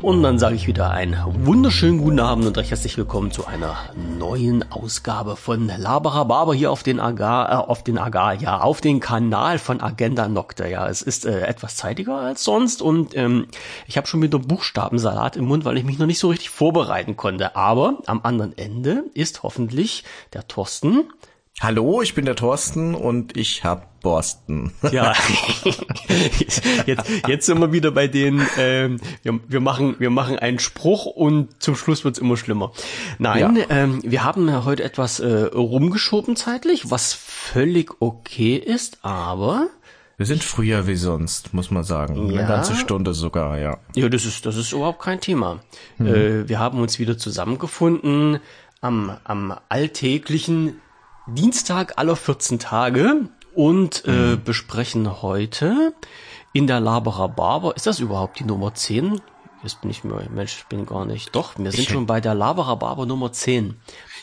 [0.00, 3.76] Und dann sage ich wieder einen wunderschönen guten Abend und recht herzlich willkommen zu einer
[4.16, 8.80] neuen Ausgabe von Labara Barber hier auf den Agar, äh, auf den Agar, ja, auf
[8.80, 10.68] den Kanal von Agenda Nocte.
[10.68, 13.48] Ja, es ist äh, etwas zeitiger als sonst und ähm,
[13.88, 17.16] ich habe schon wieder Buchstabensalat im Mund, weil ich mich noch nicht so richtig vorbereiten
[17.16, 17.56] konnte.
[17.56, 21.10] Aber am anderen Ende ist hoffentlich der Thorsten.
[21.60, 24.72] Hallo, ich bin der Thorsten und ich hab Borsten.
[24.92, 25.12] Ja,
[26.86, 31.06] jetzt, jetzt sind wir wieder bei den, ähm, wir, wir, machen, wir machen einen Spruch
[31.06, 32.70] und zum Schluss wird's immer schlimmer.
[33.18, 33.64] Nein, ja.
[33.70, 39.66] ähm, wir haben heute etwas äh, rumgeschoben zeitlich, was völlig okay ist, aber
[40.16, 42.30] wir sind früher wie sonst, muss man sagen.
[42.30, 42.38] Ja.
[42.38, 43.78] Eine ganze Stunde sogar, ja.
[43.96, 45.60] Ja, das ist, das ist überhaupt kein Thema.
[45.98, 46.06] Mhm.
[46.06, 48.38] Äh, wir haben uns wieder zusammengefunden
[48.80, 50.80] am, am alltäglichen
[51.34, 54.44] Dienstag aller 14 Tage und äh, mhm.
[54.44, 55.92] besprechen heute
[56.52, 59.20] in der Labera Barber, ist das überhaupt die Nummer 10?
[59.62, 61.34] Jetzt bin ich mir, Mensch, ich bin gar nicht.
[61.34, 63.74] Doch, wir sind ich schon bei der Labera Barber Nummer 10.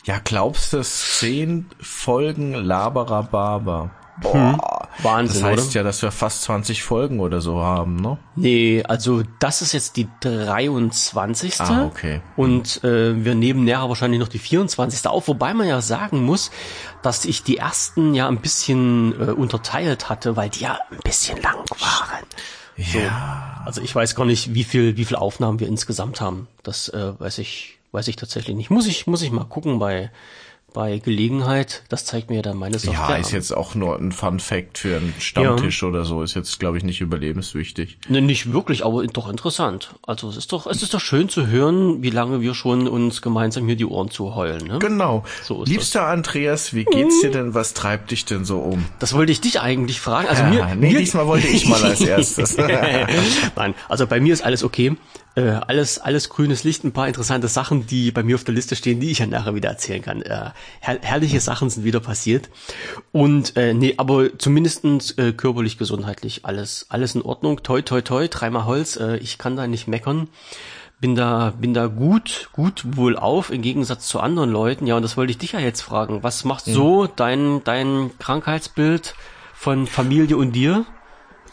[0.04, 3.90] Ja, glaubst du, 10 Folgen Labera Barber?
[4.20, 5.04] Boah, hm.
[5.04, 5.74] Wahnsinn, Das heißt oder?
[5.74, 8.16] ja, dass wir fast 20 Folgen oder so haben, ne?
[8.34, 11.60] Nee, also das ist jetzt die 23.
[11.60, 12.22] Ah, okay.
[12.36, 15.06] Und äh, wir nehmen näher wahrscheinlich noch die 24.
[15.06, 16.50] auf, wobei man ja sagen muss,
[17.02, 21.40] dass ich die ersten ja ein bisschen äh, unterteilt hatte, weil die ja ein bisschen
[21.42, 22.24] lang waren.
[22.78, 22.98] So.
[22.98, 23.62] Ja.
[23.66, 26.46] Also ich weiß gar nicht, wie viel, wie viel Aufnahmen wir insgesamt haben.
[26.62, 28.70] Das äh, weiß ich, weiß ich tatsächlich nicht.
[28.70, 30.10] Muss ich, muss ich mal gucken bei
[30.76, 31.84] bei Gelegenheit.
[31.88, 33.08] Das zeigt mir dann meine Software.
[33.08, 35.88] Ja, ist jetzt auch nur ein Fun Fact für einen Stammtisch ja.
[35.88, 36.22] oder so.
[36.22, 37.96] Ist jetzt, glaube ich, nicht überlebenswichtig.
[38.10, 39.94] Ne, nicht wirklich, aber doch interessant.
[40.06, 43.22] Also es ist doch, es ist doch schön zu hören, wie lange wir schon uns
[43.22, 44.66] gemeinsam hier die Ohren zuheulen.
[44.66, 44.78] Ne?
[44.78, 45.24] Genau.
[45.42, 46.10] So Liebster das.
[46.10, 47.54] Andreas, wie geht's dir denn?
[47.54, 48.84] Was treibt dich denn so um?
[48.98, 50.28] Das wollte ich dich eigentlich fragen.
[50.28, 52.54] Also ja, mir, nee, mir, diesmal wollte ich mal als erstes.
[53.56, 54.94] Nein, also bei mir ist alles okay.
[55.36, 58.74] Äh, alles, alles grünes Licht, ein paar interessante Sachen, die bei mir auf der Liste
[58.74, 60.22] stehen, die ich ja nachher wieder erzählen kann.
[60.22, 62.48] Äh, her herrliche Sachen sind wieder passiert.
[63.12, 67.62] Und äh, nee, aber zumindestens äh, körperlich, gesundheitlich alles, alles in Ordnung.
[67.62, 68.96] Toi, toi, toi, dreimal Holz.
[68.96, 70.28] Äh, ich kann da nicht meckern.
[71.00, 74.86] Bin da, bin da gut, gut wohl auf, im Gegensatz zu anderen Leuten.
[74.86, 76.22] Ja, und das wollte ich dich ja jetzt fragen.
[76.22, 76.72] Was macht mhm.
[76.72, 79.14] so dein, dein Krankheitsbild
[79.52, 80.86] von Familie und dir?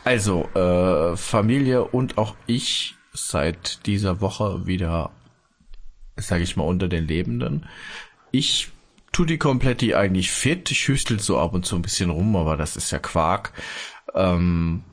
[0.06, 5.12] Also, äh, Familie und auch ich seit dieser Woche wieder,
[6.18, 7.68] sage ich mal, unter den Lebenden.
[8.32, 8.70] Ich
[9.12, 10.70] tu die Kompletti eigentlich fit.
[10.72, 13.54] Ich hüstel so ab und zu ein bisschen rum, aber das ist ja Quark.
[14.14, 14.84] Ähm,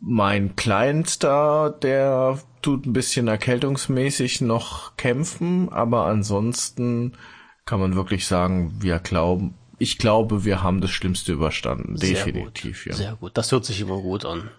[0.00, 7.12] mein Kleinster, der tut ein bisschen erkältungsmäßig noch kämpfen, aber ansonsten
[7.64, 11.96] kann man wirklich sagen, wir glauben, ich glaube, wir haben das Schlimmste überstanden.
[11.96, 12.92] Sehr Definitiv, gut.
[12.92, 12.96] ja.
[12.96, 13.32] Sehr gut.
[13.36, 14.50] Das hört sich immer gut an.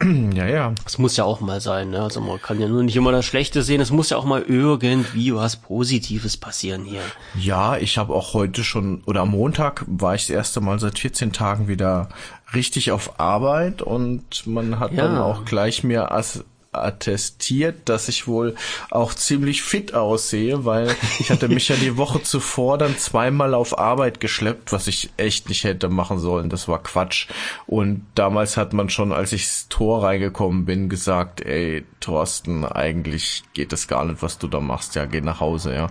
[0.34, 0.72] Ja, ja.
[0.84, 2.02] Das muss ja auch mal sein, ne?
[2.02, 4.42] Also man kann ja nur nicht immer das Schlechte sehen, es muss ja auch mal
[4.42, 7.02] irgendwie was Positives passieren hier.
[7.38, 10.98] Ja, ich habe auch heute schon, oder am Montag war ich das erste Mal seit
[10.98, 12.08] 14 Tagen wieder
[12.54, 15.04] richtig auf Arbeit und man hat ja.
[15.04, 18.54] dann auch gleich mir als attestiert, dass ich wohl
[18.90, 23.78] auch ziemlich fit aussehe, weil ich hatte mich ja die Woche zuvor dann zweimal auf
[23.78, 26.48] Arbeit geschleppt, was ich echt nicht hätte machen sollen.
[26.48, 27.26] Das war Quatsch.
[27.66, 33.42] Und damals hat man schon, als ich ins Tor reingekommen bin, gesagt, ey, Thorsten, eigentlich
[33.52, 34.94] geht das gar nicht, was du da machst.
[34.94, 35.90] Ja, geh nach Hause, ja.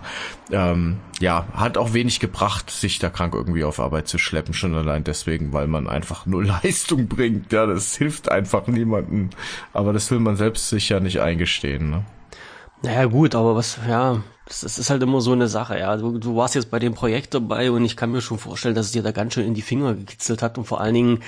[0.50, 4.74] Ähm, ja, hat auch wenig gebracht, sich da krank irgendwie auf Arbeit zu schleppen, schon
[4.74, 7.52] allein deswegen, weil man einfach nur Leistung bringt.
[7.52, 9.30] Ja, das hilft einfach niemandem.
[9.74, 12.04] Aber das will man selbst sich ja nicht eingestehen, ne?
[12.82, 15.96] Naja, gut, aber was, ja, das, das ist halt immer so eine Sache, ja.
[15.96, 18.86] Du, du warst jetzt bei dem Projekt dabei und ich kann mir schon vorstellen, dass
[18.86, 21.22] es dir da ganz schön in die Finger gekitzelt hat und vor allen Dingen,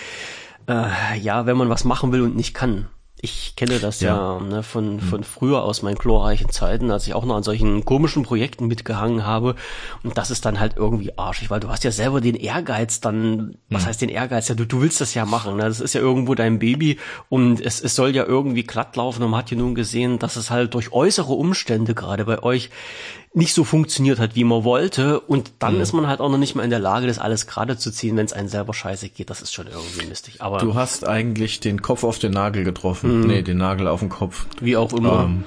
[0.67, 2.89] äh, ja, wenn man was machen will und nicht kann.
[3.25, 5.01] Ich kenne das ja, ja ne, von, hm.
[5.01, 9.25] von früher aus meinen glorreichen Zeiten, als ich auch noch an solchen komischen Projekten mitgehangen
[9.25, 9.55] habe.
[10.03, 13.55] Und das ist dann halt irgendwie arschig, weil du hast ja selber den Ehrgeiz dann,
[13.71, 13.89] was hm.
[13.89, 14.49] heißt den Ehrgeiz?
[14.49, 15.57] Ja, du, du willst das ja machen.
[15.57, 15.63] Ne?
[15.63, 16.99] Das ist ja irgendwo dein Baby
[17.29, 19.23] und es, es soll ja irgendwie glatt laufen.
[19.23, 22.71] Und man hat ja nun gesehen, dass es halt durch äußere Umstände gerade bei euch
[23.35, 25.21] nicht so funktioniert hat, wie man wollte.
[25.21, 25.81] Und dann mhm.
[25.81, 28.17] ist man halt auch noch nicht mal in der Lage, das alles gerade zu ziehen,
[28.17, 29.31] wenn es einen selber scheiße geht.
[29.31, 30.43] Das ist schon irgendwie mistig.
[30.43, 33.21] Aber du hast eigentlich den Kopf auf den Nagel getroffen.
[33.21, 33.27] Mhm.
[33.27, 34.47] Nee, den Nagel auf den Kopf.
[34.61, 35.25] Wie auch immer.
[35.25, 35.45] Ähm.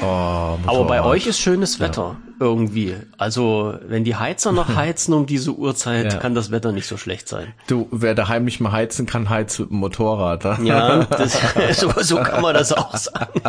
[0.00, 2.16] oh, Aber bei euch ist schönes Wetter.
[2.18, 2.30] Ja.
[2.40, 2.96] Irgendwie.
[3.16, 6.18] Also, wenn die Heizer noch heizen um diese Uhrzeit, ja.
[6.18, 7.52] kann das Wetter nicht so schlecht sein.
[7.68, 10.44] Du, wer daheim nicht mehr heizen kann, heizt mit dem Motorrad.
[10.62, 11.38] Ja, das,
[11.78, 13.40] so, so kann man das auch sagen.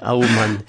[0.00, 0.62] Oh Mann.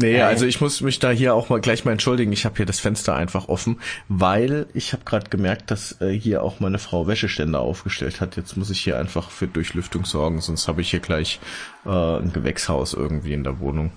[0.00, 2.32] Nee, äh, also ich muss mich da hier auch mal gleich mal entschuldigen.
[2.32, 6.42] Ich habe hier das Fenster einfach offen, weil ich habe gerade gemerkt, dass äh, hier
[6.42, 8.36] auch meine Frau Wäscheständer aufgestellt hat.
[8.36, 11.40] Jetzt muss ich hier einfach für Durchlüftung sorgen, sonst habe ich hier gleich
[11.84, 13.92] äh, ein Gewächshaus irgendwie in der Wohnung.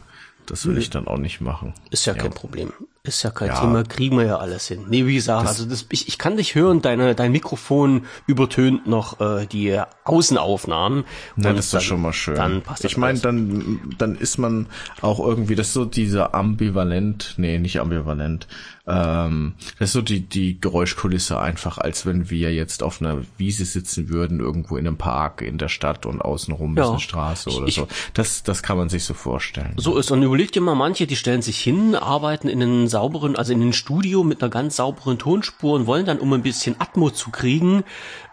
[0.45, 1.73] Das will ich dann auch nicht machen.
[1.89, 2.21] Ist ja, ja.
[2.21, 2.73] kein Problem.
[3.05, 3.59] Ist ja kein ja.
[3.59, 4.85] Thema, kriegen wir ja alles hin.
[4.87, 8.87] Nee, wie gesagt, das also das, ich, ich kann dich hören, deine, dein Mikrofon übertönt
[8.87, 11.03] noch äh, die Außenaufnahmen.
[11.35, 12.35] Ja, das ist doch schon mal schön.
[12.35, 14.67] Dann passt das ich meine, dann, dann ist man
[15.01, 18.47] auch irgendwie, das ist so dieser ambivalent, nee, nicht ambivalent,
[18.85, 23.63] ähm, das ist so die, die Geräuschkulisse einfach, als wenn wir jetzt auf einer Wiese
[23.63, 26.83] sitzen würden, irgendwo in einem Park in der Stadt und außenrum ja.
[26.83, 27.87] ist eine Straße oder ich, so.
[28.13, 29.73] Das, das kann man sich so vorstellen.
[29.77, 33.37] So ist, und überleg dir mal, manche, die stellen sich hin, arbeiten in einem sauberen,
[33.37, 36.75] also in einem Studio mit einer ganz sauberen Tonspur und wollen dann, um ein bisschen
[36.79, 37.85] Atmo zu kriegen,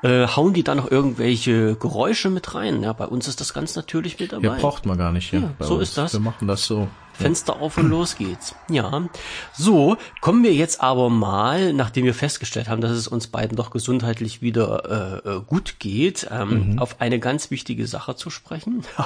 [0.03, 2.83] äh, hauen die da noch irgendwelche Geräusche mit rein.
[2.83, 4.49] Ja, bei uns ist das ganz natürlich mit dabei.
[4.49, 5.33] Ja, braucht man gar nicht.
[5.33, 5.91] Ja, ja so uns.
[5.91, 6.13] ist das.
[6.13, 6.89] Wir machen das so.
[7.21, 8.55] Fenster auf und los geht's.
[8.71, 9.09] Ja.
[9.53, 13.71] So, kommen wir jetzt aber mal, nachdem wir festgestellt haben, dass es uns beiden doch
[13.71, 16.79] gesundheitlich wieder äh, äh gut geht, ähm, mhm.
[16.79, 18.83] auf eine ganz wichtige Sache zu sprechen.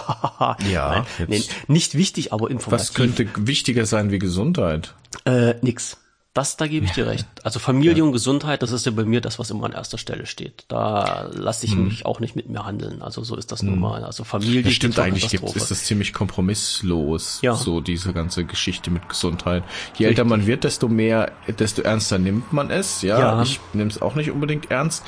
[0.70, 1.04] ja.
[1.18, 2.88] Nein, nee, nicht wichtig, aber informativ.
[2.88, 4.94] Was könnte wichtiger sein wie Gesundheit?
[5.24, 5.96] Äh, nix.
[6.34, 7.28] Das, da gebe ich dir recht.
[7.44, 8.02] Also Familie ja.
[8.02, 10.64] und Gesundheit, das ist ja bei mir das, was immer an erster Stelle steht.
[10.66, 11.84] Da lasse ich hm.
[11.84, 13.02] mich auch nicht mit mir handeln.
[13.02, 13.70] Also so ist das hm.
[13.70, 14.02] nun mal.
[14.02, 14.64] Also Familie.
[14.64, 17.38] Das stimmt eigentlich, gibt, ist das ziemlich kompromisslos.
[17.42, 17.54] Ja.
[17.54, 19.62] So diese ganze Geschichte mit Gesundheit.
[19.62, 20.06] Je Richtig.
[20.06, 23.02] älter man wird, desto mehr, desto ernster nimmt man es.
[23.02, 23.42] Ja, ja.
[23.42, 25.04] ich nehme es auch nicht unbedingt ernst.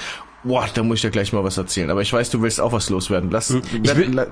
[0.46, 1.90] Boah, da muss ich dir gleich mal was erzählen.
[1.90, 3.30] Aber ich weiß, du willst auch was loswerden.
[3.30, 4.28] Lass, ich will,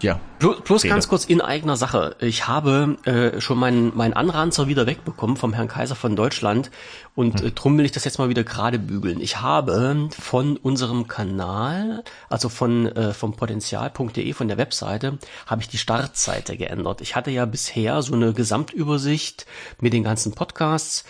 [0.00, 0.18] ja.
[0.40, 2.16] Bloß, bloß ganz kurz in eigener Sache.
[2.18, 6.72] Ich habe äh, schon meinen mein Anranzer wieder wegbekommen vom Herrn Kaiser von Deutschland
[7.14, 7.46] und hm.
[7.46, 9.20] äh, drum will ich das jetzt mal wieder gerade bügeln.
[9.20, 15.68] Ich habe von unserem Kanal, also von äh, vom Potenzial.de, von der Webseite, habe ich
[15.68, 17.00] die Startseite geändert.
[17.02, 19.46] Ich hatte ja bisher so eine Gesamtübersicht
[19.80, 21.04] mit den ganzen Podcasts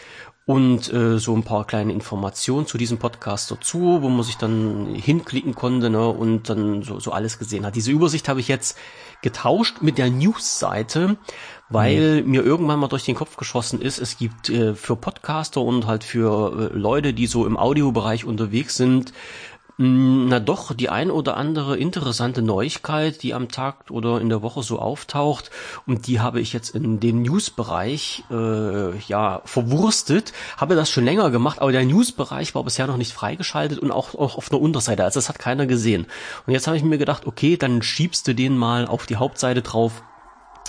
[0.44, 4.94] und äh, so ein paar kleine Informationen zu diesem Podcast dazu, wo man sich dann
[4.94, 7.76] hinklicken konnte ne, und dann so, so alles gesehen hat.
[7.76, 8.76] Diese Übersicht habe ich jetzt
[9.22, 11.16] getauscht mit der News-Seite,
[11.68, 12.30] weil mhm.
[12.30, 16.02] mir irgendwann mal durch den Kopf geschossen ist, es gibt äh, für Podcaster und halt
[16.02, 19.12] für äh, Leute, die so im Audiobereich unterwegs sind,
[19.78, 24.62] na doch, die ein oder andere interessante Neuigkeit, die am Tag oder in der Woche
[24.62, 25.50] so auftaucht
[25.86, 30.32] und die habe ich jetzt in dem Newsbereich äh, ja verwurstet.
[30.56, 34.14] Habe das schon länger gemacht, aber der Newsbereich war bisher noch nicht freigeschaltet und auch,
[34.14, 36.06] auch auf einer Unterseite, also das hat keiner gesehen.
[36.46, 39.62] Und jetzt habe ich mir gedacht, okay, dann schiebst du den mal auf die Hauptseite
[39.62, 40.02] drauf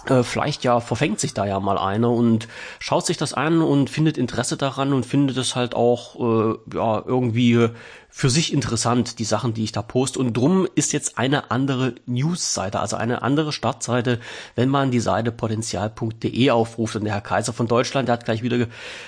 [0.08, 2.48] äh, vielleicht ja verfängt sich da ja mal einer und
[2.80, 7.02] schaut sich das an und findet Interesse daran und findet es halt auch äh, ja
[7.06, 7.70] irgendwie
[8.16, 10.20] für sich interessant, die Sachen, die ich da poste.
[10.20, 14.20] Und drum ist jetzt eine andere News-Seite, also eine andere Startseite,
[14.54, 16.96] wenn man die Seite potenzial.de aufruft.
[16.96, 18.68] Und der Herr Kaiser von Deutschland, der hat gleich wieder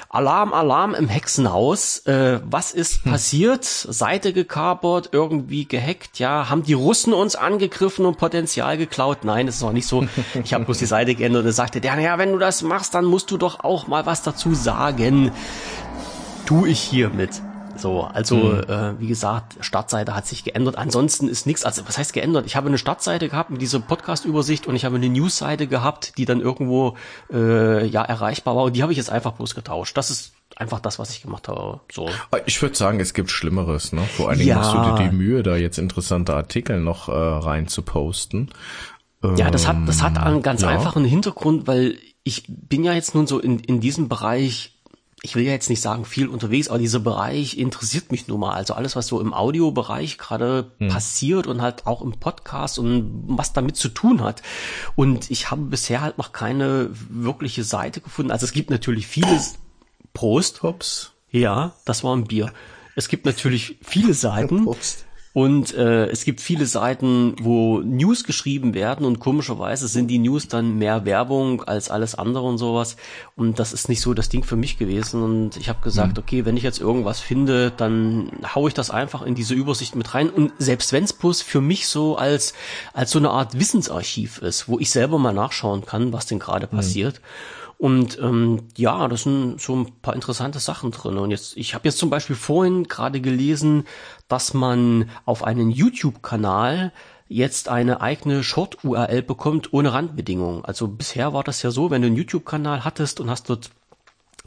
[0.09, 1.99] Alarm, Alarm im Hexenhaus.
[2.07, 3.11] Äh, was ist hm.
[3.11, 3.63] passiert?
[3.63, 6.49] Seite gekapert, irgendwie gehackt, ja.
[6.49, 9.23] Haben die Russen uns angegriffen und Potenzial geklaut?
[9.23, 10.07] Nein, das ist auch nicht so.
[10.43, 12.95] Ich habe bloß die Seite geändert und er sagte, der, ja, wenn du das machst,
[12.95, 15.31] dann musst du doch auch mal was dazu sagen.
[16.47, 17.39] Tu ich hiermit.
[17.85, 18.61] So, also mhm.
[18.61, 20.75] äh, wie gesagt, Startseite hat sich geändert.
[20.75, 21.63] Ansonsten ist nichts.
[21.63, 22.47] Also was heißt geändert?
[22.47, 26.25] Ich habe eine Startseite gehabt mit dieser Podcast-Übersicht und ich habe eine Newsseite gehabt, die
[26.25, 26.97] dann irgendwo
[27.31, 28.63] äh, ja erreichbar war.
[28.63, 29.95] Und die habe ich jetzt einfach bloß getauscht.
[29.95, 31.81] Das ist einfach das, was ich gemacht habe.
[31.91, 32.09] So.
[32.47, 33.93] Ich würde sagen, es gibt Schlimmeres.
[33.93, 34.01] Ne?
[34.17, 34.55] Vor allen Dingen ja.
[34.55, 38.49] machst du dir die Mühe, da jetzt interessante Artikel noch äh, rein zu posten.
[39.37, 40.69] Ja, das hat das hat einen ganz ja.
[40.69, 44.74] einfachen Hintergrund, weil ich bin ja jetzt nun so in in diesem Bereich
[45.21, 48.53] ich will ja jetzt nicht sagen viel unterwegs, aber dieser Bereich interessiert mich nun mal.
[48.53, 50.89] Also alles, was so im Audiobereich gerade hm.
[50.89, 54.43] passiert und halt auch im Podcast und was damit zu tun hat.
[54.95, 58.31] Und ich habe bisher halt noch keine wirkliche Seite gefunden.
[58.31, 59.55] Also es gibt natürlich vieles.
[60.13, 60.63] Prost.
[60.63, 61.11] Hops.
[61.31, 62.53] Ja, das war ein Bier.
[62.95, 64.63] Es gibt natürlich viele Seiten.
[64.65, 65.04] Prost.
[65.35, 70.47] Und äh, es gibt viele Seiten, wo News geschrieben werden und komischerweise sind die News
[70.47, 72.95] dann mehr Werbung als alles andere und sowas.
[73.35, 75.21] Und das ist nicht so das Ding für mich gewesen.
[75.21, 76.23] Und ich habe gesagt, mhm.
[76.23, 80.13] okay, wenn ich jetzt irgendwas finde, dann hau ich das einfach in diese Übersicht mit
[80.13, 80.29] rein.
[80.29, 82.53] Und selbst wenn es bloß für mich so als,
[82.93, 86.69] als so eine Art Wissensarchiv ist, wo ich selber mal nachschauen kann, was denn gerade
[86.71, 86.77] mhm.
[86.77, 87.19] passiert.
[87.77, 91.17] Und ähm, ja, das sind so ein paar interessante Sachen drin.
[91.17, 93.85] Und jetzt, ich habe jetzt zum Beispiel vorhin gerade gelesen,
[94.27, 96.93] dass man auf einen YouTube-Kanal
[97.27, 100.63] jetzt eine eigene Short-URL bekommt ohne Randbedingungen.
[100.63, 103.71] Also bisher war das ja so, wenn du einen YouTube-Kanal hattest und hast dort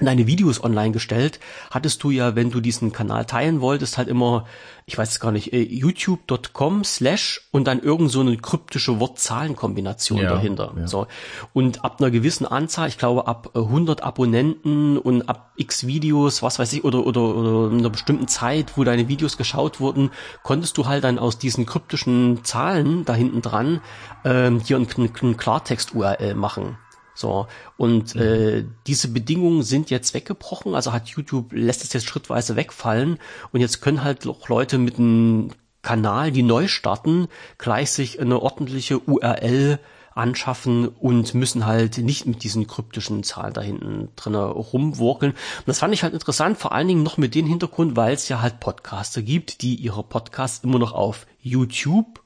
[0.07, 1.41] deine Videos online gestellt,
[1.71, 4.47] hattest du ja, wenn du diesen Kanal teilen wolltest, halt immer,
[4.87, 10.19] ich weiß es gar nicht, äh, youtube.com slash und dann irgend so eine kryptische Wort-Zahlen-Kombination
[10.19, 10.73] ja, dahinter.
[10.77, 10.87] Ja.
[10.87, 11.07] So.
[11.53, 16.59] Und ab einer gewissen Anzahl, ich glaube ab 100 Abonnenten und ab x Videos, was
[16.59, 20.11] weiß ich, oder, oder, oder in einer bestimmten Zeit, wo deine Videos geschaut wurden,
[20.43, 23.81] konntest du halt dann aus diesen kryptischen Zahlen da hinten dran
[24.25, 26.79] ähm, hier ein, ein Klartext-URL machen.
[27.19, 28.21] So, und mhm.
[28.21, 33.19] äh, diese Bedingungen sind jetzt weggebrochen, also hat YouTube, lässt es jetzt schrittweise wegfallen
[33.51, 35.51] und jetzt können halt auch Leute mit einem
[35.83, 37.27] Kanal, die neu starten,
[37.59, 39.81] gleich sich eine ordentliche URL
[40.15, 45.33] anschaffen und müssen halt nicht mit diesen kryptischen Zahlen da hinten drin rumwurkeln.
[45.33, 48.29] Und das fand ich halt interessant, vor allen Dingen noch mit dem Hintergrund, weil es
[48.29, 52.23] ja halt Podcaster gibt, die ihre Podcasts immer noch auf YouTube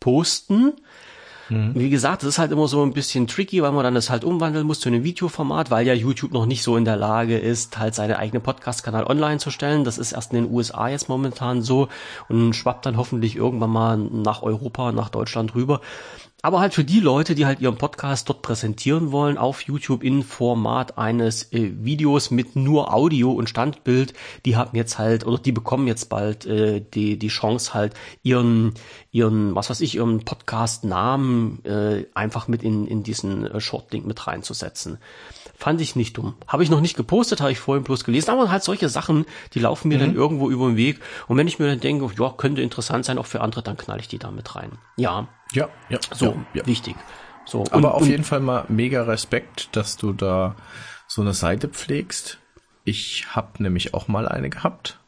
[0.00, 0.72] posten
[1.50, 1.72] Mhm.
[1.74, 4.24] Wie gesagt, das ist halt immer so ein bisschen tricky, weil man dann das halt
[4.24, 7.78] umwandeln muss zu einem Videoformat, weil ja YouTube noch nicht so in der Lage ist,
[7.78, 9.84] halt seine eigene Podcast-Kanal online zu stellen.
[9.84, 11.88] Das ist erst in den USA jetzt momentan so
[12.28, 15.80] und schwappt dann hoffentlich irgendwann mal nach Europa, nach Deutschland rüber.
[16.42, 20.22] Aber halt für die Leute, die halt ihren Podcast dort präsentieren wollen, auf YouTube in
[20.22, 24.14] Format eines äh, Videos mit nur Audio und Standbild,
[24.46, 27.92] die haben jetzt halt, oder die bekommen jetzt bald äh, die, die Chance halt
[28.22, 28.72] ihren,
[29.10, 34.26] ihren, was weiß ich, ihren Podcast-Namen äh, einfach mit in, in diesen äh, Short-Link mit
[34.26, 34.98] reinzusetzen.
[35.60, 36.36] Fand ich nicht dumm.
[36.46, 39.58] Habe ich noch nicht gepostet, habe ich vorhin bloß gelesen, aber halt solche Sachen, die
[39.58, 40.00] laufen mir mhm.
[40.00, 41.00] dann irgendwo über den Weg.
[41.28, 44.00] Und wenn ich mir dann denke, ja, könnte interessant sein, auch für andere, dann knall
[44.00, 44.78] ich die da mit rein.
[44.96, 45.28] Ja.
[45.52, 45.98] Ja, ja.
[46.14, 46.66] So, ja, ja.
[46.66, 46.96] wichtig.
[47.44, 50.56] So, aber und, auf und, jeden Fall mal mega Respekt, dass du da
[51.06, 52.38] so eine Seite pflegst.
[52.84, 54.98] Ich habe nämlich auch mal eine gehabt.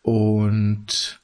[0.00, 1.20] Und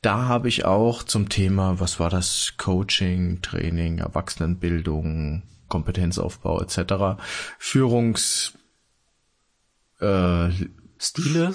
[0.00, 7.18] da habe ich auch zum Thema, was war das, Coaching, Training, Erwachsenenbildung, Kompetenzaufbau etc.
[7.58, 8.52] Führungs
[10.00, 10.50] äh,
[11.02, 11.54] Stile,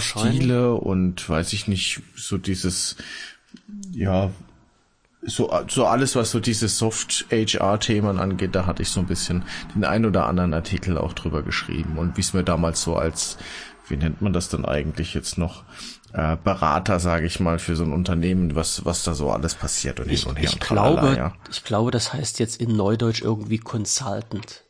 [0.00, 2.96] Stile und weiß ich nicht, so dieses,
[3.92, 4.32] ja,
[5.22, 9.84] so, so alles, was so diese Soft-HR-Themen angeht, da hatte ich so ein bisschen den
[9.84, 11.98] ein oder anderen Artikel auch drüber geschrieben.
[11.98, 13.38] Und wie es mir damals so als,
[13.88, 15.64] wie nennt man das dann eigentlich jetzt noch,
[16.14, 19.98] äh, Berater, sage ich mal, für so ein Unternehmen, was, was da so alles passiert
[19.98, 20.44] und ich, hin und her.
[20.44, 21.34] Ich und glaube, ja.
[21.50, 24.63] ich glaube, das heißt jetzt in Neudeutsch irgendwie Consultant.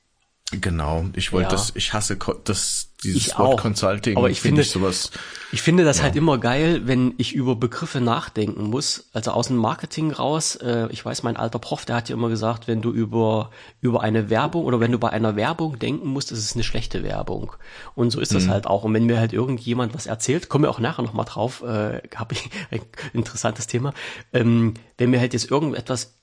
[0.61, 1.53] Genau, ich wollte ja.
[1.53, 3.63] das, ich hasse das, dieses ich Wort auch.
[3.63, 4.17] Consulting.
[4.17, 5.11] Aber ich finde, ich sowas.
[5.53, 6.05] Ich finde das ja.
[6.05, 9.09] halt immer geil, wenn ich über Begriffe nachdenken muss.
[9.13, 10.57] Also aus dem Marketing raus.
[10.57, 14.03] Äh, ich weiß, mein alter Prof, der hat ja immer gesagt, wenn du über über
[14.03, 17.53] eine Werbung oder wenn du bei einer Werbung denken musst, ist es eine schlechte Werbung.
[17.95, 18.51] Und so ist das mhm.
[18.51, 18.85] halt auch.
[18.85, 21.63] Und wenn mir halt irgendjemand was erzählt, kommen wir auch nachher noch mal drauf.
[21.63, 22.81] Äh, Habe ich ein
[23.13, 23.93] interessantes Thema.
[24.33, 26.15] Ähm, wenn mir halt jetzt irgendetwas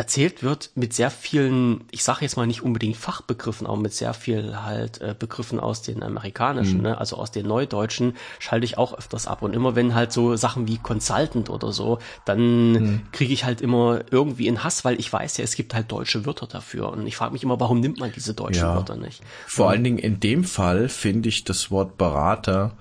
[0.00, 4.14] erzählt wird mit sehr vielen, ich sage jetzt mal nicht unbedingt Fachbegriffen, aber mit sehr
[4.14, 6.84] viel halt äh, Begriffen aus den amerikanischen, mhm.
[6.84, 6.98] ne?
[6.98, 9.42] also aus den Neudeutschen, schalte ich auch öfters ab.
[9.42, 13.02] Und immer wenn halt so Sachen wie Consultant oder so, dann mhm.
[13.12, 16.24] kriege ich halt immer irgendwie in Hass, weil ich weiß ja, es gibt halt deutsche
[16.24, 16.88] Wörter dafür.
[16.88, 18.76] Und ich frage mich immer, warum nimmt man diese deutschen ja.
[18.76, 19.22] Wörter nicht?
[19.46, 19.72] Vor ja.
[19.72, 22.72] allen Dingen in dem Fall finde ich das Wort Berater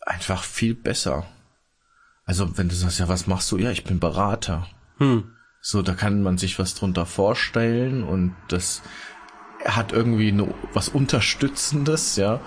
[0.00, 1.26] einfach viel besser.
[2.24, 3.58] Also wenn du sagst, ja, was machst du?
[3.58, 4.68] Ja, ich bin Berater.
[4.98, 5.24] Hm.
[5.64, 8.82] So, da kann man sich was drunter vorstellen und das
[9.64, 12.40] hat irgendwie no, was Unterstützendes, ja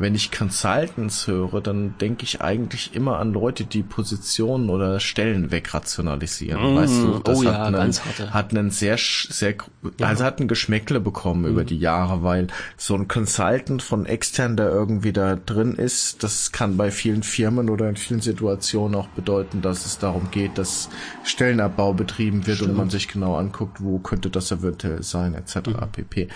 [0.00, 5.50] wenn ich Consultants höre, dann denke ich eigentlich immer an Leute, die Positionen oder Stellen
[5.50, 6.74] wegrationalisieren.
[6.74, 9.54] Mm, weißt du, das oh hat, ja, einen, hat einen sehr, sehr,
[9.98, 10.06] ja.
[10.06, 11.52] also hat ein Geschmäckle bekommen mm.
[11.52, 16.50] über die Jahre, weil so ein Consultant von extern, der irgendwie da drin ist, das
[16.50, 20.88] kann bei vielen Firmen oder in vielen Situationen auch bedeuten, dass es darum geht, dass
[21.24, 22.72] Stellenabbau betrieben wird Stimmt.
[22.72, 25.56] und man sich genau anguckt, wo könnte das eventuell sein, etc.
[25.68, 25.92] Mhm.
[25.92, 26.28] pp.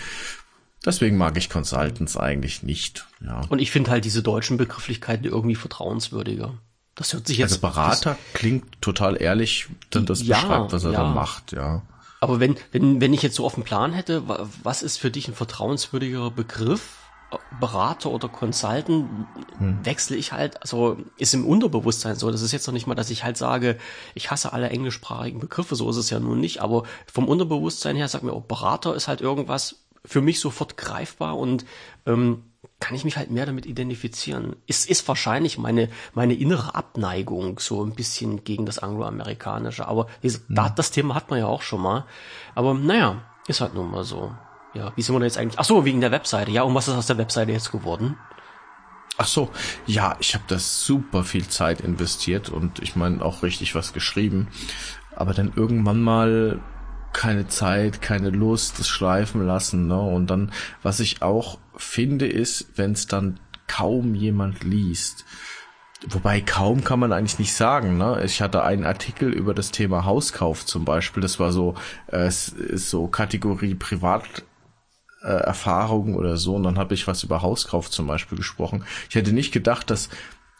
[0.84, 3.06] Deswegen mag ich Consultants eigentlich nicht.
[3.24, 3.42] Ja.
[3.48, 6.58] Und ich finde halt diese deutschen Begrifflichkeiten irgendwie vertrauenswürdiger.
[6.94, 7.52] Das hört sich jetzt.
[7.52, 11.02] Also Berater klingt total ehrlich, denn das ja, beschreibt, was er ja.
[11.02, 11.82] da macht, ja.
[12.20, 14.22] Aber wenn, wenn, wenn ich jetzt so auf dem Plan hätte,
[14.62, 16.98] was ist für dich ein vertrauenswürdiger Begriff?
[17.58, 19.08] Berater oder Consultant
[19.58, 19.84] hm.
[19.84, 22.30] wechsle ich halt, also ist im Unterbewusstsein so.
[22.30, 23.76] Das ist jetzt noch nicht mal, dass ich halt sage,
[24.14, 28.08] ich hasse alle englischsprachigen Begriffe, so ist es ja nun nicht, aber vom Unterbewusstsein her
[28.08, 31.64] sagt mir, oh, Berater ist halt irgendwas, für mich sofort greifbar und
[32.06, 32.44] ähm,
[32.80, 34.56] kann ich mich halt mehr damit identifizieren.
[34.66, 39.86] Es ist wahrscheinlich meine, meine innere Abneigung so ein bisschen gegen das Angloamerikanische.
[39.86, 40.72] Aber das, mhm.
[40.76, 42.04] das Thema hat man ja auch schon mal.
[42.54, 44.34] Aber naja, ist halt nun mal so.
[44.74, 45.58] Ja, wie sind wir denn jetzt eigentlich?
[45.58, 46.50] Ach so, wegen der Webseite.
[46.50, 48.18] Ja, und was ist aus der Webseite jetzt geworden?
[49.16, 49.50] Ach so,
[49.86, 54.48] ja, ich habe da super viel Zeit investiert und ich meine auch richtig was geschrieben.
[55.14, 56.60] Aber dann irgendwann mal
[57.14, 59.86] keine Zeit, keine Lust, das schleifen lassen.
[59.86, 59.98] Ne?
[59.98, 60.52] Und dann,
[60.82, 65.24] was ich auch finde, ist, wenn es dann kaum jemand liest.
[66.06, 67.96] Wobei kaum kann man eigentlich nicht sagen.
[67.96, 68.22] Ne?
[68.24, 71.22] Ich hatte einen Artikel über das Thema Hauskauf zum Beispiel.
[71.22, 71.74] Das war so,
[72.08, 74.44] äh, so Kategorie Privat
[75.22, 75.50] äh,
[76.12, 76.56] oder so.
[76.56, 78.84] Und dann habe ich was über Hauskauf zum Beispiel gesprochen.
[79.08, 80.10] Ich hätte nicht gedacht, dass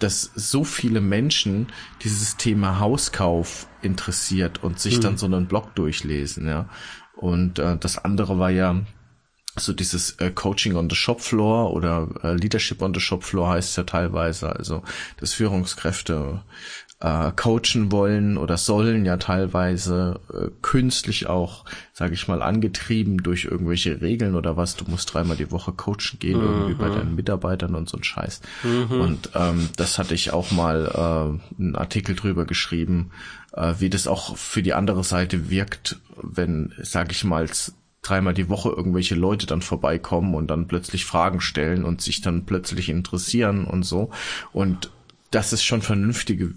[0.00, 1.68] dass so viele Menschen
[2.02, 5.00] dieses Thema Hauskauf interessiert und sich mhm.
[5.02, 6.68] dann so einen Blog durchlesen, ja.
[7.16, 8.80] Und äh, das andere war ja
[9.56, 13.50] so dieses äh, Coaching on the Shop Floor oder äh, Leadership on the Shop Floor
[13.50, 14.82] heißt ja teilweise, also
[15.18, 16.42] dass Führungskräfte
[17.04, 23.44] äh, coachen wollen oder sollen ja teilweise äh, künstlich auch, sage ich mal, angetrieben durch
[23.44, 24.74] irgendwelche Regeln oder was.
[24.74, 26.46] Du musst dreimal die Woche coachen gehen, mhm.
[26.46, 28.40] irgendwie bei deinen Mitarbeitern und so ein Scheiß.
[28.62, 29.00] Mhm.
[29.00, 33.10] Und ähm, das hatte ich auch mal äh, einen Artikel drüber geschrieben,
[33.52, 37.50] äh, wie das auch für die andere Seite wirkt, wenn, sage ich mal,
[38.00, 42.46] dreimal die Woche irgendwelche Leute dann vorbeikommen und dann plötzlich Fragen stellen und sich dann
[42.46, 44.10] plötzlich interessieren und so.
[44.54, 44.90] Und
[45.34, 46.54] dass es schon vernünftige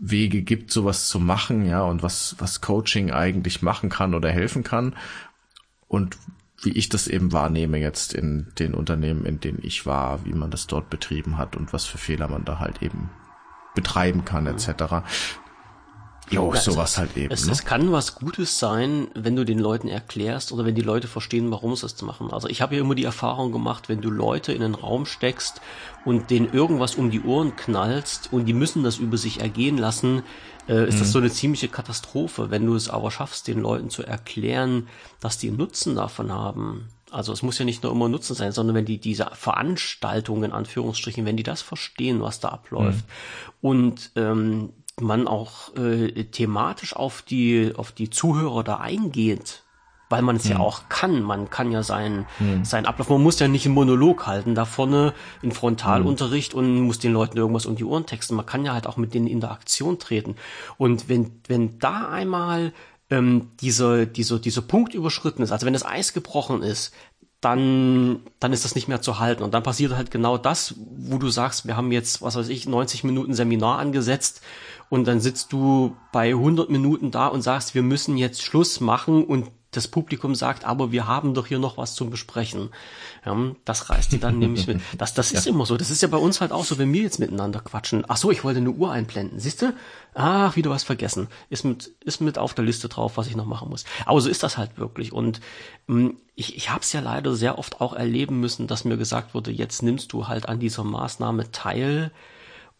[0.00, 4.64] Wege gibt, sowas zu machen, ja, und was, was Coaching eigentlich machen kann oder helfen
[4.64, 4.96] kann.
[5.88, 6.16] Und
[6.62, 10.50] wie ich das eben wahrnehme jetzt in den Unternehmen, in denen ich war, wie man
[10.50, 13.10] das dort betrieben hat und was für Fehler man da halt eben
[13.74, 15.04] betreiben kann, etc.
[16.30, 17.32] Jo, ja, sowas halt eben.
[17.32, 17.52] Es, ne?
[17.52, 21.50] es kann was Gutes sein, wenn du den Leuten erklärst oder wenn die Leute verstehen,
[21.50, 22.30] warum es das zu machen.
[22.30, 25.60] Also ich habe ja immer die Erfahrung gemacht, wenn du Leute in einen Raum steckst
[26.04, 30.22] und denen irgendwas um die Ohren knallst und die müssen das über sich ergehen lassen,
[30.68, 30.98] äh, ist mhm.
[31.00, 32.50] das so eine ziemliche Katastrophe.
[32.50, 37.32] Wenn du es aber schaffst, den Leuten zu erklären, dass die Nutzen davon haben, also
[37.32, 41.26] es muss ja nicht nur immer Nutzen sein, sondern wenn die diese Veranstaltungen, in Anführungsstrichen,
[41.26, 43.68] wenn die das verstehen, was da abläuft mhm.
[43.68, 49.62] und ähm, man auch äh, thematisch auf die, auf die Zuhörer da eingeht,
[50.08, 50.52] weil man es hm.
[50.52, 51.22] ja auch kann.
[51.22, 52.64] Man kann ja sein, hm.
[52.64, 56.58] sein Ablauf, man muss ja nicht einen Monolog halten da vorne in Frontalunterricht hm.
[56.58, 58.34] und muss den Leuten irgendwas um die Ohren texten.
[58.34, 60.36] Man kann ja halt auch mit denen in Interaktion treten.
[60.76, 62.72] Und wenn, wenn da einmal
[63.08, 66.92] ähm, diese, diese, diese Punkt überschritten ist, also wenn das Eis gebrochen ist,
[67.40, 69.42] dann, dann ist das nicht mehr zu halten.
[69.42, 72.68] Und dann passiert halt genau das, wo du sagst, wir haben jetzt, was weiß ich,
[72.68, 74.42] 90 Minuten Seminar angesetzt
[74.90, 79.24] und dann sitzt du bei 100 Minuten da und sagst, wir müssen jetzt Schluss machen
[79.24, 82.70] und das Publikum sagt, aber wir haben doch hier noch was zum Besprechen.
[83.24, 84.80] Ja, das reißt die dann nämlich mit.
[84.98, 85.52] Das, das ist ja.
[85.52, 85.76] immer so.
[85.76, 88.04] Das ist ja bei uns halt auch so, wenn wir jetzt miteinander quatschen.
[88.08, 89.38] Ach so, ich wollte eine Uhr einblenden.
[89.38, 89.72] Siehst du?
[90.14, 91.28] Ach, wieder was vergessen.
[91.50, 93.84] Ist mit, ist mit auf der Liste drauf, was ich noch machen muss.
[94.06, 95.12] Aber so ist das halt wirklich.
[95.12, 95.40] Und
[95.86, 98.96] mh, mm, ich, ich habe es ja leider sehr oft auch erleben müssen, dass mir
[98.96, 102.10] gesagt wurde, jetzt nimmst du halt an dieser Maßnahme teil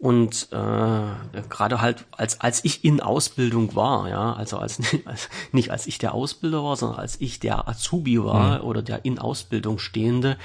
[0.01, 5.71] und äh, gerade halt, als, als ich in Ausbildung war, ja, also als, als nicht
[5.71, 8.65] als ich der Ausbilder war, sondern als ich der Azubi war mhm.
[8.65, 10.39] oder der in Ausbildung Stehende,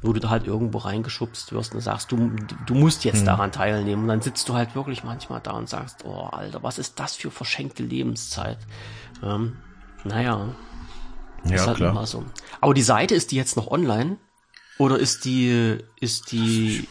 [0.00, 2.32] wo du da halt irgendwo reingeschubst wirst und sagst, du,
[2.64, 3.26] du musst jetzt mhm.
[3.26, 4.04] daran teilnehmen.
[4.04, 7.14] Und dann sitzt du halt wirklich manchmal da und sagst, oh Alter, was ist das
[7.14, 8.56] für verschenkte Lebenszeit?
[9.22, 9.58] Ähm,
[10.04, 10.54] naja.
[11.44, 11.90] Ja, ist halt klar.
[11.90, 12.24] immer so.
[12.62, 14.16] Aber die Seite, ist die jetzt noch online?
[14.78, 16.88] Oder ist die, ist die,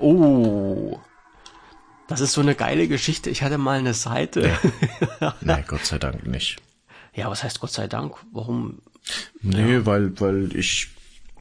[0.00, 0.98] Oh.
[2.08, 3.28] Das ist so eine geile Geschichte.
[3.30, 4.50] Ich hatte mal eine Seite.
[5.20, 6.56] Nee, nee Gott sei Dank nicht.
[7.14, 8.16] Ja, was heißt Gott sei Dank?
[8.32, 8.80] Warum?
[9.42, 9.86] Nee, ja.
[9.86, 10.88] weil, weil ich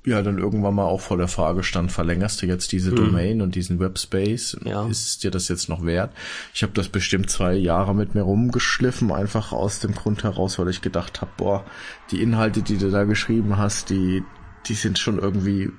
[0.06, 2.96] ja dann irgendwann mal auch vor der Frage stand, verlängerst du jetzt diese hm.
[2.96, 4.58] Domain und diesen Webspace?
[4.64, 4.88] Ja.
[4.88, 6.14] Ist dir das jetzt noch wert?
[6.54, 10.70] Ich habe das bestimmt zwei Jahre mit mir rumgeschliffen, einfach aus dem Grund heraus, weil
[10.70, 11.66] ich gedacht habe, boah,
[12.12, 14.24] die Inhalte, die du da geschrieben hast, die,
[14.68, 15.72] die sind schon irgendwie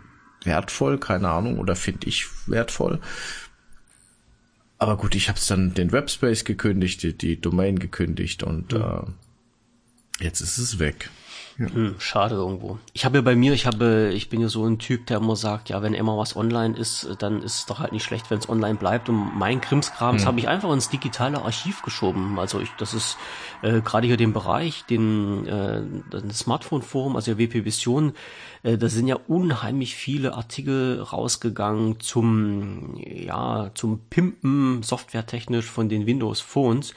[0.44, 3.00] wertvoll, keine Ahnung, oder finde ich wertvoll.
[4.78, 8.80] Aber gut, ich habe es dann den Webspace gekündigt, die, die Domain gekündigt und mhm.
[10.20, 11.10] äh, jetzt ist es weg.
[11.58, 11.66] Ja.
[11.66, 12.78] Hm, schade irgendwo.
[12.92, 15.34] Ich habe ja bei mir, ich habe, ich bin ja so ein Typ, der immer
[15.34, 18.38] sagt, ja, wenn immer was online ist, dann ist es doch halt nicht schlecht, wenn
[18.38, 19.08] es online bleibt.
[19.08, 20.28] Und mein Krimskrams hm.
[20.28, 22.38] habe ich einfach ins digitale Archiv geschoben.
[22.38, 23.18] Also ich, das ist
[23.62, 28.12] äh, gerade hier den Bereich, den äh, das Smartphone-Forum, also der WP Vision,
[28.62, 36.06] äh, da sind ja unheimlich viele Artikel rausgegangen zum, ja, zum Pimpen softwaretechnisch von den
[36.06, 36.94] Windows Phones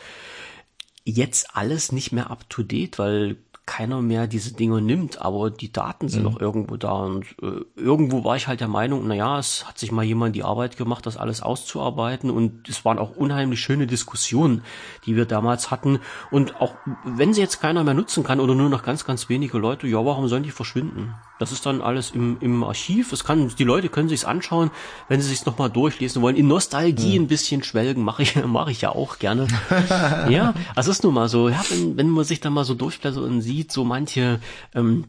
[1.03, 3.37] jetzt alles nicht mehr up to date, weil
[3.71, 6.31] keiner mehr diese Dinge nimmt, aber die Daten sind mhm.
[6.31, 9.79] noch irgendwo da und äh, irgendwo war ich halt der Meinung, na ja, es hat
[9.79, 13.87] sich mal jemand die Arbeit gemacht, das alles auszuarbeiten und es waren auch unheimlich schöne
[13.87, 14.63] Diskussionen,
[15.05, 15.99] die wir damals hatten
[16.31, 19.57] und auch wenn sie jetzt keiner mehr nutzen kann oder nur noch ganz, ganz wenige
[19.57, 21.15] Leute, ja, warum sollen die verschwinden?
[21.41, 23.11] Das ist dann alles im, im Archiv.
[23.11, 24.69] Es kann, die Leute können sich's anschauen,
[25.07, 26.35] wenn sie sich's nochmal durchlesen wollen.
[26.35, 27.25] In Nostalgie mhm.
[27.25, 29.47] ein bisschen schwelgen mache ich, mache ich ja auch gerne.
[30.29, 33.23] ja, es ist nun mal so, ja, wenn, wenn man sich dann mal so durchblättert
[33.23, 34.39] und sieht, so manche,
[34.73, 35.05] ähm,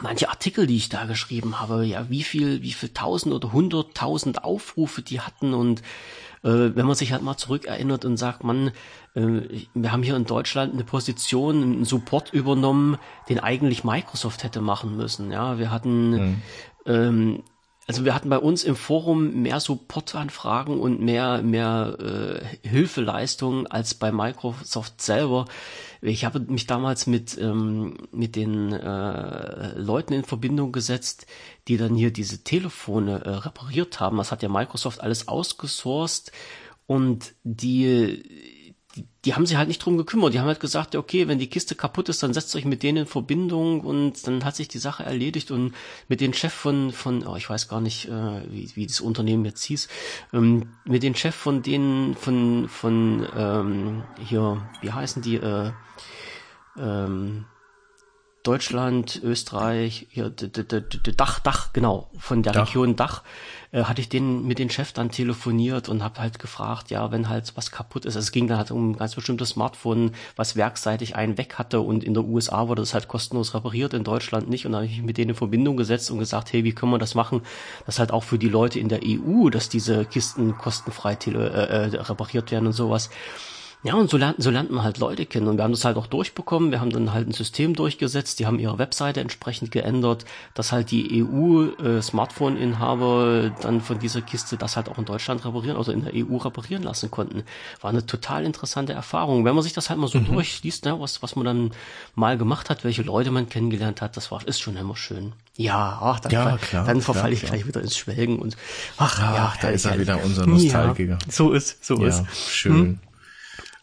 [0.00, 4.44] manche Artikel, die ich da geschrieben habe, ja, wie viel, wie viel tausend oder hunderttausend
[4.44, 5.82] Aufrufe die hatten und
[6.44, 8.68] äh, wenn man sich halt mal zurückerinnert und sagt, man,
[9.14, 9.42] äh,
[9.74, 14.96] wir haben hier in Deutschland eine Position, einen Support übernommen, den eigentlich Microsoft hätte machen
[14.96, 15.30] müssen.
[15.30, 16.42] Ja, wir hatten mhm.
[16.86, 17.42] ähm,
[17.86, 23.94] also wir hatten bei uns im Forum mehr Supportanfragen und mehr mehr äh, Hilfeleistungen als
[23.94, 25.46] bei Microsoft selber.
[26.00, 31.26] Ich habe mich damals mit ähm, mit den äh, Leuten in Verbindung gesetzt,
[31.66, 34.16] die dann hier diese Telefone äh, repariert haben.
[34.18, 36.30] Das hat ja Microsoft alles ausgesourced
[36.86, 38.22] und die
[38.96, 40.34] die, die haben sich halt nicht drum gekümmert.
[40.34, 42.98] Die haben halt gesagt, okay, wenn die Kiste kaputt ist, dann setzt euch mit denen
[42.98, 45.74] in Verbindung und dann hat sich die Sache erledigt und
[46.08, 49.44] mit den Chef von, von, oh, ich weiß gar nicht, äh, wie, wie das Unternehmen
[49.44, 49.88] jetzt hieß,
[50.32, 55.70] ähm, mit den Chef von denen, von, von, ähm, hier, wie heißen die, äh,
[56.78, 57.46] ähm,
[58.42, 62.68] Deutschland, Österreich, hier, Dach, Dach, genau, von der Dach.
[62.68, 63.22] Region Dach,
[63.72, 67.28] äh, hatte ich den mit den Chef dann telefoniert und habe halt gefragt, ja, wenn
[67.28, 68.16] halt was kaputt ist.
[68.16, 71.80] Also es ging dann halt um ein ganz bestimmtes Smartphone, was werkseitig einen weg hatte
[71.80, 74.66] und in der USA wurde das halt kostenlos repariert, in Deutschland nicht.
[74.66, 76.92] Und dann habe ich mich mit denen in Verbindung gesetzt und gesagt, hey, wie können
[76.92, 77.42] wir das machen,
[77.86, 81.96] dass halt auch für die Leute in der EU, dass diese Kisten kostenfrei äh, äh,
[81.96, 83.10] repariert werden und sowas.
[83.84, 85.48] Ja, und so lernt, so lernt man halt Leute kennen.
[85.48, 86.70] Und wir haben das halt auch durchbekommen.
[86.70, 88.38] Wir haben dann halt ein System durchgesetzt.
[88.38, 94.56] Die haben ihre Webseite entsprechend geändert, dass halt die EU-Smartphone-Inhaber äh, dann von dieser Kiste
[94.56, 97.42] das halt auch in Deutschland reparieren, also in der EU reparieren lassen konnten.
[97.80, 99.44] War eine total interessante Erfahrung.
[99.44, 100.26] Wenn man sich das halt mal so mhm.
[100.26, 101.72] durchliest, ne, was, was man dann
[102.14, 105.32] mal gemacht hat, welche Leute man kennengelernt hat, das war, ist schon immer schön.
[105.56, 107.50] Ja, ach, dann, ja, klar, dann verfalle ich klar.
[107.52, 108.56] gleich wieder ins Schwelgen und
[108.96, 111.18] ach, ach ja, da ist er wieder unser Nostalgiker.
[111.20, 112.22] Ja, so ist, so ja, ist.
[112.48, 112.72] Schön.
[112.72, 113.00] Hm?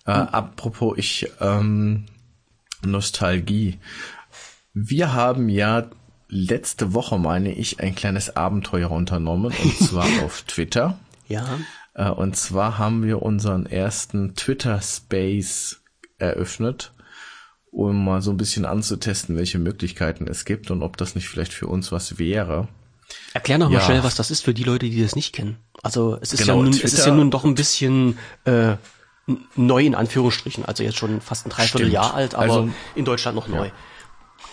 [0.09, 2.05] Äh, apropos ich ähm,
[2.83, 3.77] Nostalgie.
[4.73, 5.87] Wir haben ja
[6.29, 10.97] letzte Woche, meine ich, ein kleines Abenteuer unternommen und zwar auf Twitter.
[11.27, 11.45] Ja.
[11.93, 15.81] Äh, und zwar haben wir unseren ersten Twitter Space
[16.17, 16.91] eröffnet,
[17.69, 21.53] um mal so ein bisschen anzutesten, welche Möglichkeiten es gibt und ob das nicht vielleicht
[21.53, 22.67] für uns was wäre.
[23.33, 23.77] Erklär noch ja.
[23.77, 25.57] mal schnell, was das ist für die Leute, die das nicht kennen.
[25.83, 28.75] Also es ist genau, ja nun, es ist ja nun doch ein bisschen äh,
[29.55, 33.47] neu in Anführungsstrichen, also jetzt schon fast ein Dreivierteljahr alt, aber also, in Deutschland noch
[33.47, 33.65] neu.
[33.65, 33.71] Ja.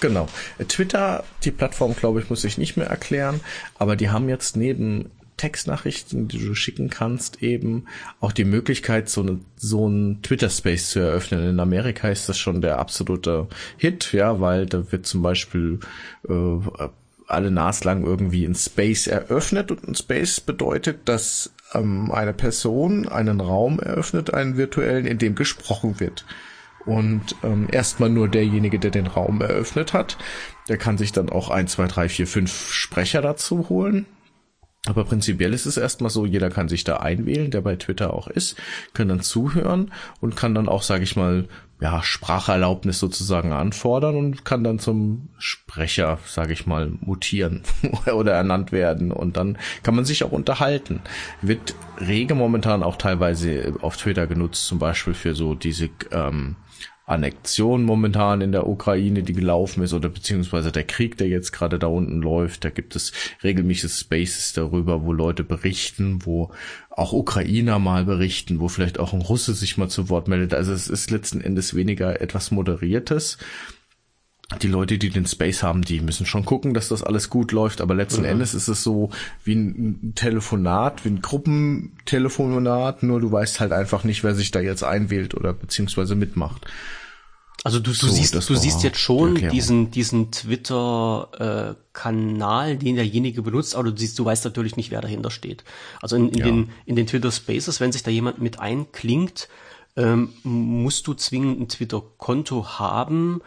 [0.01, 0.29] Genau.
[0.69, 3.41] Twitter, die Plattform, glaube ich, muss ich nicht mehr erklären,
[3.79, 7.87] aber die haben jetzt neben Textnachrichten, die du schicken kannst, eben
[8.21, 11.49] auch die Möglichkeit, so, eine, so einen Twitter-Space zu eröffnen.
[11.49, 15.81] In Amerika ist das schon der absolute Hit, ja, weil da wird zum Beispiel
[16.29, 16.59] äh,
[17.27, 23.41] alle naslang irgendwie ein Space eröffnet und ein Space bedeutet, dass ähm, eine Person einen
[23.41, 26.25] Raum eröffnet, einen virtuellen, in dem gesprochen wird.
[26.85, 30.17] Und ähm, erstmal nur derjenige, der den Raum eröffnet hat,
[30.69, 34.07] der kann sich dann auch ein, zwei, drei, vier, fünf Sprecher dazu holen.
[34.87, 38.29] Aber prinzipiell ist es erstmal so, jeder kann sich da einwählen, der bei Twitter auch
[38.29, 38.57] ist,
[38.95, 41.49] kann dann zuhören und kann dann auch, sage ich mal,
[41.81, 47.63] ja, Spracherlaubnis sozusagen anfordern und kann dann zum Sprecher, sage ich mal, mutieren
[48.15, 51.01] oder ernannt werden und dann kann man sich auch unterhalten.
[51.43, 56.57] Wird rege momentan auch teilweise auf Twitter genutzt, zum Beispiel für so diese ähm,
[57.07, 61.79] Annexion momentan in der Ukraine, die gelaufen ist, oder beziehungsweise der Krieg, der jetzt gerade
[61.79, 62.65] da unten läuft.
[62.65, 63.13] Da gibt es
[63.45, 66.51] regelmäßige Spaces darüber, wo Leute berichten, wo
[66.91, 70.53] auch Ukrainer mal berichten, wo vielleicht auch ein Russe sich mal zu Wort meldet.
[70.53, 73.39] Also es ist letzten Endes weniger etwas Moderiertes.
[74.63, 77.81] Die Leute, die den Space haben, die müssen schon gucken, dass das alles gut läuft,
[77.81, 78.29] aber letzten mhm.
[78.29, 79.11] Endes ist es so
[79.43, 84.61] wie ein Telefonat, wie ein Gruppentelefonat, nur du weißt halt einfach nicht, wer sich da
[84.61, 86.65] jetzt einwählt oder beziehungsweise mitmacht.
[87.65, 92.95] Also du, du so, siehst, du siehst jetzt schon die diesen, diesen Twitter-Kanal, äh, den
[92.95, 95.65] derjenige benutzt, aber du siehst, du weißt natürlich nicht, wer dahinter steht.
[96.01, 96.45] Also in, in ja.
[96.45, 99.49] den, in den Twitter Spaces, wenn sich da jemand mit einklingt,
[99.97, 103.43] ähm, musst du zwingend ein Twitter-Konto haben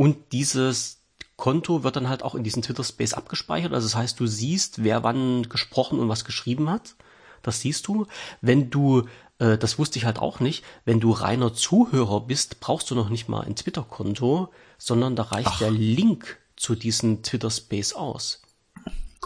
[0.00, 1.02] und dieses
[1.36, 3.74] Konto wird dann halt auch in diesen Twitter Space abgespeichert.
[3.74, 6.94] Also das heißt, du siehst, wer wann gesprochen und was geschrieben hat.
[7.42, 8.06] Das siehst du.
[8.40, 9.06] Wenn du
[9.40, 13.10] äh, das wusste ich halt auch nicht, wenn du reiner Zuhörer bist, brauchst du noch
[13.10, 15.58] nicht mal ein Twitter-Konto, sondern da reicht Ach.
[15.58, 18.40] der Link zu diesem Twitter-Space aus.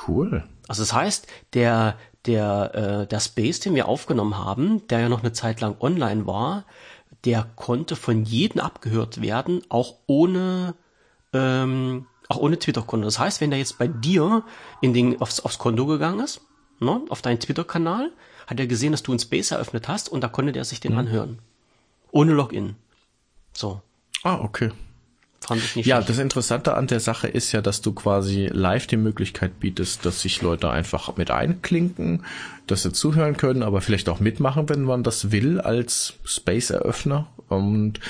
[0.08, 0.42] Cool.
[0.66, 5.20] Also das heißt, der, der, äh, der Space, den wir aufgenommen haben, der ja noch
[5.20, 6.64] eine Zeit lang online war,
[7.24, 10.74] der konnte von jedem abgehört werden, auch ohne,
[11.32, 13.04] ähm, auch ohne Twitter-Konto.
[13.04, 14.44] Das heißt, wenn der jetzt bei dir
[14.80, 16.40] in den, aufs, aufs Konto gegangen ist,
[16.80, 18.12] ne, auf deinen Twitter-Kanal,
[18.46, 20.92] hat er gesehen, dass du einen Space eröffnet hast und da konnte der sich den
[20.92, 20.98] mhm.
[20.98, 21.38] anhören.
[22.10, 22.76] Ohne Login.
[23.52, 23.80] So.
[24.22, 24.70] Ah, okay.
[25.46, 26.08] Fand ich nicht ja, schlecht.
[26.08, 30.22] das Interessante an der Sache ist ja, dass du quasi live die Möglichkeit bietest, dass
[30.22, 32.24] sich Leute einfach mit einklinken,
[32.66, 37.26] dass sie zuhören können, aber vielleicht auch mitmachen, wenn man das will, als Space-Eröffner.
[37.48, 38.00] Und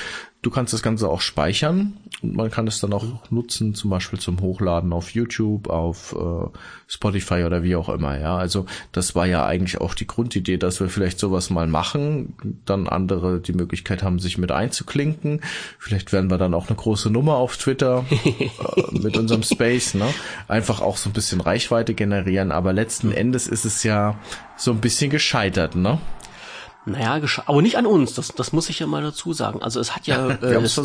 [0.45, 4.19] Du kannst das Ganze auch speichern und man kann es dann auch nutzen, zum Beispiel
[4.19, 8.21] zum Hochladen auf YouTube, auf äh, Spotify oder wie auch immer.
[8.21, 12.35] Ja, also das war ja eigentlich auch die Grundidee, dass wir vielleicht sowas mal machen,
[12.67, 15.41] dann andere die Möglichkeit haben, sich mit einzuklinken.
[15.79, 18.51] Vielleicht werden wir dann auch eine große Nummer auf Twitter äh,
[18.91, 20.13] mit unserem Space, ne?
[20.47, 22.53] Einfach auch so ein bisschen Reichweite generieren.
[22.53, 24.19] Aber letzten Endes ist es ja
[24.59, 25.99] so ein bisschen gescheitert, ne?
[26.87, 29.63] Naja, aber nicht an uns, das, das muss ich ja mal dazu sagen.
[29.63, 30.81] Also es hat ja, äh, es,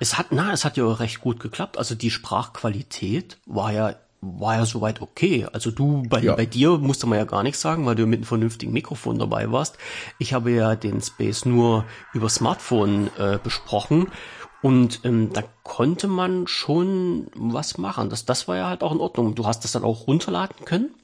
[0.00, 1.78] es hat, na, es hat ja recht gut geklappt.
[1.78, 5.48] Also die Sprachqualität war ja war ja soweit okay.
[5.52, 6.36] Also du, bei, ja.
[6.36, 9.50] bei dir musste man ja gar nichts sagen, weil du mit einem vernünftigen Mikrofon dabei
[9.50, 9.78] warst.
[10.18, 11.84] Ich habe ja den Space nur
[12.14, 14.06] über Smartphone äh, besprochen
[14.62, 18.10] und ähm, da konnte man schon was machen.
[18.10, 19.34] Das, das war ja halt auch in Ordnung.
[19.34, 20.94] Du hast das dann auch runterladen können.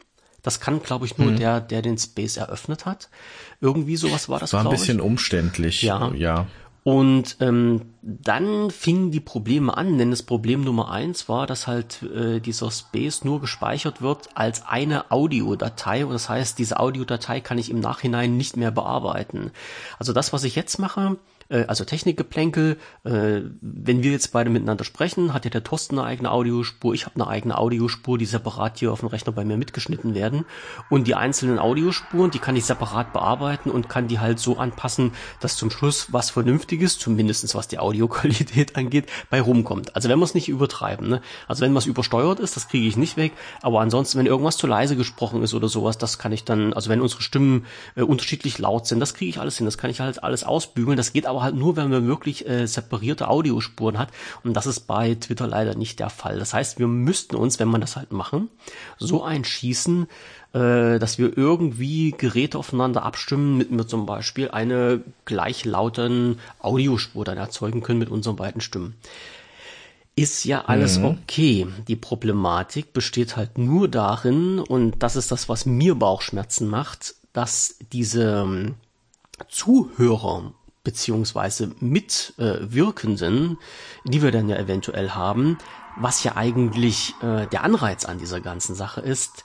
[0.42, 1.37] Das kann, glaube ich, nur mhm.
[1.37, 3.11] der, der den Space eröffnet hat.
[3.61, 4.53] Irgendwie sowas war das.
[4.53, 5.05] War ein bisschen ich.
[5.05, 5.83] umständlich.
[5.83, 6.12] Ja.
[6.14, 6.47] ja.
[6.85, 12.03] Und ähm, dann fingen die Probleme an, denn das Problem Nummer eins war, dass halt
[12.03, 17.59] äh, dieser Space nur gespeichert wird als eine Audiodatei und das heißt, diese Audiodatei kann
[17.59, 19.51] ich im Nachhinein nicht mehr bearbeiten.
[19.99, 22.76] Also das, was ich jetzt mache, äh, also Technikgeplänkel.
[23.04, 27.06] Äh, wenn wir jetzt beide miteinander sprechen, hat ja der Thorsten eine eigene Audiospur, ich
[27.06, 30.44] habe eine eigene Audiospur, die separat hier auf dem Rechner bei mir mitgeschnitten werden.
[30.90, 35.12] Und die einzelnen Audiospuren, die kann ich separat bearbeiten und kann die halt so anpassen,
[35.40, 39.94] dass zum Schluss was Vernünftiges, zumindestens was die Audioqualität angeht, bei rumkommt.
[39.96, 41.08] Also wenn wir es nicht übertreiben.
[41.08, 41.20] Ne?
[41.46, 43.32] Also wenn was übersteuert ist, das kriege ich nicht weg.
[43.62, 46.90] Aber ansonsten, wenn irgendwas zu leise gesprochen ist oder sowas, das kann ich dann, also
[46.90, 49.66] wenn unsere Stimmen äh, unterschiedlich laut sind, das kriege ich alles hin.
[49.66, 50.96] Das kann ich halt alles ausbügeln.
[50.96, 54.09] Das geht aber aber halt nur, wenn man wirklich äh, separierte Audiospuren hat.
[54.42, 56.40] Und das ist bei Twitter leider nicht der Fall.
[56.40, 58.48] Das heißt, wir müssten uns, wenn man das halt machen,
[58.98, 60.09] so einschießen,
[60.53, 67.38] äh, dass wir irgendwie Geräte aufeinander abstimmen, mit mir zum Beispiel eine gleichlauten Audiospur dann
[67.38, 68.94] erzeugen können mit unseren beiden Stimmen
[70.16, 71.05] ist ja alles mhm.
[71.05, 71.68] okay.
[71.87, 77.77] Die Problematik besteht halt nur darin, und das ist das, was mir Bauchschmerzen macht, dass
[77.92, 78.74] diese ähm,
[79.48, 80.55] Zuhörer
[80.88, 85.59] beziehungsweise Mitwirkenden, äh, die wir dann ja eventuell haben,
[85.98, 89.44] was ja eigentlich äh, der Anreiz an dieser ganzen Sache ist,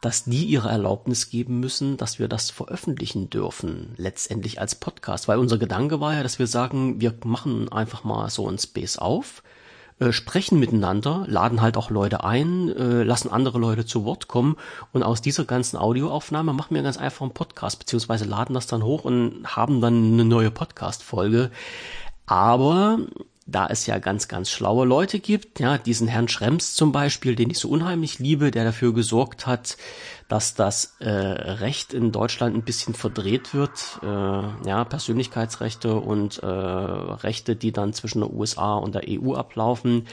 [0.00, 5.28] dass die ihre Erlaubnis geben müssen, dass wir das veröffentlichen dürfen, letztendlich als Podcast.
[5.28, 8.96] Weil unser Gedanke war ja, dass wir sagen, wir machen einfach mal so ein Space
[8.96, 9.42] auf,
[9.98, 14.56] äh, sprechen miteinander, laden halt auch Leute ein, äh, lassen andere Leute zu Wort kommen
[14.92, 18.82] und aus dieser ganzen Audioaufnahme machen wir ganz einfach einen Podcast, beziehungsweise laden das dann
[18.82, 21.50] hoch und haben dann eine neue Podcast-Folge.
[22.26, 22.98] Aber
[23.46, 27.48] da es ja ganz, ganz schlaue Leute gibt, ja, diesen Herrn Schrems zum Beispiel, den
[27.48, 29.76] ich so unheimlich liebe, der dafür gesorgt hat,
[30.28, 36.46] dass das äh, Recht in Deutschland ein bisschen verdreht wird, äh, ja, Persönlichkeitsrechte und äh,
[36.46, 40.06] Rechte, die dann zwischen der USA und der EU ablaufen,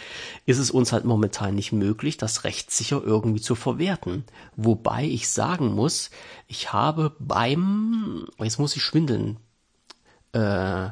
[0.46, 4.24] ist es uns halt momentan nicht möglich, das rechtssicher irgendwie zu verwerten.
[4.56, 6.12] Wobei ich sagen muss,
[6.48, 9.38] ich habe beim, jetzt muss ich schwindeln,
[10.34, 10.92] äh, äh,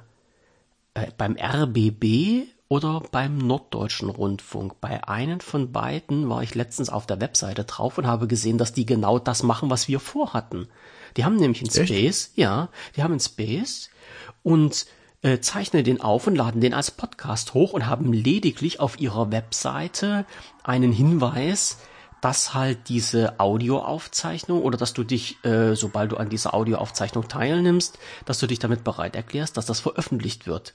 [1.17, 4.79] beim RBB oder beim Norddeutschen Rundfunk.
[4.79, 8.71] Bei einem von beiden war ich letztens auf der Webseite drauf und habe gesehen, dass
[8.71, 10.69] die genau das machen, was wir vorhatten.
[11.17, 12.37] Die haben nämlich einen Space, Echt?
[12.37, 13.89] ja, die haben einen Space
[14.41, 14.85] und
[15.21, 19.33] äh, zeichnen den auf und laden den als Podcast hoch und haben lediglich auf ihrer
[19.33, 20.25] Webseite
[20.63, 21.77] einen Hinweis,
[22.21, 27.99] dass halt diese Audioaufzeichnung oder dass du dich, äh, sobald du an dieser Audioaufzeichnung teilnimmst,
[28.23, 30.73] dass du dich damit bereit erklärst, dass das veröffentlicht wird.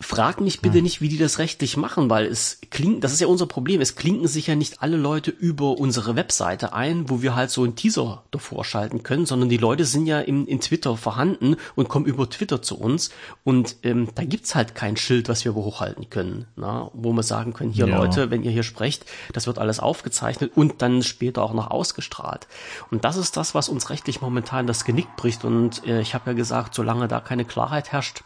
[0.00, 3.26] Frag mich bitte nicht, wie die das rechtlich machen, weil es klingt, das ist ja
[3.26, 7.34] unser Problem, es klinken sich ja nicht alle Leute über unsere Webseite ein, wo wir
[7.34, 10.96] halt so einen Teaser davor schalten können, sondern die Leute sind ja in, in Twitter
[10.96, 13.10] vorhanden und kommen über Twitter zu uns.
[13.44, 17.54] Und ähm, da gibt's halt kein Schild, was wir hochhalten können, na, wo wir sagen
[17.54, 17.96] können, hier ja.
[17.96, 22.46] Leute, wenn ihr hier sprecht, das wird alles aufgezeichnet und dann später auch noch ausgestrahlt.
[22.90, 25.44] Und das ist das, was uns rechtlich momentan das Genick bricht.
[25.44, 28.22] Und äh, ich habe ja gesagt, solange da keine Klarheit herrscht,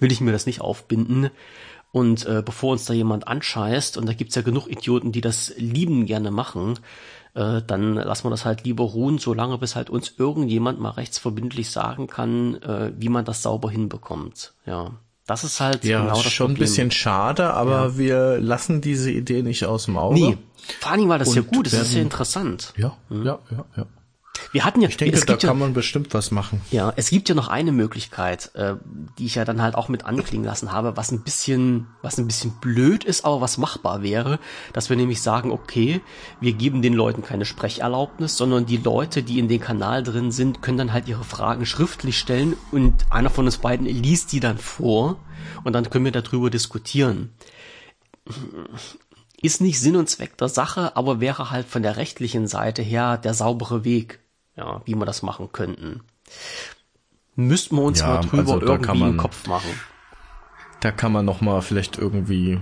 [0.00, 1.30] will ich mir das nicht aufbinden.
[1.92, 5.52] Und äh, bevor uns da jemand anscheißt, und da gibt's ja genug Idioten, die das
[5.56, 6.78] lieben gerne machen,
[7.34, 11.70] äh, dann lassen wir das halt lieber ruhen, solange bis halt uns irgendjemand mal rechtsverbindlich
[11.70, 14.54] sagen kann, äh, wie man das sauber hinbekommt.
[14.66, 14.92] Ja.
[15.26, 16.56] Das ist halt ja, genau das schon Problem.
[16.56, 17.98] ein bisschen schade, aber ja.
[17.98, 20.14] wir lassen diese Idee nicht aus dem Auge.
[20.14, 20.38] Nee,
[20.80, 22.74] vor allem, weil das ja gut das ist ja interessant.
[22.76, 23.24] Ja, hm.
[23.24, 23.86] ja, ja, ja.
[24.52, 26.60] Wir hatten ja, ich denke, da kann ja, man bestimmt was machen.
[26.70, 28.74] Ja, es gibt ja noch eine Möglichkeit, äh,
[29.18, 32.26] die ich ja dann halt auch mit anklingen lassen habe, was ein bisschen, was ein
[32.26, 34.38] bisschen blöd ist, aber was machbar wäre,
[34.74, 36.02] dass wir nämlich sagen, okay,
[36.40, 40.60] wir geben den Leuten keine Sprecherlaubnis, sondern die Leute, die in den Kanal drin sind,
[40.60, 44.58] können dann halt ihre Fragen schriftlich stellen und einer von uns beiden liest die dann
[44.58, 45.18] vor
[45.64, 47.30] und dann können wir darüber diskutieren
[49.42, 53.18] ist nicht Sinn und Zweck der Sache, aber wäre halt von der rechtlichen Seite her
[53.18, 54.20] der saubere Weg,
[54.56, 56.02] ja, wie wir das machen könnten.
[57.34, 59.70] Müssten wir uns ja, mal drüber also irgendwie man, im Kopf machen.
[60.80, 62.60] Da kann man noch mal vielleicht irgendwie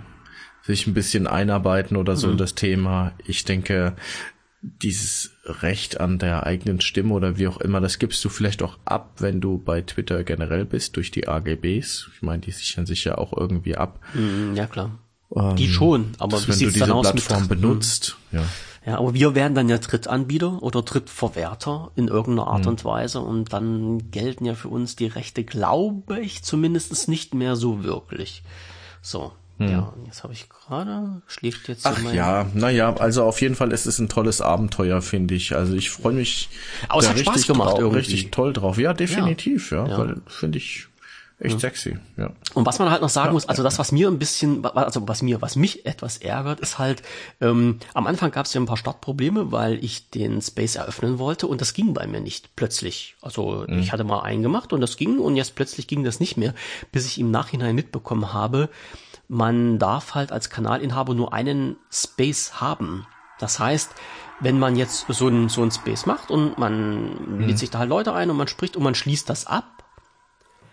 [0.63, 2.33] sich ein bisschen einarbeiten oder so mhm.
[2.33, 3.13] in das Thema.
[3.25, 3.97] Ich denke,
[4.63, 8.79] dieses Recht an der eigenen Stimme oder wie auch immer, das gibst du vielleicht auch
[8.85, 12.11] ab, wenn du bei Twitter generell bist, durch die AGBs.
[12.15, 14.01] Ich meine, die sichern sich ja auch irgendwie ab.
[14.15, 14.99] Mhm, ja, klar.
[15.35, 18.45] Ähm, die schon, aber wie sieht's dann aus Plattform benutzt, ja.
[18.85, 22.71] Ja, aber wir werden dann ja Drittanbieter oder Drittverwerter in irgendeiner Art mhm.
[22.71, 27.57] und Weise und dann gelten ja für uns die Rechte, glaube ich, zumindest nicht mehr
[27.57, 28.43] so wirklich.
[29.03, 29.33] So.
[29.59, 29.71] Hm.
[29.71, 33.73] Ja, jetzt habe ich gerade, schläft jetzt Ach mein ja, naja, also auf jeden Fall
[33.73, 35.55] ist es ein tolles Abenteuer, finde ich.
[35.55, 36.49] Also ich freue mich
[36.89, 38.79] Aber es hat Spaß gemacht, drauf, richtig toll drauf.
[38.79, 39.99] Ja, definitiv, ja, ja, ja.
[39.99, 40.89] weil finde ich
[41.41, 41.59] Echt ja.
[41.59, 42.31] sexy, ja.
[42.53, 45.09] Und was man halt noch sagen ja, muss, also das, was mir ein bisschen, also
[45.09, 47.03] was mir, was mich etwas ärgert, ist halt,
[47.41, 51.47] ähm, am Anfang gab es ja ein paar Startprobleme, weil ich den Space eröffnen wollte
[51.47, 53.17] und das ging bei mir nicht plötzlich.
[53.23, 53.79] Also mhm.
[53.79, 56.55] ich hatte mal einen gemacht und das ging und jetzt plötzlich ging das nicht mehr,
[56.93, 58.69] bis ich im Nachhinein mitbekommen habe,
[59.27, 63.07] man darf halt als Kanalinhaber nur einen Space haben.
[63.39, 63.91] Das heißt,
[64.41, 67.41] wenn man jetzt so ein, so ein Space macht und man mhm.
[67.47, 69.80] lädt sich da halt Leute ein und man spricht und man schließt das ab,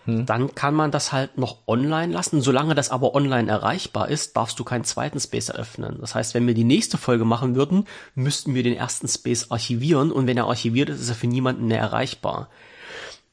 [0.07, 0.25] hm.
[0.25, 2.41] dann kann man das halt noch online lassen.
[2.41, 5.97] Solange das aber online erreichbar ist, darfst du keinen zweiten Space eröffnen.
[5.99, 10.13] Das heißt, wenn wir die nächste Folge machen würden, müssten wir den ersten Space archivieren
[10.13, 12.47] und wenn er archiviert ist, ist er für niemanden mehr erreichbar.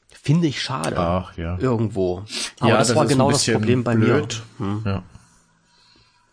[0.09, 0.97] Finde ich schade.
[0.97, 1.57] Ach, ja.
[1.59, 2.23] Irgendwo.
[2.59, 4.43] Aber ja, das, das war genau das Problem bei blöd.
[4.57, 4.67] mir.
[4.67, 4.81] Hm.
[4.85, 5.03] Ja.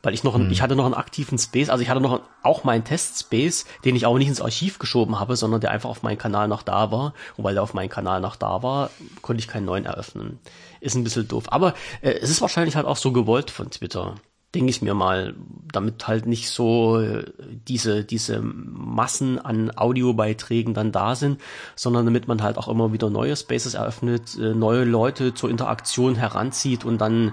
[0.03, 0.51] Weil ich noch, hm.
[0.51, 4.05] ich hatte noch einen aktiven Space, also ich hatte noch auch meinen Test-Space, den ich
[4.05, 7.15] auch nicht ins Archiv geschoben habe, sondern der einfach auf meinem Kanal noch da war.
[7.37, 8.91] Und weil der auf meinem Kanal noch da war,
[9.23, 10.41] konnte ich keinen neuen eröffnen.
[10.81, 11.45] Ist ein bisschen doof.
[11.53, 14.17] Aber äh, es ist wahrscheinlich halt auch so gewollt von Twitter.
[14.57, 15.35] Denke ich mir mal,
[15.73, 17.25] damit halt nicht so äh,
[17.69, 21.41] diese, diese Massen an Audiobeiträgen dann da sind,
[21.77, 26.17] sondern damit man halt auch immer wieder neue Spaces eröffnet, äh, neue Leute zur Interaktion
[26.17, 27.33] heranzieht und dann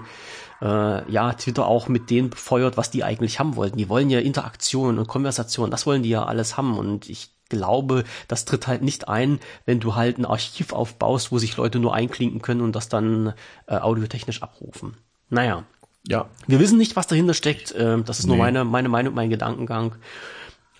[0.62, 3.78] äh, ja, Twitter auch mit denen befeuert, was die eigentlich haben wollten.
[3.78, 8.04] Die wollen ja Interaktion und Konversation, das wollen die ja alles haben und ich glaube,
[8.28, 11.94] das tritt halt nicht ein, wenn du halt ein Archiv aufbaust, wo sich Leute nur
[11.94, 13.34] einklinken können und das dann
[13.66, 14.96] äh, audiotechnisch abrufen.
[15.28, 15.64] Naja.
[16.08, 16.30] Ja.
[16.46, 17.72] Wir wissen nicht, was dahinter steckt.
[17.72, 18.30] Äh, das ist nee.
[18.30, 19.96] nur meine, meine Meinung, mein Gedankengang.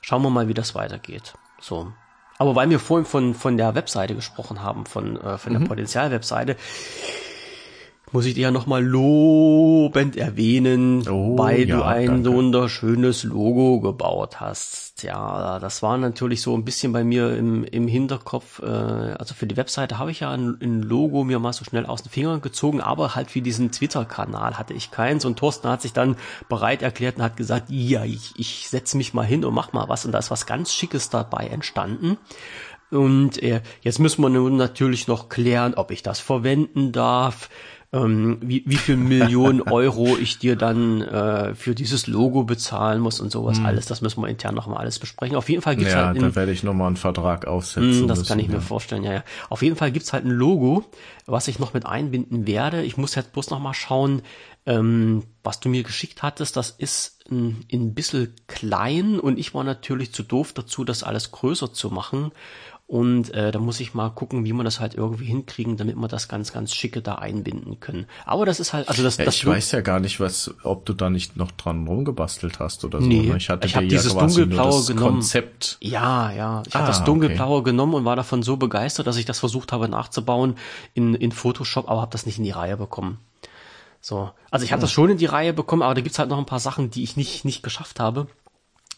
[0.00, 1.34] Schauen wir mal, wie das weitergeht.
[1.60, 1.92] So.
[2.38, 5.68] Aber weil wir vorhin von, von der Webseite gesprochen haben, von, äh, von der mhm.
[5.68, 6.56] Potenzialwebseite,
[8.12, 12.24] muss ich dir ja nochmal lobend erwähnen, oh, weil ja, du ein danke.
[12.24, 15.02] so wunderschönes Logo gebaut hast.
[15.02, 18.60] Ja, das war natürlich so ein bisschen bei mir im, im Hinterkopf.
[18.60, 21.86] Äh, also für die Webseite habe ich ja ein, ein, Logo mir mal so schnell
[21.86, 25.24] aus den Fingern gezogen, aber halt für diesen Twitter-Kanal hatte ich keins.
[25.24, 26.16] Und Thorsten hat sich dann
[26.48, 29.88] bereit erklärt und hat gesagt, ja, ich, ich setze mich mal hin und mach mal
[29.88, 30.04] was.
[30.04, 32.18] Und da ist was ganz Schickes dabei entstanden.
[32.90, 37.48] Und äh, jetzt müssen wir nun natürlich noch klären, ob ich das verwenden darf
[37.92, 43.20] ähm, wie, wie viel Millionen Euro ich dir dann äh, für dieses Logo bezahlen muss
[43.20, 43.66] und sowas hm.
[43.66, 43.86] alles.
[43.86, 45.36] Das müssen wir intern nochmal alles besprechen.
[45.36, 48.02] Auf jeden Fall gibt's ja, halt in, da werde ich nochmal einen Vertrag aufsetzen.
[48.02, 48.54] Mh, das müssen, kann ich ja.
[48.54, 49.24] mir vorstellen, ja, ja.
[49.48, 50.84] Auf jeden Fall gibt's halt ein Logo,
[51.26, 52.82] was ich noch mit einbinden werde.
[52.82, 54.22] Ich muss jetzt bloß nochmal schauen,
[54.66, 59.64] ähm, was du mir geschickt hattest, das ist ein, ein bisschen klein und ich war
[59.64, 62.30] natürlich zu doof dazu, das alles größer zu machen.
[62.90, 66.08] Und äh, da muss ich mal gucken, wie man das halt irgendwie hinkriegen, damit wir
[66.08, 68.06] das ganz, ganz schicke da einbinden können.
[68.26, 70.86] Aber das ist halt, also das, ja, das ich weiß ja gar nicht, was, ob
[70.86, 73.06] du da nicht noch dran rumgebastelt hast oder so.
[73.06, 73.36] Nee, ne?
[73.36, 75.12] ich hatte ich habe dieses ja dunkelblaue genommen.
[75.12, 75.78] Konzept.
[75.80, 76.64] Ja, ja.
[76.66, 77.70] Ich ah, habe das dunkelblaue okay.
[77.70, 80.56] genommen und war davon so begeistert, dass ich das versucht habe nachzubauen
[80.92, 83.18] in, in Photoshop, aber habe das nicht in die Reihe bekommen.
[84.00, 84.86] So, also ich habe hm.
[84.86, 87.04] das schon in die Reihe bekommen, aber da gibt's halt noch ein paar Sachen, die
[87.04, 88.26] ich nicht nicht geschafft habe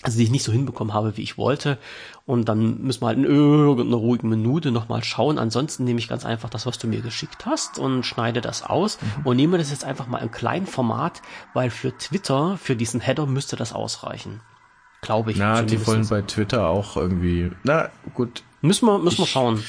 [0.03, 1.79] also die ich nicht so hinbekommen habe, wie ich wollte.
[2.27, 5.39] Und dann müssen wir halt in irgendeiner ruhigen Minute nochmal schauen.
[5.39, 8.99] Ansonsten nehme ich ganz einfach das, was du mir geschickt hast und schneide das aus
[9.01, 9.27] mhm.
[9.27, 11.23] und nehme das jetzt einfach mal im kleinen Format,
[11.55, 14.41] weil für Twitter, für diesen Header müsste das ausreichen.
[15.01, 15.39] Glaube ich.
[15.39, 18.45] Na, die wollen bei Twitter auch irgendwie, na gut.
[18.61, 19.63] Müssen wir, müssen wir schauen.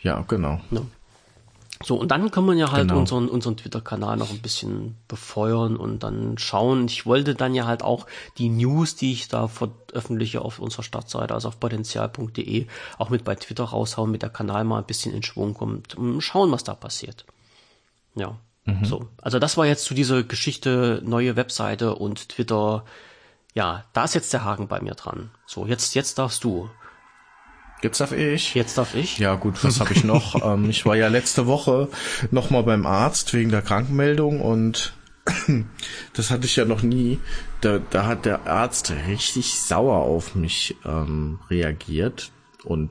[0.00, 0.60] Ja, genau.
[0.70, 0.82] Ja.
[1.82, 3.00] So, und dann kann man ja halt genau.
[3.00, 6.86] unseren, unseren Twitter-Kanal noch ein bisschen befeuern und dann schauen.
[6.86, 8.06] Ich wollte dann ja halt auch
[8.38, 12.66] die News, die ich da veröffentliche auf unserer Startseite, also auf potenzial.de,
[12.98, 15.94] auch mit bei Twitter raushauen, mit der Kanal mal ein bisschen in Schwung kommt.
[15.96, 17.26] Und schauen, was da passiert.
[18.14, 18.38] Ja.
[18.64, 18.84] Mhm.
[18.84, 19.08] So.
[19.20, 22.84] Also das war jetzt zu dieser Geschichte, neue Webseite und Twitter.
[23.54, 25.30] Ja, da ist jetzt der Haken bei mir dran.
[25.46, 26.70] So, jetzt, jetzt darfst du.
[27.82, 28.54] Jetzt darf ich.
[28.54, 29.18] Jetzt darf ich.
[29.18, 30.44] Ja gut, was habe ich noch?
[30.44, 31.88] ähm, ich war ja letzte Woche
[32.30, 34.94] noch mal beim Arzt wegen der Krankmeldung und
[36.14, 37.18] das hatte ich ja noch nie.
[37.60, 42.32] Da, da hat der Arzt richtig sauer auf mich ähm, reagiert
[42.64, 42.90] und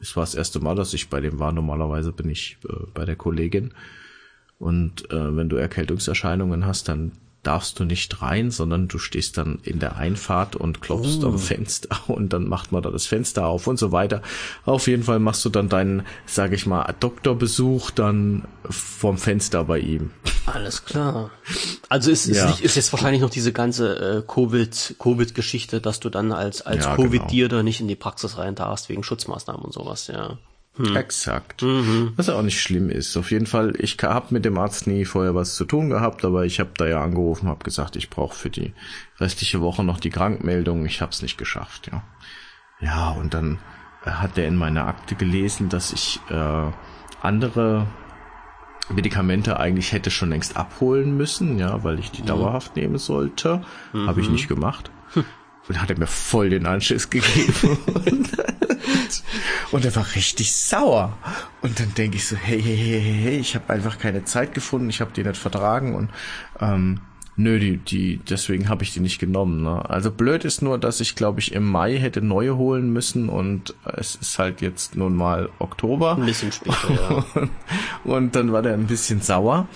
[0.00, 1.52] es war das erste Mal, dass ich bei dem war.
[1.52, 3.74] Normalerweise bin ich äh, bei der Kollegin
[4.58, 7.12] und äh, wenn du Erkältungserscheinungen hast, dann
[7.42, 11.28] darfst du nicht rein, sondern du stehst dann in der Einfahrt und klopfst oh.
[11.28, 14.22] am Fenster und dann macht man da das Fenster auf und so weiter.
[14.64, 19.78] Auf jeden Fall machst du dann deinen, sage ich mal, Doktorbesuch dann vom Fenster bei
[19.78, 20.10] ihm.
[20.46, 21.30] Alles klar.
[21.88, 22.46] Also ist, ist, ja.
[22.46, 26.62] nicht, ist jetzt wahrscheinlich noch diese ganze äh, Covid Covid Geschichte, dass du dann als
[26.62, 27.60] als ja, Covid dir genau.
[27.60, 30.38] da nicht in die Praxis rein darfst wegen Schutzmaßnahmen und sowas, ja.
[30.76, 30.96] Hm.
[30.96, 31.62] Exakt.
[31.62, 32.12] Mhm.
[32.16, 33.16] Was auch nicht schlimm ist.
[33.16, 36.44] Auf jeden Fall, ich habe mit dem Arzt nie vorher was zu tun gehabt, aber
[36.44, 38.72] ich habe da ja angerufen, habe gesagt, ich brauche für die
[39.18, 40.86] restliche Woche noch die Krankmeldung.
[40.86, 42.02] Ich habe es nicht geschafft, ja.
[42.80, 43.58] Ja, und dann
[44.02, 46.70] hat er in meiner Akte gelesen, dass ich äh,
[47.20, 47.86] andere
[48.88, 52.26] Medikamente eigentlich hätte schon längst abholen müssen, ja, weil ich die mhm.
[52.26, 53.62] dauerhaft nehmen sollte.
[53.92, 54.06] Mhm.
[54.06, 54.90] Habe ich nicht gemacht.
[55.68, 57.78] Und hat er mir voll den Anschiss gegeben.
[59.70, 61.16] und er war richtig sauer.
[61.62, 64.90] Und dann denke ich so, hey, hey, hey, hey, ich habe einfach keine Zeit gefunden,
[64.90, 66.10] ich habe die nicht vertragen und
[66.60, 67.00] ähm,
[67.36, 69.62] nö, die, die, deswegen habe ich die nicht genommen.
[69.62, 69.88] Ne?
[69.88, 73.74] Also blöd ist nur, dass ich, glaube ich, im Mai hätte neue holen müssen und
[73.84, 76.16] es ist halt jetzt nun mal Oktober.
[76.16, 77.48] Ein bisschen später, ja.
[78.04, 79.68] und dann war der ein bisschen sauer.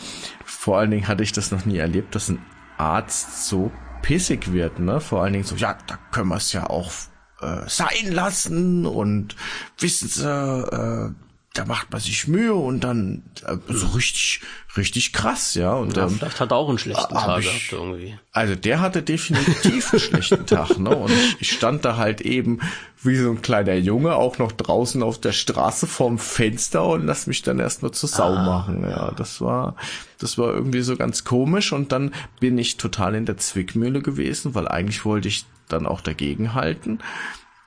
[0.44, 2.38] Vor allen Dingen hatte ich das noch nie erlebt, dass ein
[2.76, 3.70] Arzt so
[4.04, 5.00] pissig wird, ne?
[5.00, 6.92] Vor allen Dingen so, ja, da können wir es ja auch
[7.40, 9.34] äh, sein lassen und
[9.78, 11.10] wissen Sie, äh,
[11.54, 14.40] da macht man sich Mühe und dann äh, so richtig,
[14.76, 15.72] richtig krass, ja.
[15.74, 18.18] Und ja, ähm, vielleicht hat er auch einen schlechten Tag ich, gehabt irgendwie.
[18.32, 20.90] Also der hatte definitiv einen schlechten Tag, ne?
[20.90, 22.58] Und ich, ich stand da halt eben
[23.04, 27.28] wie so ein kleiner Junge auch noch draußen auf der Straße vorm Fenster und lass
[27.28, 28.82] mich dann erstmal zur Sau ah, machen.
[28.82, 29.76] Ja, das war,
[30.18, 34.56] das war irgendwie so ganz komisch und dann bin ich total in der Zwickmühle gewesen,
[34.56, 36.98] weil eigentlich wollte ich dann auch dagegen halten.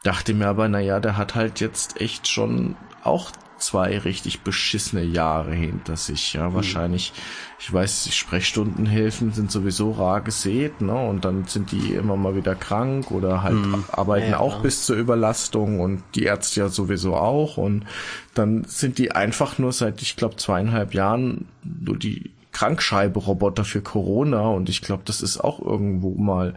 [0.04, 5.04] Dachte mir aber, na ja, der hat halt jetzt echt schon auch zwei richtig beschissene
[5.04, 6.34] Jahre hinter sich.
[6.34, 6.54] Ja, hm.
[6.54, 7.14] wahrscheinlich,
[7.60, 10.94] ich weiß, die Sprechstundenhilfen sind sowieso rar gesät, ne?
[10.94, 13.84] Und dann sind die immer mal wieder krank oder halt hm.
[13.92, 14.62] arbeiten ja, auch ja.
[14.62, 17.58] bis zur Überlastung und die Ärzte ja sowieso auch.
[17.58, 17.86] Und
[18.34, 24.48] dann sind die einfach nur seit, ich glaube, zweieinhalb Jahren nur die Krankschreiberoboter für Corona
[24.50, 26.56] und ich glaube, das ist auch irgendwo mal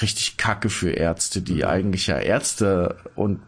[0.00, 1.68] richtig kacke für Ärzte, die hm.
[1.68, 3.40] eigentlich ja Ärzte und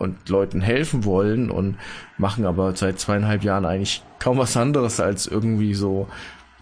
[0.00, 1.76] und Leuten helfen wollen und
[2.18, 6.08] machen aber seit zweieinhalb Jahren eigentlich kaum was anderes als irgendwie so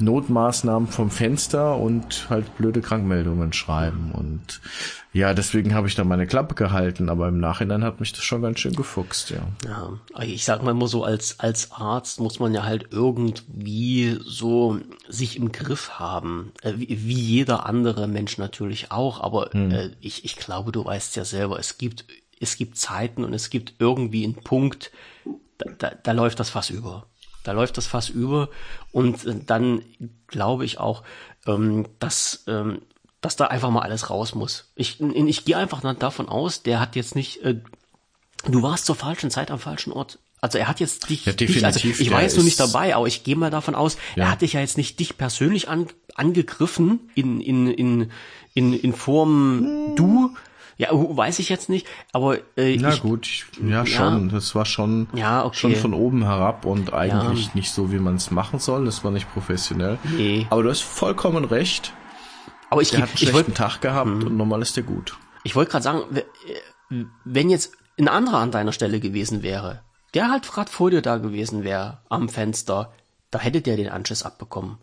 [0.00, 4.12] Notmaßnahmen vom Fenster und halt blöde Krankmeldungen schreiben.
[4.12, 4.60] Und
[5.12, 8.42] ja, deswegen habe ich da meine Klappe gehalten, aber im Nachhinein hat mich das schon
[8.42, 9.40] ganz schön gefuchst, ja.
[9.64, 14.78] Ja, ich sag mal immer so, als, als Arzt muss man ja halt irgendwie so
[15.08, 16.52] sich im Griff haben.
[16.62, 19.70] Äh, wie, wie jeder andere Mensch natürlich auch, aber hm.
[19.70, 22.04] äh, ich, ich glaube, du weißt ja selber, es gibt
[22.40, 24.90] es gibt Zeiten und es gibt irgendwie einen Punkt,
[25.58, 27.06] da, da, da läuft das Fass über.
[27.44, 28.50] Da läuft das Fass über
[28.92, 29.82] und äh, dann
[30.26, 31.02] glaube ich auch,
[31.46, 32.82] ähm, dass, ähm,
[33.20, 34.70] dass da einfach mal alles raus muss.
[34.74, 37.60] Ich, ich gehe einfach davon aus, der hat jetzt nicht, äh,
[38.46, 40.18] du warst zur falschen Zeit am falschen Ort.
[40.40, 43.06] Also er hat jetzt dich, ja, dich also ich war jetzt nur nicht dabei, aber
[43.08, 44.24] ich gehe mal davon aus, ja.
[44.24, 48.10] er hat dich ja jetzt nicht dich persönlich an, angegriffen in, in, in,
[48.54, 50.36] in, in Form du,
[50.78, 54.28] ja, weiß ich jetzt nicht, aber äh, Na ich, gut, ja, schon.
[54.28, 55.56] Das war schon, ja, okay.
[55.56, 57.50] schon von oben herab und eigentlich ja.
[57.54, 58.84] nicht so, wie man es machen soll.
[58.84, 59.98] Das war nicht professionell.
[60.16, 60.46] Nee.
[60.50, 61.92] Aber du hast vollkommen recht.
[62.70, 64.26] Aber ich, der hat einen schlechten wollt, Tag gehabt hm.
[64.28, 65.16] und normal ist der gut.
[65.42, 66.02] Ich wollte gerade sagen,
[67.24, 69.82] wenn jetzt ein anderer an deiner Stelle gewesen wäre,
[70.14, 72.92] der halt gerade vor dir da gewesen wäre am Fenster,
[73.32, 74.78] da hätte der den Anschiss abbekommen.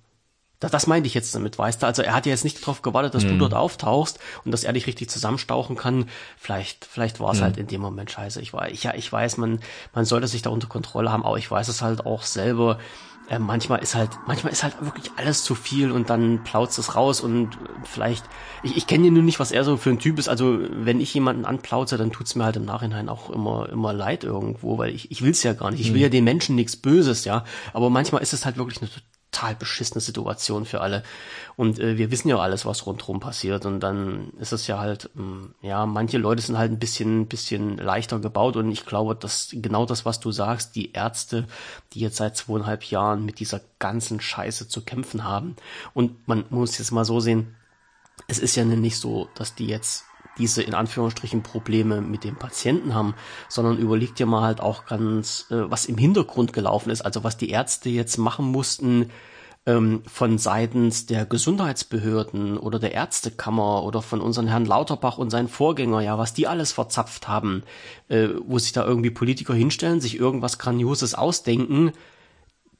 [0.66, 1.86] Das, das meinte ich jetzt damit, weißt du?
[1.86, 3.30] Also er hat ja jetzt nicht darauf gewartet, dass mhm.
[3.30, 6.10] du dort auftauchst und dass er dich richtig zusammenstauchen kann.
[6.38, 7.44] Vielleicht, vielleicht war es mhm.
[7.44, 8.42] halt in dem Moment scheiße.
[8.42, 9.60] Ich weiß, ich, ja, ich weiß, man,
[9.94, 12.80] man sollte sich da unter Kontrolle haben, aber ich weiß es halt auch selber.
[13.30, 16.96] äh, manchmal ist halt, manchmal ist halt wirklich alles zu viel und dann plautzt es
[16.96, 18.26] raus und vielleicht,
[18.64, 20.30] ich, ich kenne ja nur nicht, was er so für ein Typ ist.
[20.30, 24.24] Also wenn ich jemanden anplauze, dann tut's mir halt im Nachhinein auch immer, immer leid
[24.24, 25.82] irgendwo, weil ich, ich will's ja gar nicht.
[25.82, 27.46] Ich will ja den Menschen nichts Böses, ja.
[27.74, 28.92] Aber manchmal ist es halt wirklich eine
[29.36, 31.04] total beschissene Situation für alle.
[31.56, 33.66] Und äh, wir wissen ja alles, was rundherum passiert.
[33.66, 37.28] Und dann ist es ja halt, mh, hm, ja, manche Leute sind halt ein bisschen,
[37.28, 38.56] bisschen leichter gebaut.
[38.56, 41.48] Und ich glaube, dass genau das, was du sagst, die Ärzte,
[41.94, 45.56] die jetzt seit zweieinhalb Jahren mit dieser ganzen Scheiße zu kämpfen haben.
[45.94, 47.56] Und man muss jetzt mal so sehen,
[48.28, 50.06] es ist ja nicht so, dass die jetzt
[50.38, 53.16] diese in Anführungsstrichen Probleme mit dem Patienten haben,
[53.50, 57.38] sondern überlegt dir mal halt auch ganz, äh, was im Hintergrund gelaufen ist, also was
[57.38, 59.12] die Ärzte jetzt machen mussten,
[59.66, 65.48] ähm, von seitens der Gesundheitsbehörden oder der Ärztekammer oder von unseren Herrn Lauterbach und seinen
[65.48, 67.64] Vorgänger, ja, was die alles verzapft haben,
[68.08, 71.92] äh, wo sich da irgendwie Politiker hinstellen, sich irgendwas Grandioses ausdenken,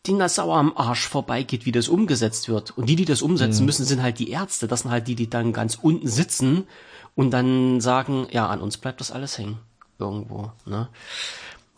[0.06, 2.78] denen das sauer am Arsch vorbeigeht, wie das umgesetzt wird.
[2.78, 3.66] Und die, die das umsetzen mhm.
[3.66, 4.68] müssen, sind halt die Ärzte.
[4.68, 6.66] Das sind halt die, die dann ganz unten sitzen
[7.16, 9.60] und dann sagen, ja, an uns bleibt das alles hängen.
[9.98, 10.90] Irgendwo, ne?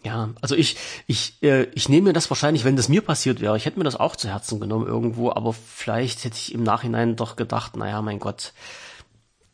[0.04, 3.58] Ja, also ich, ich, äh, ich nehme mir das wahrscheinlich, wenn das mir passiert wäre,
[3.58, 7.16] ich hätte mir das auch zu Herzen genommen irgendwo, aber vielleicht hätte ich im Nachhinein
[7.16, 8.54] doch gedacht, naja, mein Gott,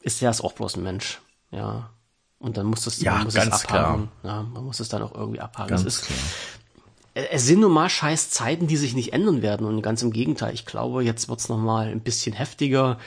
[0.02, 1.22] ist der ist auch bloß ein Mensch.
[1.52, 1.90] Ja.
[2.40, 4.10] Und dann muss das, ja, man muss ganz es abhaken.
[4.22, 4.36] Klar.
[4.36, 5.70] Ja, man muss es dann auch irgendwie abhaken.
[5.70, 6.20] Ganz es ist, klar.
[7.32, 9.66] Es sind nun mal scheiß Zeiten, die sich nicht ändern werden.
[9.66, 12.98] Und ganz im Gegenteil, ich glaube, jetzt wird's noch mal ein bisschen heftiger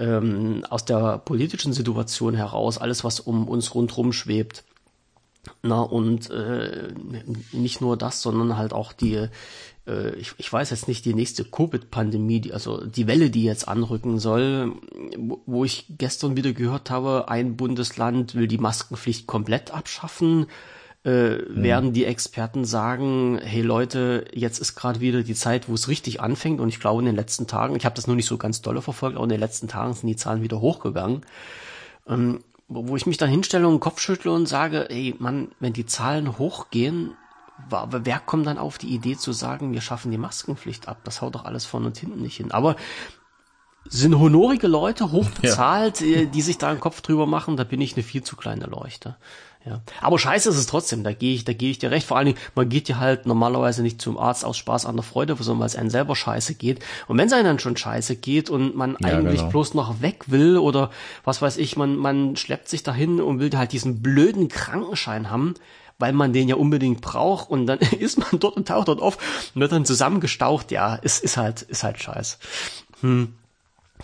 [0.00, 4.64] ähm, aus der politischen Situation heraus, alles, was um uns rundherum schwebt.
[5.62, 6.88] Na, und äh,
[7.52, 9.28] nicht nur das, sondern halt auch die,
[9.86, 14.18] äh, ich, ich weiß jetzt nicht, die nächste Covid-Pandemie, also die Welle, die jetzt anrücken
[14.18, 14.72] soll,
[15.46, 20.46] wo ich gestern wieder gehört habe, ein Bundesland will die Maskenpflicht komplett abschaffen.
[21.02, 21.62] Äh, mhm.
[21.62, 26.20] werden die Experten sagen, hey Leute, jetzt ist gerade wieder die Zeit, wo es richtig
[26.20, 28.60] anfängt und ich glaube in den letzten Tagen, ich habe das nur nicht so ganz
[28.60, 31.22] dolle verfolgt, aber in den letzten Tagen sind die Zahlen wieder hochgegangen.
[32.06, 35.72] Ähm, wo ich mich dann hinstelle und den Kopf schüttle und sage, ey Mann, wenn
[35.72, 37.16] die Zahlen hochgehen,
[37.68, 40.98] wer kommt dann auf die Idee zu sagen, wir schaffen die Maskenpflicht ab?
[41.04, 42.52] Das haut doch alles vorne und hinten nicht hin.
[42.52, 42.76] Aber
[43.84, 46.18] sind honorige Leute, hochbezahlt, ja.
[46.18, 48.66] Äh, die sich da einen Kopf drüber machen, da bin ich eine viel zu kleine
[48.66, 49.16] Leuchte.
[49.66, 49.82] Ja.
[50.00, 52.06] Aber scheiße ist es trotzdem, da gehe ich, da gehe ich dir recht.
[52.06, 55.02] Vor allen Dingen, man geht ja halt normalerweise nicht zum Arzt aus Spaß an der
[55.02, 56.80] Freude, sondern weil es einem selber scheiße geht.
[57.08, 59.50] Und wenn es einem dann schon scheiße geht und man ja, eigentlich genau.
[59.50, 60.90] bloß noch weg will oder
[61.24, 65.54] was weiß ich, man, man schleppt sich dahin und will halt diesen blöden Krankenschein haben,
[65.98, 69.18] weil man den ja unbedingt braucht und dann ist man dort und taucht dort auf
[69.54, 72.38] und wird dann zusammengestaucht, ja, ist, ist halt, ist halt scheiß.
[73.02, 73.34] Hm.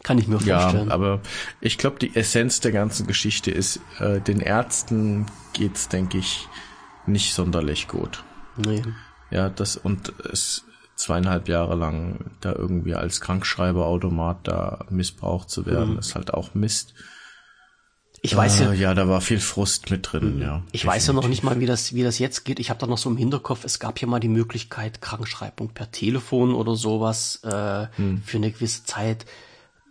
[0.03, 0.89] Kann ich mir vorstellen.
[0.89, 1.21] Ja, aber
[1.61, 6.49] ich glaube, die Essenz der ganzen Geschichte ist, äh, den Ärzten geht's, denke ich,
[7.07, 8.25] nicht sonderlich gut.
[8.57, 8.83] Nee.
[9.31, 10.65] Ja, das und es
[10.97, 15.99] zweieinhalb Jahre lang da irgendwie als Krankschreiberautomat da missbraucht zu werden, mhm.
[15.99, 16.95] ist halt auch Mist.
[18.23, 20.43] Ich weiß ja, äh, ja, da war viel Frust mit drin, mhm.
[20.43, 20.57] ja.
[20.73, 20.87] Ich definitiv.
[20.87, 22.59] weiß ja noch nicht mal, wie das, wie das jetzt geht.
[22.59, 25.91] Ich habe da noch so im Hinterkopf, es gab ja mal die Möglichkeit, Krankschreibung per
[25.91, 28.23] Telefon oder sowas äh, mhm.
[28.25, 29.27] für eine gewisse Zeit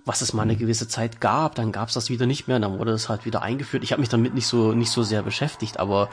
[0.05, 2.77] was es mal eine gewisse Zeit gab, dann gab es das wieder nicht mehr, dann
[2.77, 3.83] wurde es halt wieder eingeführt.
[3.83, 6.09] Ich habe mich damit nicht so nicht so sehr beschäftigt, aber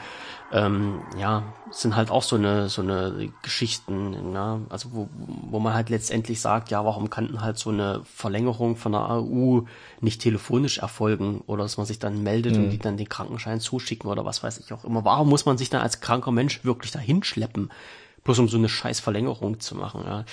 [0.51, 5.75] ähm, ja, sind halt auch so eine so eine Geschichten, ja, also wo, wo man
[5.75, 9.67] halt letztendlich sagt, ja, warum kann halt so eine Verlängerung von der AU
[10.01, 12.63] nicht telefonisch erfolgen oder dass man sich dann meldet mhm.
[12.63, 15.05] und die dann den Krankenschein zuschicken oder was weiß ich auch immer.
[15.05, 17.69] Warum muss man sich dann als kranker Mensch wirklich dahin schleppen,
[18.23, 20.03] bloß um so eine scheiß Verlängerung zu machen?
[20.03, 20.25] Ja?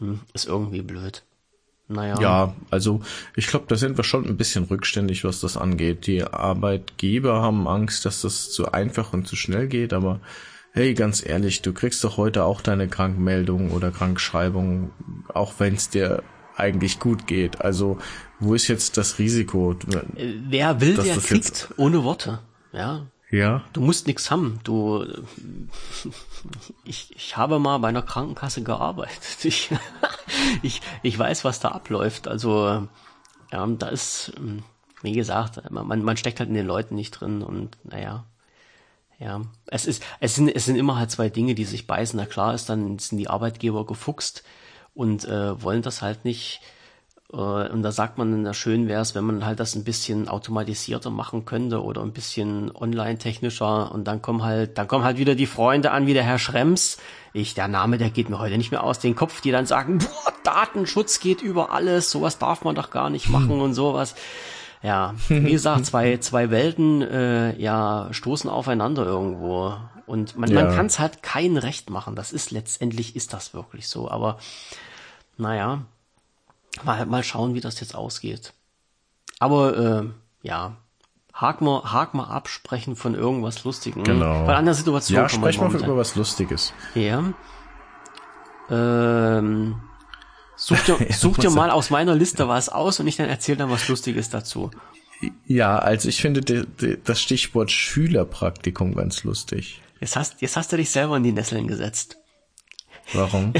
[0.00, 1.22] Hm, ist irgendwie blöd.
[1.88, 2.20] Naja.
[2.20, 3.00] Ja, also
[3.36, 6.06] ich glaube, da sind wir schon ein bisschen rückständig, was das angeht.
[6.06, 10.20] Die Arbeitgeber haben Angst, dass das zu einfach und zu schnell geht, aber
[10.72, 14.90] hey, ganz ehrlich, du kriegst doch heute auch deine Krankmeldung oder Krankschreibung,
[15.32, 16.22] auch wenn es dir
[16.56, 17.60] eigentlich gut geht.
[17.60, 17.98] Also
[18.40, 19.76] wo ist jetzt das Risiko?
[20.14, 22.40] Wer will, der kriegt, ohne Worte.
[22.72, 23.62] Ja, ja.
[23.72, 24.60] Du musst nichts haben.
[24.64, 25.04] Du,
[26.84, 29.22] ich, ich habe mal bei einer Krankenkasse gearbeitet.
[29.44, 29.70] Ich,
[30.62, 32.28] ich, ich weiß, was da abläuft.
[32.28, 32.88] Also,
[33.52, 34.32] ja, da ist,
[35.02, 38.24] wie gesagt, man, man steckt halt in den Leuten nicht drin und, naja.
[39.18, 42.18] Ja, es ist, es sind, es sind immer halt zwei Dinge, die sich beißen.
[42.18, 44.44] Na klar ist dann, sind die Arbeitgeber gefuchst
[44.94, 46.75] und äh, wollen das halt nicht, äh,
[47.28, 51.10] und da sagt man, na schön wäre es, wenn man halt das ein bisschen automatisierter
[51.10, 53.90] machen könnte oder ein bisschen online-technischer.
[53.90, 56.98] Und dann kommen halt, dann kommen halt wieder die Freunde an, wie der Herr Schrems.
[57.32, 59.98] Ich, der Name, der geht mir heute nicht mehr aus den Kopf, die dann sagen,
[59.98, 64.14] boah, Datenschutz geht über alles, sowas darf man doch gar nicht machen und sowas.
[64.82, 69.74] Ja, wie gesagt, zwei, zwei Welten, äh, ja, stoßen aufeinander irgendwo.
[70.06, 70.62] Und man, ja.
[70.62, 72.14] man kann es halt kein Recht machen.
[72.14, 74.08] Das ist letztendlich ist das wirklich so.
[74.08, 74.38] Aber
[75.36, 75.82] naja,
[76.84, 78.52] mal, mal schauen, wie das jetzt ausgeht.
[79.38, 80.76] Aber äh, ja,
[81.32, 84.04] hak mal, hak mal absprechen von irgendwas Lustigem.
[84.04, 84.46] Genau.
[84.46, 86.72] Weil an der Situation ja, sprech mal über was Lustiges.
[86.94, 87.32] Ja.
[88.70, 89.80] Ähm,
[90.56, 93.70] such dir, such dir mal aus meiner Liste was aus und ich dann erzähle dann
[93.70, 94.70] was Lustiges dazu.
[95.46, 99.80] Ja, also ich finde die, die, das Stichwort Schülerpraktikum ganz lustig.
[100.00, 102.18] Jetzt hast, jetzt hast du dich selber in die Nesseln gesetzt.
[103.14, 103.54] Warum?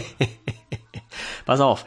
[1.47, 1.87] Pass auf.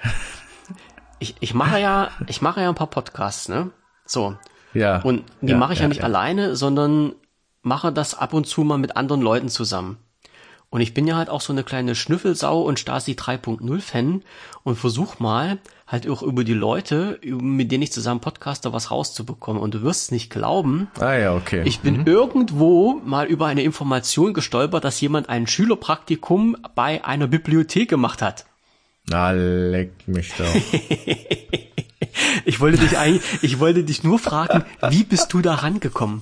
[1.20, 3.72] Ich, ich mache ja, ich mache ja ein paar Podcasts, ne?
[4.06, 4.36] So.
[4.74, 5.02] Ja.
[5.02, 6.04] Und die ja, mache ich ja, ja nicht ja.
[6.06, 7.14] alleine, sondern
[7.62, 9.98] mache das ab und zu mal mit anderen Leuten zusammen.
[10.72, 14.22] Und ich bin ja halt auch so eine kleine Schnüffelsau und Stasi 3.0 Fan
[14.64, 15.58] und versuch mal
[15.88, 19.60] halt auch über die Leute, mit denen ich zusammen podcaste, was rauszubekommen.
[19.60, 20.88] Und du wirst es nicht glauben.
[21.00, 21.64] Ah ja, okay.
[21.66, 22.08] Ich bin mhm.
[22.08, 28.46] irgendwo mal über eine Information gestolpert, dass jemand ein Schülerpraktikum bei einer Bibliothek gemacht hat.
[29.10, 30.53] Na, leck mich doch.
[32.45, 36.22] ich wollte dich eigentlich, ich wollte dich nur fragen, wie bist du da rangekommen?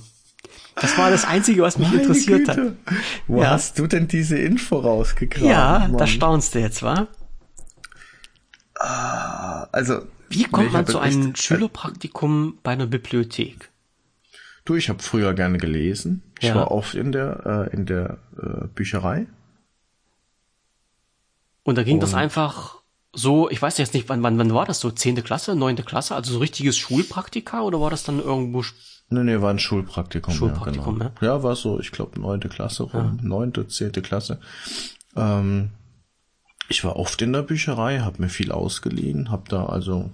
[0.80, 2.50] Das war das Einzige, was mich Meine interessiert Güte.
[2.86, 2.96] hat.
[3.26, 3.50] Wo Ja.
[3.50, 5.48] hast du denn diese Info rausgegraben?
[5.48, 5.96] Ja, Mann?
[5.98, 7.08] da staunst du jetzt, wa?
[9.72, 13.70] Also, Wie kommt man zu echt- einem Schülerpraktikum bei einer Bibliothek?
[14.64, 16.22] Du, ich habe früher gerne gelesen.
[16.40, 16.54] Ich Ja.
[16.54, 19.26] war oft in der äh, in der äh, Bücherei.
[21.64, 22.77] Und da ging das Und- einfach
[23.12, 24.90] so, ich weiß jetzt nicht, wann, wann, wann war das so?
[24.90, 26.14] Zehnte Klasse, neunte Klasse?
[26.14, 28.62] Also so richtiges Schulpraktika oder war das dann irgendwo?
[29.10, 30.34] Nee, nee, war ein Schulpraktikum.
[30.34, 31.34] Schulpraktikum, ja, genau.
[31.34, 34.38] ja, war so, ich glaube, neunte Klasse rum, neunte, zehnte Klasse.
[35.16, 35.70] Ähm,
[36.68, 40.10] ich war oft in der Bücherei, habe mir viel ausgeliehen, hab da also,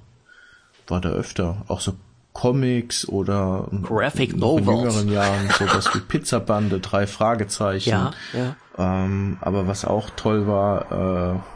[0.86, 1.94] war da öfter, auch so
[2.32, 4.94] Comics oder Graphic noch in Novels.
[4.94, 7.90] jüngeren Jahren sowas wie Pizzabande, drei Fragezeichen.
[7.90, 8.56] Ja, ja.
[8.76, 11.53] Ähm, aber was auch toll war, äh,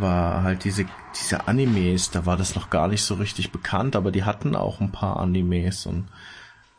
[0.00, 0.86] war halt diese,
[1.18, 4.80] diese Animes, da war das noch gar nicht so richtig bekannt, aber die hatten auch
[4.80, 6.08] ein paar Animes und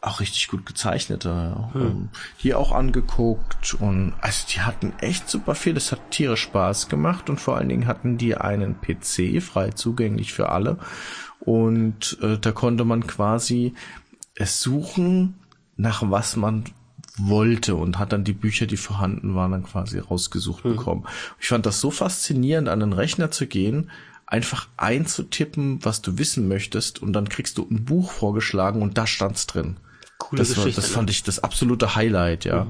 [0.02, 1.70] auch richtig gut gezeichnete, ja.
[1.76, 2.10] ähm,
[2.42, 7.30] die auch angeguckt und also die hatten echt super viel, es hat tierisch Spaß gemacht
[7.30, 10.80] und vor allen Dingen hatten die einen PC frei zugänglich für alle
[11.40, 13.76] und äh, da konnte man quasi
[14.36, 15.36] es suchen,
[15.78, 16.64] nach was man
[17.28, 21.06] wollte und hat dann die Bücher, die vorhanden waren, dann quasi rausgesucht bekommen.
[21.40, 23.90] Ich fand das so faszinierend, an den Rechner zu gehen,
[24.26, 29.06] einfach einzutippen, was du wissen möchtest und dann kriegst du ein Buch vorgeschlagen und da
[29.08, 29.78] stand's drin.
[30.18, 30.82] Coole Das, war, Geschichte.
[30.82, 30.96] das ne?
[30.96, 32.68] fand ich das absolute Highlight, ja.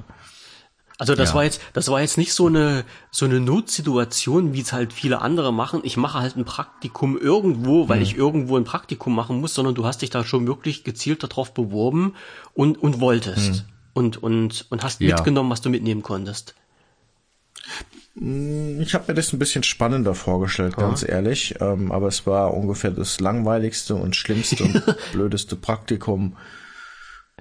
[0.97, 1.35] Also das Ja.
[1.35, 5.21] war jetzt, das war jetzt nicht so eine so eine Notsituation, wie es halt viele
[5.21, 5.81] andere machen.
[5.83, 7.89] Ich mache halt ein Praktikum irgendwo, Hm.
[7.89, 11.23] weil ich irgendwo ein Praktikum machen muss, sondern du hast dich da schon wirklich gezielt
[11.23, 12.13] darauf beworben
[12.53, 15.07] und und wolltest und und und hast Hm.
[15.09, 15.15] Ja.
[15.15, 16.55] mitgenommen, was du mitnehmen konntest.
[18.13, 21.55] Ich habe mir das ein bisschen spannender vorgestellt, ganz ehrlich.
[21.61, 24.83] Ähm, aber es war ungefähr das langweiligste und schlimmste und
[25.13, 26.35] blödeste Praktikum,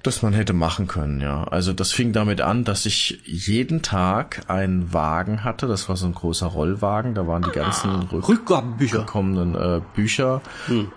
[0.03, 1.43] das man hätte machen können, ja.
[1.43, 5.67] Also das fing damit an, dass ich jeden Tag einen Wagen hatte.
[5.67, 7.13] Das war so ein großer Rollwagen.
[7.13, 9.03] Da waren die ganzen Rück Rückgabebücher.
[9.03, 10.41] kommenden äh, Bücher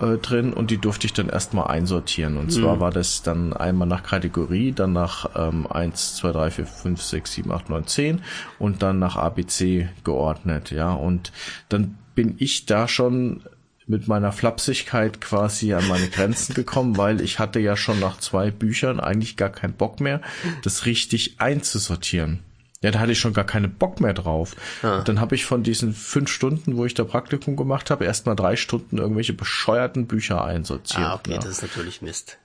[0.00, 2.36] äh, drin und die durfte ich dann erstmal einsortieren.
[2.36, 6.66] Und zwar war das dann einmal nach Kategorie, dann nach ähm, 1, 2, 3, 4,
[6.66, 8.22] 5, 6, 7, 8, 9, 10
[8.58, 10.92] und dann nach ABC geordnet, ja.
[10.92, 11.32] Und
[11.68, 13.42] dann bin ich da schon
[13.86, 18.50] mit meiner Flapsigkeit quasi an meine Grenzen gekommen, weil ich hatte ja schon nach zwei
[18.50, 20.20] Büchern eigentlich gar keinen Bock mehr,
[20.62, 22.40] das richtig einzusortieren.
[22.80, 24.56] Ja, da hatte ich schon gar keinen Bock mehr drauf.
[24.82, 28.36] Und dann habe ich von diesen fünf Stunden, wo ich da Praktikum gemacht habe, erstmal
[28.36, 31.00] drei Stunden irgendwelche bescheuerten Bücher einsortiert.
[31.00, 31.38] Ah, okay, ja.
[31.38, 32.38] das ist natürlich Mist.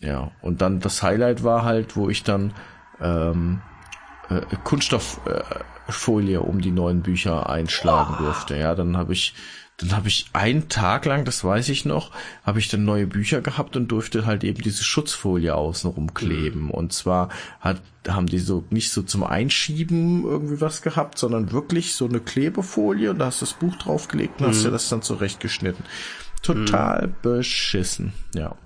[0.00, 2.54] Ja, und dann das Highlight war halt, wo ich dann
[3.02, 3.60] ähm,
[4.30, 8.56] äh, Kunststofffolie äh, um die neuen Bücher einschlagen durfte.
[8.56, 9.34] Ja, dann habe ich
[9.82, 12.10] dann habe ich einen Tag lang, das weiß ich noch,
[12.44, 16.70] habe ich dann neue Bücher gehabt und durfte halt eben diese Schutzfolie außenrum kleben.
[16.70, 17.28] Und zwar
[17.60, 22.20] hat, haben die so nicht so zum Einschieben irgendwie was gehabt, sondern wirklich so eine
[22.20, 25.84] Klebefolie und da hast du das Buch draufgelegt und hast dir das dann zurechtgeschnitten.
[26.42, 28.56] Total beschissen, ja.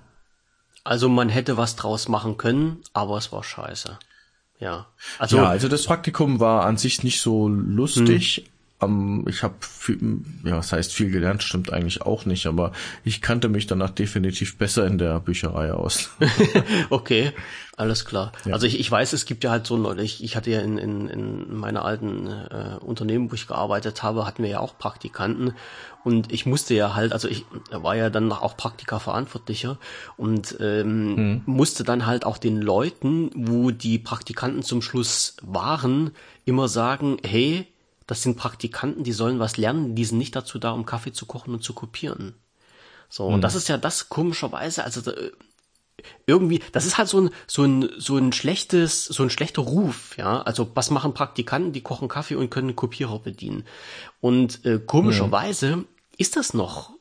[0.83, 3.99] Also man hätte was draus machen können, aber es war scheiße.
[4.59, 4.87] Ja.
[5.19, 8.49] Also ja, also das Praktikum war an sich nicht so lustig,
[8.81, 9.55] ähm, ich habe
[10.43, 12.71] ja, was heißt viel gelernt, stimmt eigentlich auch nicht, aber
[13.03, 16.11] ich kannte mich danach definitiv besser in der Bücherei aus.
[16.89, 17.31] okay,
[17.75, 18.31] alles klar.
[18.45, 18.53] Ja.
[18.53, 20.77] Also ich, ich weiß, es gibt ja halt so Leute, ich, ich hatte ja in,
[20.77, 25.53] in, in meiner alten äh, Unternehmen, wo ich gearbeitet habe, hatten wir ja auch Praktikanten
[26.03, 29.77] und ich musste ja halt, also ich war ja dann auch Praktika-Verantwortlicher
[30.17, 31.41] und ähm, hm.
[31.45, 36.11] musste dann halt auch den Leuten, wo die Praktikanten zum Schluss waren,
[36.45, 37.67] immer sagen, hey,
[38.07, 41.25] das sind Praktikanten, die sollen was lernen, die sind nicht dazu da, um Kaffee zu
[41.25, 42.33] kochen und zu kopieren.
[43.09, 43.35] So, mhm.
[43.35, 45.31] und das ist ja das komischerweise, also äh,
[46.25, 50.17] irgendwie, das ist halt so ein, so ein, so ein schlechtes, so ein schlechter Ruf,
[50.17, 50.41] ja.
[50.41, 51.73] Also, was machen Praktikanten?
[51.73, 53.65] Die kochen Kaffee und können Kopierer bedienen.
[54.21, 55.83] Und äh, komischerweise ja.
[56.17, 56.91] ist das noch,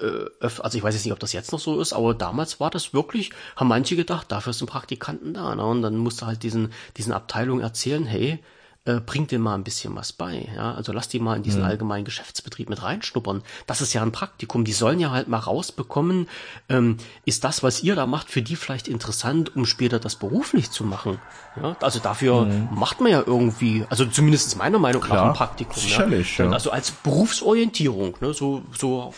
[0.00, 2.70] äh, also ich weiß jetzt nicht, ob das jetzt noch so ist, aber damals war
[2.70, 5.64] das wirklich, haben manche gedacht, dafür sind Praktikanten da, ne?
[5.64, 8.40] Und dann musste halt diesen, diesen Abteilungen erzählen, hey,
[8.86, 10.48] äh, bringt dir mal ein bisschen was bei.
[10.54, 10.72] Ja?
[10.72, 11.66] Also lass die mal in diesen mhm.
[11.66, 13.42] allgemeinen Geschäftsbetrieb mit reinschnuppern.
[13.66, 14.64] Das ist ja ein Praktikum.
[14.64, 16.28] Die sollen ja halt mal rausbekommen,
[16.70, 20.70] ähm, ist das, was ihr da macht, für die vielleicht interessant, um später das beruflich
[20.70, 21.20] zu machen.
[21.62, 21.76] Ja?
[21.82, 22.68] Also dafür mhm.
[22.72, 25.76] macht man ja irgendwie, also zumindest ist meiner Meinung nach ein Praktikum.
[25.76, 26.46] Sicherlich, ja?
[26.46, 26.52] ja.
[26.52, 28.32] Also als Berufsorientierung, ne?
[28.32, 29.12] so, so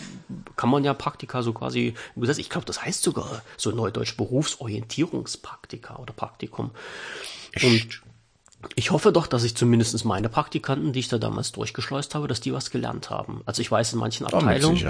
[0.57, 6.13] kann man ja Praktika so quasi, ich glaube, das heißt sogar so neudeutsch Berufsorientierungspraktika oder
[6.13, 6.73] Praktikum.
[7.63, 8.03] Und
[8.75, 12.41] ich hoffe doch, dass ich zumindest meine Praktikanten, die ich da damals durchgeschleust habe, dass
[12.41, 13.43] die was gelernt haben.
[13.47, 14.85] Also ich weiß in manchen Abteilungen,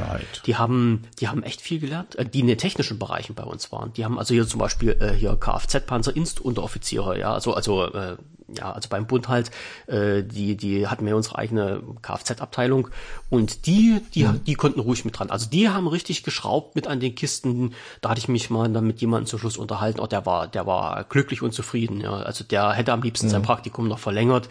[0.47, 3.73] die haben, die haben echt viel gelernt, äh, die in den technischen Bereichen bei uns
[3.73, 3.93] waren.
[3.95, 8.17] Die haben also hier zum Beispiel äh, hier Kfz-Panzer Inst Unteroffiziere, ja, also also äh,
[8.57, 9.51] ja, also beim Bund halt,
[9.87, 12.89] äh, die, die hatten wir unsere eigene Kfz-Abteilung
[13.31, 14.45] und die, die, mhm.
[14.45, 15.31] die konnten ruhig mit dran.
[15.31, 17.75] Also die haben richtig geschraubt mit an den Kisten.
[18.01, 20.01] Da hatte ich mich mal dann mit jemandem zum Schluss unterhalten.
[20.01, 22.01] Oh, der war, der war glücklich und zufrieden.
[22.01, 23.31] Ja, also der hätte am liebsten mhm.
[23.31, 24.49] sein Praktikum noch verlängert.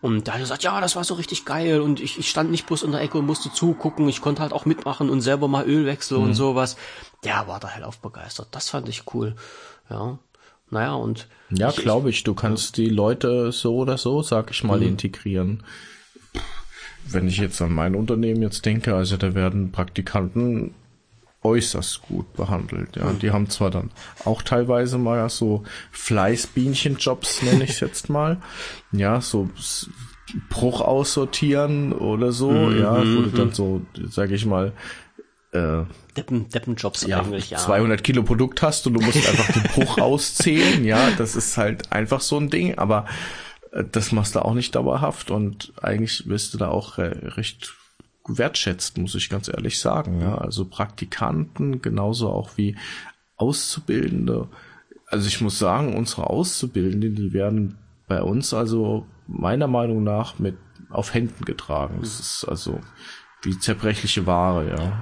[0.00, 2.50] Und da hat er gesagt, ja, das war so richtig geil und ich, ich stand
[2.50, 5.46] nicht bloß in der Ecke und musste zugucken, ich konnte halt auch mitmachen und selber
[5.46, 6.28] mal Öl wechseln mhm.
[6.28, 6.76] und sowas.
[7.24, 8.48] Der war da halt aufbegeistert.
[8.50, 9.36] Das fand ich cool.
[9.90, 10.18] Ja.
[10.70, 11.28] Naja, und.
[11.50, 12.84] Ja, glaube ich, du kannst ja.
[12.84, 14.88] die Leute so oder so, sag ich mal, mhm.
[14.88, 15.62] integrieren.
[17.06, 20.74] Wenn ich jetzt an mein Unternehmen jetzt denke, also da werden Praktikanten
[21.42, 22.96] äußerst gut behandelt.
[22.96, 23.18] Ja, mhm.
[23.18, 23.90] die haben zwar dann
[24.24, 25.62] auch teilweise mal so
[25.92, 28.40] Fleißbienchenjobs, nenne ich es jetzt mal.
[28.92, 29.48] Ja, so
[30.50, 32.50] Bruch aussortieren oder so.
[32.50, 33.54] Mhm, ja, wo du dann mhm.
[33.54, 34.72] so, sage ich mal,
[35.52, 35.84] äh,
[36.16, 37.58] Deppen, Deppenjobs ja, eigentlich, ja.
[37.58, 41.92] 200 Kilo Produkt hast und du musst einfach den Bruch auszählen, ja, das ist halt
[41.92, 43.06] einfach so ein Ding, aber
[43.72, 47.77] äh, das machst du auch nicht dauerhaft und eigentlich wirst du da auch äh, recht
[48.28, 52.76] wertschätzt, muss ich ganz ehrlich sagen, ja, also Praktikanten genauso auch wie
[53.36, 54.48] Auszubildende.
[55.06, 60.56] Also ich muss sagen, unsere Auszubildenden, die werden bei uns also meiner Meinung nach mit
[60.90, 61.98] auf Händen getragen.
[62.00, 62.80] Das ist also
[63.42, 64.92] wie zerbrechliche Ware, ja.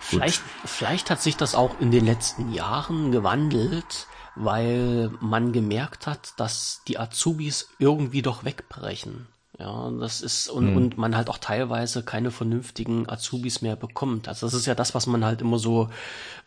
[0.00, 6.32] Vielleicht, vielleicht hat sich das auch in den letzten Jahren gewandelt, weil man gemerkt hat,
[6.38, 9.26] dass die Azubis irgendwie doch wegbrechen.
[9.62, 10.76] Ja, das ist, und, mhm.
[10.76, 14.26] und man halt auch teilweise keine vernünftigen Azubis mehr bekommt.
[14.26, 15.88] Also das ist ja das, was man halt immer so,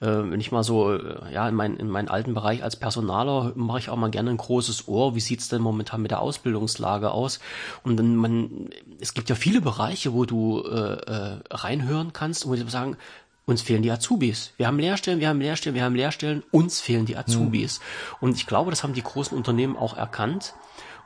[0.01, 3.53] äh, wenn ich mal so, äh, ja, in, mein, in meinen alten Bereich als Personaler
[3.55, 5.15] mache ich auch mal gerne ein großes Ohr.
[5.15, 7.39] Wie sieht's denn momentan mit der Ausbildungslage aus?
[7.83, 12.51] Und dann man, es gibt ja viele Bereiche, wo du äh, äh, reinhören kannst und
[12.51, 12.97] wo die sagen,
[13.45, 14.51] uns fehlen die Azubis.
[14.57, 17.79] Wir haben Lehrstellen, wir haben Lehrstellen, wir haben Lehrstellen, uns fehlen die Azubis.
[17.79, 18.27] Mhm.
[18.27, 20.53] Und ich glaube, das haben die großen Unternehmen auch erkannt.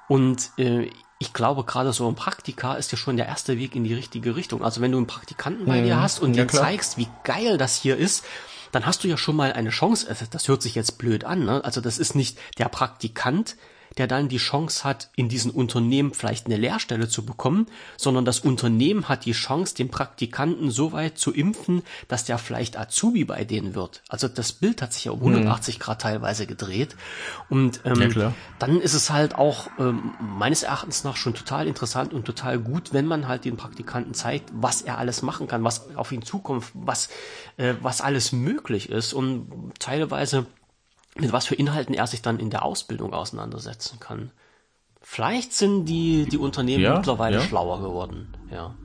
[0.07, 0.89] Und äh,
[1.22, 4.38] ich glaube, gerade so ein Praktika ist ja schon der erste Weg in die richtige
[4.38, 4.63] Richtung.
[4.63, 5.86] Also wenn du einen Praktikanten bei mhm.
[5.86, 8.24] dir hast und ja, dir zeigst, wie geil das hier ist,
[8.72, 10.07] dann hast du ja schon mal eine Chance.
[10.32, 11.43] Das hört sich jetzt blöd an.
[11.43, 11.61] Ne?
[11.65, 13.57] Also das ist nicht der Praktikant,
[13.99, 18.39] der dann die Chance hat, in diesen Unternehmen vielleicht eine Lehrstelle zu bekommen, sondern das
[18.39, 23.43] Unternehmen hat die Chance, den Praktikanten so weit zu impfen, dass der vielleicht Azubi bei
[23.43, 24.01] denen wird.
[24.07, 25.81] Also das Bild hat sich ja um 180 mhm.
[25.81, 26.95] Grad teilweise gedreht.
[27.49, 32.13] Und ähm, ja, dann ist es halt auch ähm, meines Erachtens nach schon total interessant
[32.13, 35.93] und total gut, wenn man halt den Praktikanten zeigt, was er alles machen kann, was
[35.97, 37.09] auf ihn zukommt, was,
[37.57, 39.11] äh, was alles möglich ist.
[39.11, 40.45] Und teilweise
[41.22, 44.32] mit was für Inhalten er sich dann in der Ausbildung auseinandersetzen kann.
[45.01, 47.43] Vielleicht sind die, die Unternehmen ja, mittlerweile ja.
[47.43, 48.76] schlauer geworden, ja.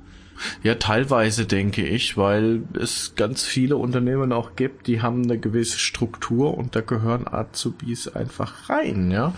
[0.62, 5.78] Ja, teilweise denke ich, weil es ganz viele Unternehmen auch gibt, die haben eine gewisse
[5.78, 9.34] Struktur und da gehören Azubis einfach rein, ja.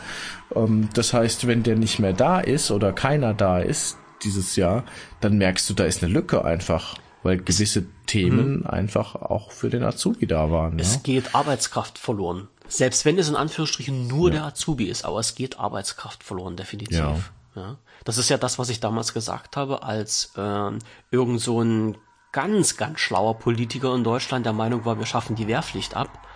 [0.54, 4.84] Ähm, das heißt, wenn der nicht mehr da ist oder keiner da ist dieses Jahr,
[5.20, 8.66] dann merkst du, da ist eine Lücke einfach, weil gewisse Themen mhm.
[8.66, 10.78] einfach auch für den Azubi da waren.
[10.78, 11.00] Es ja?
[11.02, 12.48] geht Arbeitskraft verloren.
[12.68, 14.36] Selbst wenn es in Anführungsstrichen nur ja.
[14.36, 16.98] der Azubi ist, aber es geht Arbeitskraft verloren, definitiv.
[16.98, 17.18] Ja.
[17.54, 17.78] Ja?
[18.04, 20.70] Das ist ja das, was ich damals gesagt habe, als äh,
[21.10, 21.96] irgend so ein
[22.32, 26.26] ganz, ganz schlauer Politiker in Deutschland der Meinung war, wir schaffen die Wehrpflicht ab.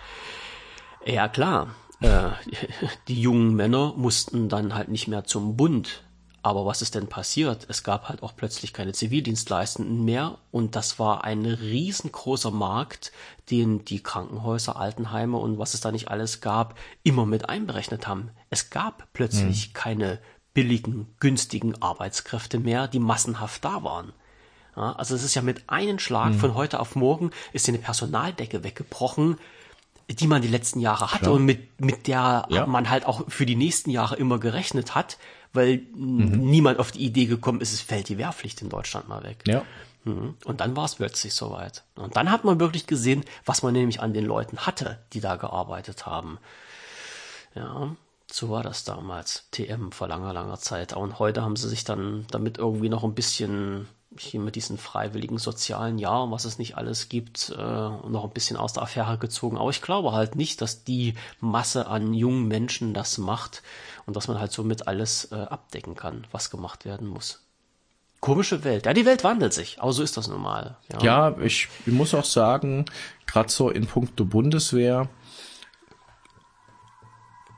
[1.05, 2.29] Ja klar, äh,
[3.07, 6.03] die jungen Männer mussten dann halt nicht mehr zum Bund.
[6.43, 7.67] Aber was ist denn passiert?
[7.69, 13.11] Es gab halt auch plötzlich keine Zivildienstleistenden mehr und das war ein riesengroßer Markt,
[13.51, 18.31] den die Krankenhäuser, Altenheime und was es da nicht alles gab, immer mit einberechnet haben.
[18.49, 19.73] Es gab plötzlich hm.
[19.73, 20.19] keine
[20.53, 24.13] billigen, günstigen Arbeitskräfte mehr, die massenhaft da waren.
[24.75, 26.39] Ja, also es ist ja mit einem Schlag hm.
[26.39, 29.37] von heute auf morgen ist eine Personaldecke weggebrochen,
[30.09, 31.35] die man die letzten Jahre hatte Klar.
[31.35, 32.65] und mit, mit der ja.
[32.65, 35.17] man halt auch für die nächsten Jahre immer gerechnet hat,
[35.53, 36.49] weil mhm.
[36.49, 39.43] niemand auf die Idee gekommen ist, es fällt die Wehrpflicht in Deutschland mal weg.
[39.47, 39.63] Ja.
[40.03, 40.35] Mhm.
[40.45, 41.83] Und dann war es plötzlich soweit.
[41.95, 45.35] Und dann hat man wirklich gesehen, was man nämlich an den Leuten hatte, die da
[45.35, 46.39] gearbeitet haben.
[47.55, 47.95] Ja,
[48.31, 49.47] so war das damals.
[49.51, 50.93] TM vor langer, langer Zeit.
[50.93, 53.87] Und heute haben sie sich dann damit irgendwie noch ein bisschen
[54.17, 58.57] hier mit diesen freiwilligen sozialen Jahren, was es nicht alles gibt, äh, noch ein bisschen
[58.57, 59.57] aus der Affäre gezogen.
[59.57, 63.63] Aber ich glaube halt nicht, dass die Masse an jungen Menschen das macht
[64.05, 67.41] und dass man halt somit alles äh, abdecken kann, was gemacht werden muss.
[68.21, 68.85] Komische Welt.
[68.85, 70.77] Ja, die Welt wandelt sich, aber so ist das normal.
[70.93, 72.85] Ja, ja ich, ich muss auch sagen,
[73.25, 75.09] gerade so in puncto Bundeswehr,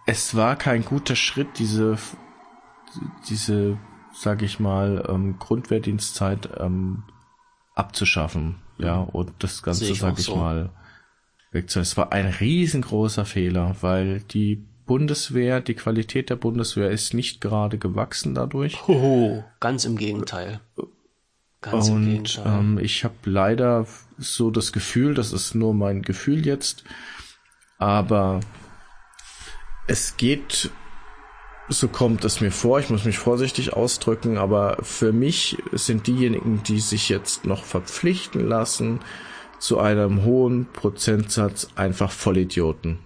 [0.05, 1.97] es war kein guter Schritt, diese,
[3.29, 3.77] diese
[4.13, 7.03] sag ich mal, ähm, Grundwehrdienstzeit ähm,
[7.75, 8.55] abzuschaffen.
[8.77, 10.35] Ja, und das Ganze, ich sag ich so.
[10.35, 10.71] mal,
[11.51, 11.83] wegzunehmen.
[11.83, 17.77] Es war ein riesengroßer Fehler, weil die Bundeswehr, die Qualität der Bundeswehr ist nicht gerade
[17.77, 18.87] gewachsen dadurch.
[18.87, 20.59] Hoho, ganz im Gegenteil.
[21.61, 22.59] Ganz und, im Gegenteil.
[22.59, 26.83] Ähm, ich habe leider so das Gefühl, das ist nur mein Gefühl jetzt,
[27.77, 28.41] aber
[29.87, 30.71] es geht
[31.69, 32.79] so kommt es mir vor.
[32.79, 38.45] Ich muss mich vorsichtig ausdrücken, aber für mich sind diejenigen, die sich jetzt noch verpflichten
[38.47, 38.99] lassen,
[39.59, 42.99] zu einem hohen Prozentsatz einfach Vollidioten.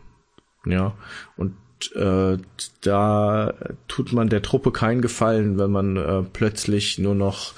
[0.65, 0.95] Ja,
[1.37, 1.55] und
[1.95, 2.37] äh,
[2.81, 3.53] da
[3.87, 7.53] tut man der Truppe keinen Gefallen, wenn man äh, plötzlich nur noch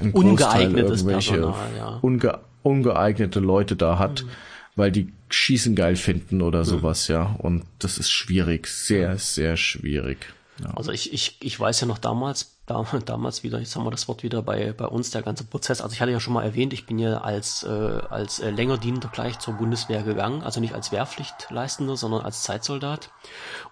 [0.00, 1.98] ein ungeeignetes Personal, ja.
[2.02, 4.24] unge ungeeignete Leute da hat.
[4.24, 4.30] Mhm
[4.76, 7.34] weil die Schießen geil finden oder sowas, ja.
[7.38, 10.32] Und das ist schwierig, sehr, sehr schwierig.
[10.62, 10.70] Ja.
[10.74, 12.55] Also ich, ich, ich weiß ja noch damals, da,
[13.06, 15.80] damals wieder, jetzt haben wir das Wort wieder bei, bei uns, der ganze Prozess.
[15.80, 18.78] Also ich hatte ja schon mal erwähnt, ich bin ja als, äh, als äh, länger
[18.78, 23.10] dienender gleich zur Bundeswehr gegangen, also nicht als Wehrpflichtleistender, sondern als Zeitsoldat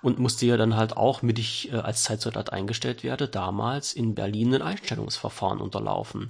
[0.02, 4.14] und musste ja dann halt auch, mit ich äh, als Zeitsoldat eingestellt werde, damals in
[4.14, 6.28] Berlin ein Einstellungsverfahren unterlaufen.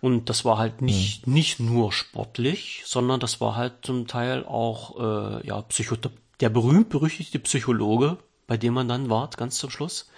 [0.00, 1.34] Und das war halt nicht, mhm.
[1.34, 4.98] nicht nur sportlich, sondern das war halt zum Teil auch,
[5.40, 5.96] äh, ja, Psycho
[6.40, 10.08] der berühmt-berüchtigte Psychologe bei dem man dann war, ganz zum Schluss.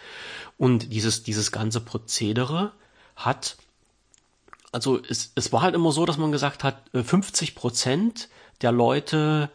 [0.58, 2.72] Und dieses, dieses ganze Prozedere
[3.16, 3.56] hat,
[4.72, 8.28] also es, es war halt immer so, dass man gesagt hat, 50 äh, Prozent
[8.60, 9.50] der Leute,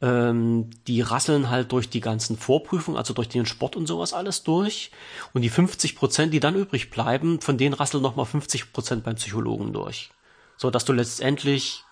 [0.00, 4.44] ähm, die rasseln halt durch die ganzen Vorprüfungen, also durch den Sport und sowas alles
[4.44, 4.90] durch.
[5.32, 9.16] Und die 50 Prozent, die dann übrig bleiben, von denen rasseln nochmal 50 Prozent beim
[9.16, 10.10] Psychologen durch.
[10.56, 11.82] So dass du letztendlich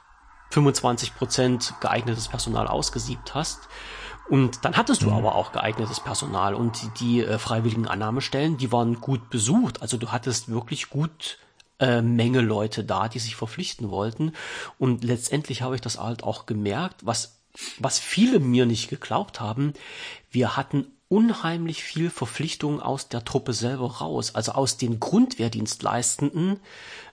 [0.51, 3.69] 25 Prozent geeignetes Personal ausgesiebt hast.
[4.29, 5.17] Und dann hattest du mhm.
[5.17, 9.83] aber auch geeignetes Personal und die, die äh, freiwilligen Annahmestellen, die waren gut besucht.
[9.83, 11.39] Also du hattest wirklich gut
[11.79, 14.33] äh, Menge Leute da, die sich verpflichten wollten.
[14.79, 17.41] Und letztendlich habe ich das halt auch gemerkt, was,
[17.79, 19.75] was viele mir nicht geglaubt haben.
[20.31, 26.59] Wir hatten unheimlich viel Verpflichtung aus der Truppe selber raus, also aus den Grundwehrdienstleistenden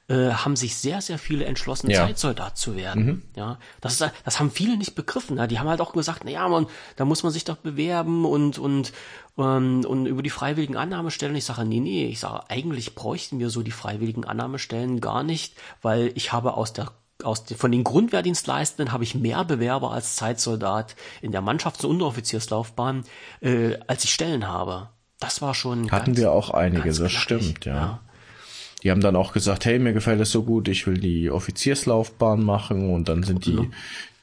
[0.10, 2.06] äh, haben sich sehr, sehr viele entschlossen, ja.
[2.06, 3.06] Zeitsoldat zu werden.
[3.06, 3.22] Mhm.
[3.36, 5.38] Ja, das ist, das haben viele nicht begriffen.
[5.38, 5.46] Ja?
[5.46, 8.58] Die haben halt auch gesagt, na ja, man, da muss man sich doch bewerben und,
[8.58, 8.92] und,
[9.36, 11.36] und, ähm, und über die freiwilligen Annahmestellen.
[11.36, 15.54] Ich sage, nee, nee, ich sage, eigentlich bräuchten wir so die freiwilligen Annahmestellen gar nicht,
[15.82, 16.92] weil ich habe aus der
[17.22, 21.92] aus den, von den Grundwehrdienstleistenden habe ich mehr Bewerber als Zeitsoldat in der Mannschafts- und
[21.92, 23.04] Unteroffizierslaufbahn,
[23.42, 24.88] äh, als ich Stellen habe.
[25.20, 25.92] Das war schon.
[25.92, 27.76] Hatten ganz, wir auch einige, das stimmt, ja.
[27.76, 28.00] ja.
[28.84, 32.44] Die haben dann auch gesagt, hey, mir gefällt es so gut, ich will die Offizierslaufbahn
[32.44, 33.70] machen und dann sind die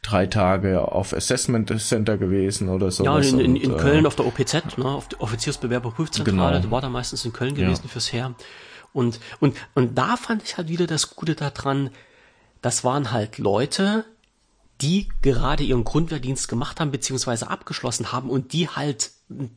[0.02, 3.04] drei Tage auf Assessment Center gewesen oder so.
[3.04, 6.70] Ja, in, in, in und, Köln äh, auf der OPZ, ne, auf der Offiziersbewerberprüfzentrale, genau.
[6.70, 7.90] war da meistens in Köln gewesen ja.
[7.90, 8.34] fürs Heer.
[8.92, 11.90] Und, und, und da fand ich halt wieder das Gute daran,
[12.62, 14.04] das waren halt Leute,
[14.80, 19.10] die gerade ihren Grundwehrdienst gemacht haben, beziehungsweise abgeschlossen haben und die halt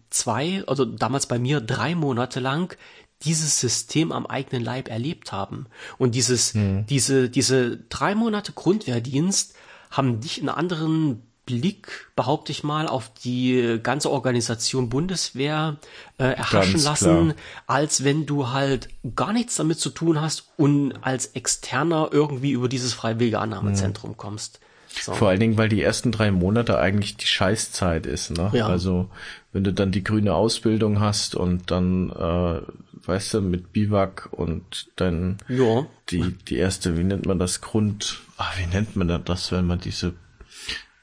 [0.09, 2.75] zwei, also damals bei mir drei Monate lang
[3.23, 5.67] dieses System am eigenen Leib erlebt haben.
[5.97, 6.85] Und dieses, hm.
[6.87, 9.55] diese, diese drei Monate Grundwehrdienst
[9.91, 15.77] haben dich in anderen Blick, behaupte ich mal, auf die ganze Organisation Bundeswehr
[16.19, 17.35] äh, erhaschen Ganz lassen, klar.
[17.65, 22.69] als wenn du halt gar nichts damit zu tun hast und als Externer irgendwie über
[22.69, 24.17] dieses freiwillige Annahmezentrum mhm.
[24.17, 24.59] kommst.
[25.01, 25.13] So.
[25.13, 28.51] Vor allen Dingen, weil die ersten drei Monate eigentlich die Scheißzeit ist, ne?
[28.53, 28.67] Ja.
[28.67, 29.09] Also
[29.51, 32.61] wenn du dann die grüne Ausbildung hast und dann, äh,
[33.05, 35.85] weißt du, mit Biwak und dann ja.
[36.09, 39.79] die, die erste, wie nennt man das, Grund, ach, wie nennt man das, wenn man
[39.79, 40.13] diese,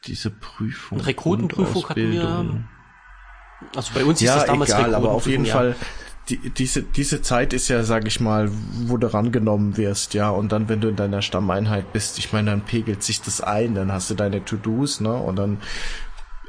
[0.06, 1.00] diese Prüfung.
[1.00, 2.64] Rekrutenprüfung hatten wir.
[3.74, 5.54] Also bei uns ja, ist das damals egal, aber auf jeden ja.
[5.54, 5.76] Fall
[6.28, 8.50] die, diese, diese Zeit ist ja, sag ich mal,
[8.86, 12.50] wo du rangenommen wirst, ja, und dann, wenn du in deiner Stammeinheit bist, ich meine,
[12.50, 15.58] dann pegelt sich das ein, dann hast du deine To-Dos, ne, und dann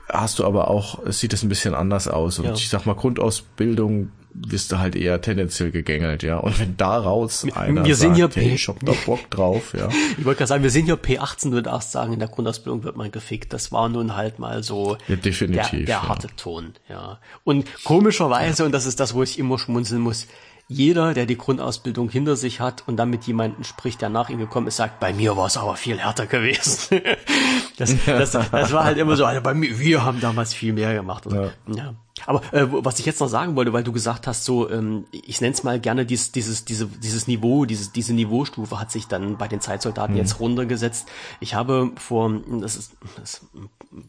[0.10, 2.40] hast du aber auch, sieht es ein bisschen anders aus.
[2.40, 2.54] Und ja.
[2.54, 4.12] ich sag mal, Grundausbildung
[4.46, 6.38] wirst du halt eher tendenziell gegängelt, ja.
[6.38, 9.90] Und wenn daraus einer wir sagt, hier hey, ich hab da Bock drauf, ja.
[10.18, 12.98] ich wollte gerade sagen, wir sind hier P18, würde auch sagen, in der Grundausbildung wird
[12.98, 13.54] man gefickt.
[13.54, 16.08] Das war nun halt mal so ja, definitiv, der, der ja.
[16.08, 17.20] harte Ton, ja.
[17.44, 20.28] Und komischerweise, und das ist das, wo ich immer schmunzeln muss,
[20.70, 24.38] jeder, der die Grundausbildung hinter sich hat und dann mit jemandem spricht, der nach ihm
[24.38, 27.02] gekommen ist, sagt, bei mir war es aber viel härter gewesen.
[27.78, 30.94] das, das, das war halt immer so, also bei mir, wir haben damals viel mehr
[30.94, 31.26] gemacht.
[31.26, 31.52] Und, ja.
[31.74, 31.94] ja.
[32.26, 35.40] Aber äh, was ich jetzt noch sagen wollte, weil du gesagt hast, so, ähm, ich
[35.40, 39.38] nenne es mal gerne dieses, dieses, diese, dieses Niveau, dieses, diese Niveaustufe hat sich dann
[39.38, 40.20] bei den Zeitsoldaten mhm.
[40.20, 41.08] jetzt runtergesetzt.
[41.40, 43.46] Ich habe vor, das ist, das ist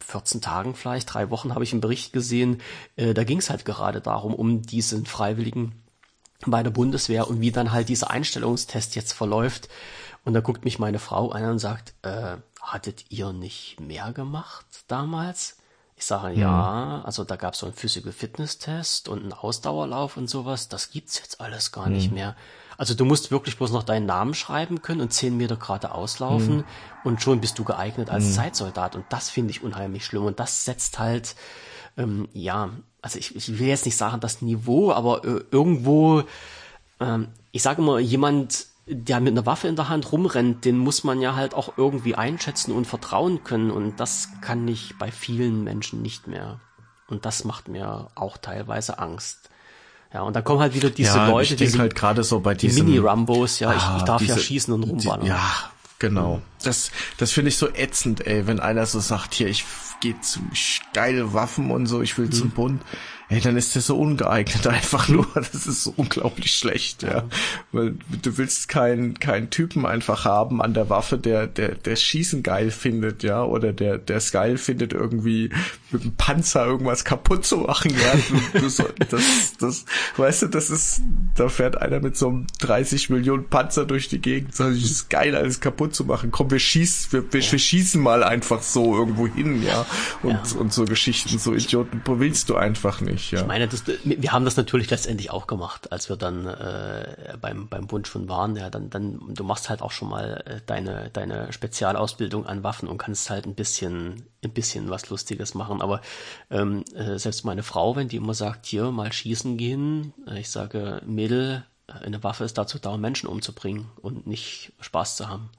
[0.07, 2.61] 14 Tagen vielleicht, drei Wochen habe ich einen Bericht gesehen,
[2.97, 5.73] äh, da ging es halt gerade darum, um diesen Freiwilligen
[6.47, 9.69] bei der Bundeswehr und wie dann halt dieser Einstellungstest jetzt verläuft.
[10.25, 14.67] Und da guckt mich meine Frau an und sagt, äh, hattet ihr nicht mehr gemacht
[14.89, 15.57] damals?
[15.97, 16.43] Ich sage, mhm.
[16.43, 20.69] ja, also da gab es so einen Physical Fitness Test und einen Ausdauerlauf und sowas.
[20.69, 21.95] Das gibt's jetzt alles gar mhm.
[21.95, 22.37] nicht mehr.
[22.77, 26.59] Also du musst wirklich bloß noch deinen Namen schreiben können und zehn Meter gerade auslaufen
[26.59, 26.65] mhm.
[27.03, 28.33] und schon bist du geeignet als mhm.
[28.33, 28.95] Zeitsoldat.
[28.95, 30.25] Und das finde ich unheimlich schlimm.
[30.25, 31.35] Und das setzt halt,
[31.97, 32.71] ähm, ja,
[33.09, 36.25] also ich, ich will jetzt nicht sagen das Niveau, aber äh, irgendwo,
[37.01, 41.05] ähm, ich sage immer, jemand, der mit einer Waffe in der Hand rumrennt, den muss
[41.05, 43.71] man ja halt auch irgendwie einschätzen und vertrauen können.
[43.71, 46.61] Und das kann ich bei vielen Menschen nicht mehr.
[47.09, 49.49] Und das macht mir auch teilweise Angst.
[50.13, 52.85] Ja, und dann kommen halt wieder diese ja, Leute, die halt gerade so bei diesen
[52.85, 55.23] die Mini-Rambos, ja, ah, ich, ich darf diese, ja schießen und rumballern.
[55.23, 56.43] Die, ja, genau.
[56.63, 59.65] Das, das finde ich so ätzend, ey, wenn einer so sagt, hier, ich
[60.01, 60.41] gehe zu
[60.93, 62.33] geile Waffen und so, ich will mhm.
[62.33, 62.83] zum Bund
[63.31, 65.27] ey, dann ist der so ungeeignet einfach nur.
[65.35, 67.25] Das ist so unglaublich schlecht, ja.
[67.73, 72.43] Weil du willst keinen keinen Typen einfach haben an der Waffe, der der der Schießen
[72.43, 75.51] geil findet, ja, oder der der es geil findet irgendwie
[75.91, 78.39] mit dem Panzer irgendwas kaputt zu machen, ja.
[78.53, 79.85] Du, du so, das das
[80.17, 81.03] weißt du, das ist
[81.37, 85.11] da fährt einer mit so einem 30 Millionen Panzer durch die Gegend, sagt, es ist
[85.11, 86.31] geil alles kaputt zu machen.
[86.31, 89.85] Komm, wir schießen wir, wir, wir schießen mal einfach so irgendwo hin, ja.
[90.23, 90.59] Und ja.
[90.59, 93.41] und so Geschichten, so Idioten willst du einfach nicht nicht, ja.
[93.41, 97.69] Ich meine, das, wir haben das natürlich letztendlich auch gemacht, als wir dann äh, beim,
[97.69, 98.57] beim Bund schon waren.
[98.57, 102.89] Ja, dann, dann, du machst halt auch schon mal äh, deine, deine Spezialausbildung an Waffen
[102.89, 105.83] und kannst halt ein bisschen, ein bisschen was Lustiges machen.
[105.83, 106.01] Aber
[106.51, 110.51] ähm, äh, selbst meine Frau, wenn die immer sagt, hier mal schießen gehen, äh, ich
[110.51, 115.51] sage, Mädel, äh, eine Waffe ist dazu da, Menschen umzubringen und nicht Spaß zu haben.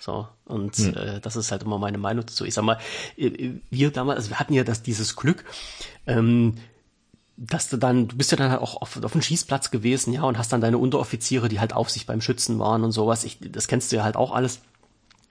[0.00, 0.96] So, und hm.
[0.96, 2.46] äh, das ist halt immer meine Meinung dazu.
[2.46, 2.78] Ich sag mal,
[3.18, 5.44] äh, wir damals, also wir hatten ja das, dieses Glück,
[6.06, 6.54] ähm,
[7.36, 10.22] dass du dann, du bist ja dann halt auch auf, auf dem Schießplatz gewesen, ja,
[10.22, 13.24] und hast dann deine Unteroffiziere, die halt auf sich beim Schützen waren und sowas.
[13.24, 14.60] Ich, das kennst du ja halt auch alles.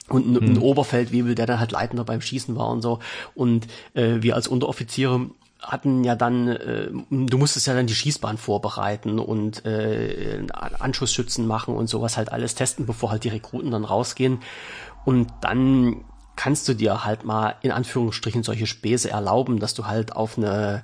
[0.08, 0.54] Und ein, hm.
[0.54, 3.00] ein Oberfeldwebel, der dann halt Leitender beim Schießen war und so.
[3.36, 5.30] Und äh, wir als Unteroffiziere
[5.62, 10.42] hatten ja dann, äh, du musstest ja dann die Schießbahn vorbereiten und äh,
[10.80, 14.40] Anschussschützen machen und sowas halt alles testen, bevor halt die Rekruten dann rausgehen.
[15.06, 20.16] Und dann kannst du dir halt mal in Anführungsstrichen solche Späße erlauben, dass du halt
[20.16, 20.84] auf eine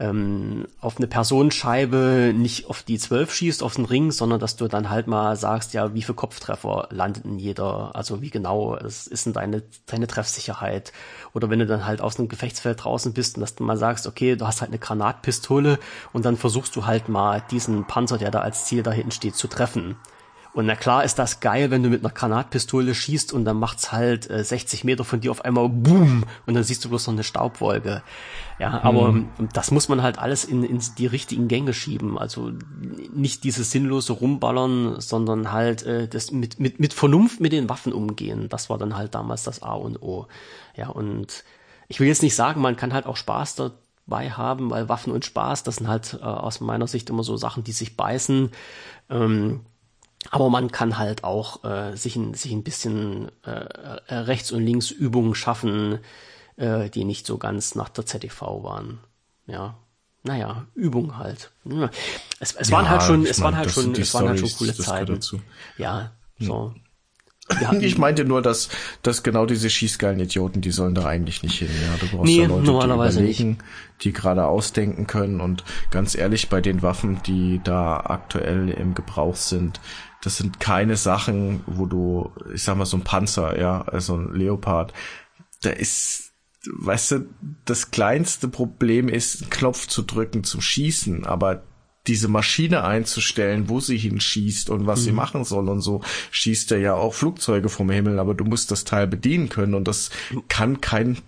[0.00, 4.66] ähm, auf eine Personenscheibe nicht auf die 12 schießt, auf den Ring, sondern dass du
[4.66, 9.06] dann halt mal sagst, ja, wie viel Kopftreffer landet in jeder, also wie genau es
[9.06, 10.92] ist denn deine, deine Treffsicherheit.
[11.32, 14.06] Oder wenn du dann halt aus einem Gefechtsfeld draußen bist und dass du mal sagst,
[14.06, 15.78] okay, du hast halt eine Granatpistole
[16.12, 19.36] und dann versuchst du halt mal diesen Panzer, der da als Ziel da hinten steht,
[19.36, 19.96] zu treffen.
[20.54, 23.90] Und na klar ist das geil, wenn du mit einer Granatpistole schießt und dann macht's
[23.90, 27.14] halt äh, 60 Meter von dir auf einmal Boom und dann siehst du bloß noch
[27.14, 28.04] eine Staubwolke.
[28.60, 29.28] Ja, aber hm.
[29.52, 32.16] das muss man halt alles in, in die richtigen Gänge schieben.
[32.16, 32.52] Also
[33.12, 37.92] nicht dieses sinnlose Rumballern, sondern halt äh, das mit, mit, mit Vernunft mit den Waffen
[37.92, 38.48] umgehen.
[38.48, 40.28] Das war dann halt damals das A und O.
[40.76, 41.42] Ja, und
[41.88, 45.24] ich will jetzt nicht sagen, man kann halt auch Spaß dabei haben, weil Waffen und
[45.24, 48.50] Spaß, das sind halt äh, aus meiner Sicht immer so Sachen, die sich beißen.
[49.10, 49.62] Ähm,
[50.30, 53.66] aber man kann halt auch äh, sich, ein, sich ein bisschen äh,
[54.06, 55.98] äh, rechts und links Übungen schaffen,
[56.56, 59.00] äh, die nicht so ganz nach der ZTV waren.
[59.46, 59.76] Ja,
[60.22, 61.52] naja, Übung halt.
[62.40, 64.74] Es, es ja, waren halt schon, es waren halt schon, es waren halt schon coole
[64.74, 65.20] Zeiten.
[65.76, 66.74] Ja, so.
[67.60, 68.70] Ja, ich meinte nur, dass,
[69.02, 71.68] dass genau diese schießgeilen Idioten, die sollen da eigentlich nicht hin.
[71.68, 73.60] Ja, du brauchst nee, da Leute, normalerweise die überlegen, nicht.
[74.02, 75.40] die gerade ausdenken können.
[75.40, 79.80] Und ganz ehrlich, bei den Waffen, die da aktuell im Gebrauch sind,
[80.24, 84.34] das sind keine Sachen, wo du, ich sag mal, so ein Panzer, ja, also ein
[84.34, 84.94] Leopard,
[85.62, 86.32] da ist,
[86.66, 87.26] weißt du,
[87.66, 91.62] das kleinste Problem ist, einen Knopf zu drücken zum Schießen, aber
[92.06, 95.04] diese Maschine einzustellen, wo sie hinschießt und was mhm.
[95.04, 98.70] sie machen soll und so, schießt er ja auch Flugzeuge vom Himmel, aber du musst
[98.70, 100.10] das Teil bedienen können und das
[100.48, 101.18] kann kein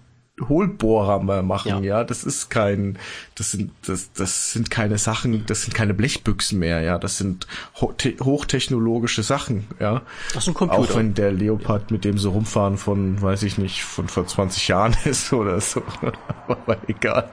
[0.41, 1.99] Hohlbohrer mal machen, ja.
[1.99, 2.05] ja.
[2.05, 2.99] Das ist kein,
[3.35, 6.99] das sind, das, das sind keine Sachen, das sind keine Blechbüchsen mehr, ja.
[6.99, 7.47] Das sind
[7.81, 10.03] ho hochtechnologische Sachen, ja.
[10.35, 10.93] Das ist ein Computer.
[10.93, 14.69] Auch wenn der Leopard mit dem so rumfahren von, weiß ich nicht, von vor 20
[14.69, 15.83] Jahren ist oder so.
[16.49, 17.31] Aber egal.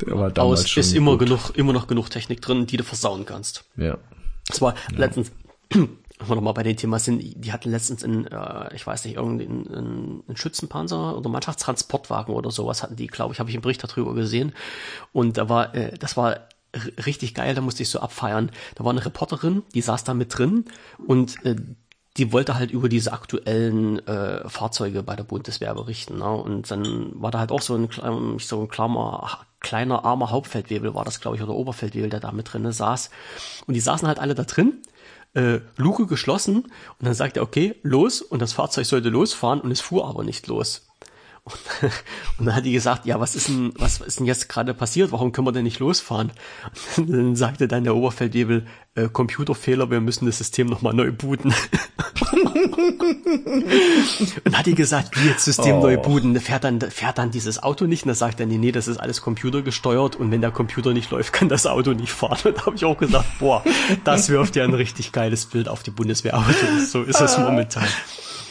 [0.00, 1.20] Der war damals Aus schon ist immer gut.
[1.20, 3.64] genug, immer noch genug Technik drin, die du versauen kannst.
[3.76, 3.98] Ja.
[4.46, 4.98] Das war ja.
[4.98, 5.30] letztens,
[6.18, 9.16] wenn wir nochmal bei dem Thema sind, die hatten letztens in, äh, ich weiß nicht,
[9.16, 13.82] irgendeinen ein Schützenpanzer oder Mannschaftstransportwagen oder sowas hatten die, glaube ich, habe ich einen Bericht
[13.82, 14.52] darüber gesehen.
[15.12, 16.48] Und da war, äh, das war
[17.06, 18.50] richtig geil, da musste ich so abfeiern.
[18.74, 20.66] Da war eine Reporterin, die saß da mit drin
[21.06, 21.56] und äh,
[22.16, 26.18] die wollte halt über diese aktuellen äh, Fahrzeuge bei der Bundeswehr berichten.
[26.18, 26.30] Ne?
[26.30, 27.88] Und dann war da halt auch so ein,
[28.38, 32.52] so ein kleiner, kleiner armer Hauptfeldwebel, war das, glaube ich, oder Oberfeldwebel, der da mit
[32.52, 33.10] drin saß.
[33.66, 34.74] Und die saßen halt alle da drin,
[35.34, 39.70] äh, Luke geschlossen, und dann sagt er, okay, los, und das Fahrzeug sollte losfahren, und
[39.70, 40.88] es fuhr aber nicht los.
[41.44, 41.58] Und,
[42.38, 45.12] und dann hat die gesagt, ja, was ist denn, was ist denn jetzt gerade passiert?
[45.12, 46.32] Warum können wir denn nicht losfahren?
[46.96, 51.52] Und dann sagte dann der Oberfeldwebel, äh, Computerfehler, wir müssen das System nochmal neu booten.
[54.44, 55.82] und hat die gesagt, wie jetzt System oh.
[55.82, 56.40] neu booten?
[56.40, 58.04] Fährt dann, fährt dann dieses Auto nicht?
[58.04, 61.10] Und dann sagt er, nee, nee, das ist alles computergesteuert und wenn der Computer nicht
[61.10, 62.38] läuft, kann das Auto nicht fahren.
[62.44, 63.62] Und da habe ich auch gesagt, boah,
[64.04, 66.90] das wirft ja ein richtig geiles Bild auf die Bundeswehrautos.
[66.90, 67.84] So ist es momentan.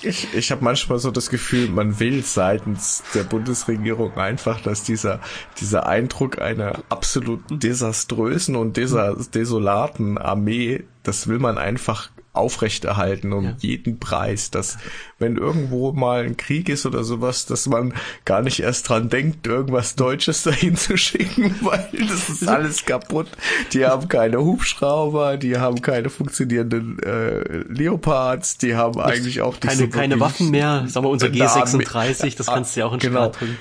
[0.03, 5.21] Ich, ich habe manchmal so das Gefühl, man will seitens der Bundesregierung einfach, dass dieser,
[5.61, 13.55] dieser Eindruck einer absolut desaströsen und desolaten Armee, das will man einfach aufrechterhalten um ja.
[13.59, 14.77] jeden Preis, dass
[15.19, 17.93] wenn irgendwo mal ein Krieg ist oder sowas, dass man
[18.25, 23.27] gar nicht erst dran denkt, irgendwas Deutsches dahin zu schicken, weil das ist alles kaputt.
[23.73, 29.77] Die haben keine Hubschrauber, die haben keine funktionierenden äh, Leopards, die haben eigentlich auch keine,
[29.77, 30.85] so keine Waffen mehr.
[30.87, 33.29] Sagen wir unser G36, das kannst du ja auch in genau.
[33.29, 33.57] drücken.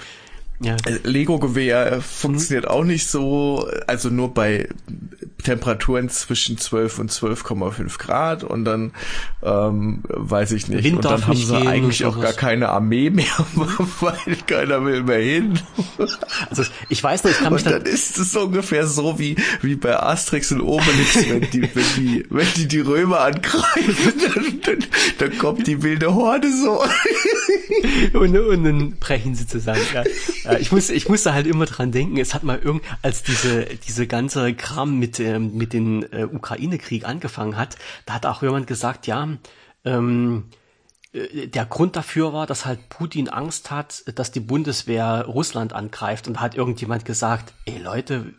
[0.62, 0.76] Ja.
[1.02, 2.70] Lego-Gewehr funktioniert mhm.
[2.70, 4.68] auch nicht so, also nur bei
[5.42, 8.92] Temperaturen zwischen 12 und 12,5 Grad und dann
[9.42, 10.84] ähm, weiß ich nicht.
[10.84, 13.26] Wind und dann haben sie eigentlich auch gar keine Armee mehr,
[14.00, 15.58] weil keiner will mehr hin.
[16.48, 19.36] Also ich weiß nicht, ich kann mich und dann, dann ist es ungefähr so wie
[19.60, 23.96] wie bei Asterix und Obelix, wenn die wenn die wenn die die Römer angreifen,
[24.34, 24.86] dann, dann,
[25.18, 26.82] dann kommt die wilde Horde so.
[28.18, 29.80] und, und dann brechen sie zusammen.
[29.92, 30.51] Ja.
[30.60, 32.18] Ich muss ich musste halt immer dran denken.
[32.18, 36.24] Es hat mal irgend als diese diese ganze Kram mit äh, ähm, mit dem äh,
[36.24, 37.76] Ukraine-Krieg angefangen hat,
[38.06, 39.28] da hat auch jemand gesagt, ja,
[39.84, 40.56] ähm, äh,
[41.14, 46.26] der Grund dafür war, dass halt Putin Angst hat, dass die Bundeswehr Russland angreift.
[46.26, 48.32] Und hat irgendjemand gesagt, ey Leute,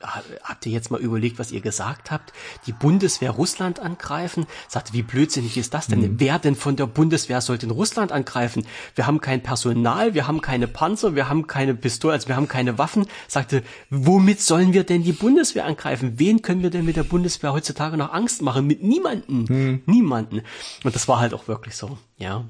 [0.44, 2.34] habt ihr jetzt mal überlegt, was ihr gesagt habt?
[2.66, 4.48] Die Bundeswehr Russland angreifen?
[4.68, 6.02] Sagte, wie blödsinnig ist das denn?
[6.02, 6.20] Mhm.
[6.20, 8.66] Wer denn von der Bundeswehr sollte in Russland angreifen?
[8.96, 12.48] Wir haben kein Personal, wir haben keine Panzer, wir haben keine Pistolen, also wir haben
[12.48, 13.06] keine Waffen.
[13.28, 13.62] Sagte,
[13.92, 16.14] womit sollen wir denn die Bundeswehr angreifen?
[16.18, 18.66] Wen können wir denn mit der Bundeswehr heutzutage noch Angst machen?
[18.66, 19.46] Mit niemanden.
[19.48, 19.84] Mhm.
[19.86, 20.42] Niemanden.
[20.84, 22.46] Und das war halt auch wirklich so, ja.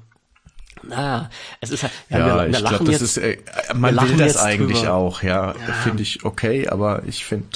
[0.82, 3.38] Na, es ist halt, ja, ja wir, wir ich glaube, das ist, äh,
[3.74, 4.94] man will das eigentlich drüber.
[4.94, 5.72] auch, ja, ja.
[5.82, 7.46] finde ich okay, aber ich finde,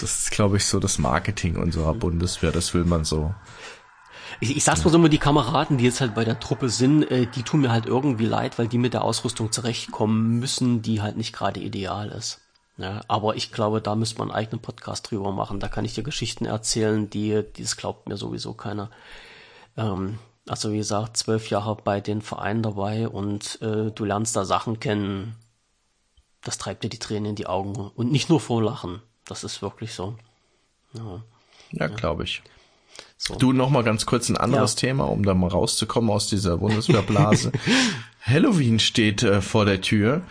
[0.00, 3.34] das ist, glaube ich, so das Marketing unserer Bundeswehr, das will man so.
[4.40, 7.10] Ich, ich sag's mal so, immer die Kameraden, die jetzt halt bei der Truppe sind,
[7.10, 11.00] äh, die tun mir halt irgendwie leid, weil die mit der Ausrüstung zurechtkommen müssen, die
[11.00, 12.40] halt nicht gerade ideal ist.
[12.78, 15.60] Ja, aber ich glaube, da müsste man einen eigenen Podcast drüber machen.
[15.60, 18.90] Da kann ich dir Geschichten erzählen, die, die das glaubt mir sowieso keiner.
[19.78, 20.18] Ähm,
[20.48, 24.80] also wie gesagt, zwölf Jahre bei den Vereinen dabei und äh, du lernst da Sachen
[24.80, 25.36] kennen.
[26.42, 27.74] Das treibt dir die Tränen in die Augen.
[27.74, 29.02] Und nicht nur vor Lachen.
[29.24, 30.16] Das ist wirklich so.
[30.92, 31.22] Ja,
[31.72, 32.42] ja glaube ich.
[33.18, 33.34] So.
[33.34, 34.80] Du noch mal ganz kurz ein anderes ja.
[34.88, 37.50] Thema, um da mal rauszukommen aus dieser Bundeswehrblase.
[38.20, 40.22] Halloween steht äh, vor der Tür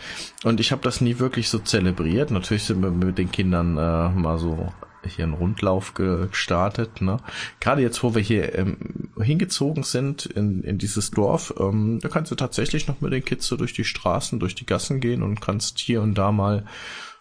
[0.43, 2.31] und ich habe das nie wirklich so zelebriert.
[2.31, 4.71] Natürlich sind wir mit den Kindern äh, mal so
[5.07, 7.01] hier einen Rundlauf gestartet.
[7.01, 7.17] Ne?
[7.59, 12.31] Gerade jetzt, wo wir hier ähm, hingezogen sind in, in dieses Dorf, ähm, da kannst
[12.31, 15.41] du tatsächlich noch mit den Kids so durch die Straßen, durch die Gassen gehen und
[15.41, 16.65] kannst hier und da mal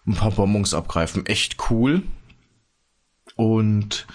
[0.07, 1.27] ein paar Bonbons abgreifen.
[1.27, 2.03] Echt cool.
[3.37, 4.07] Und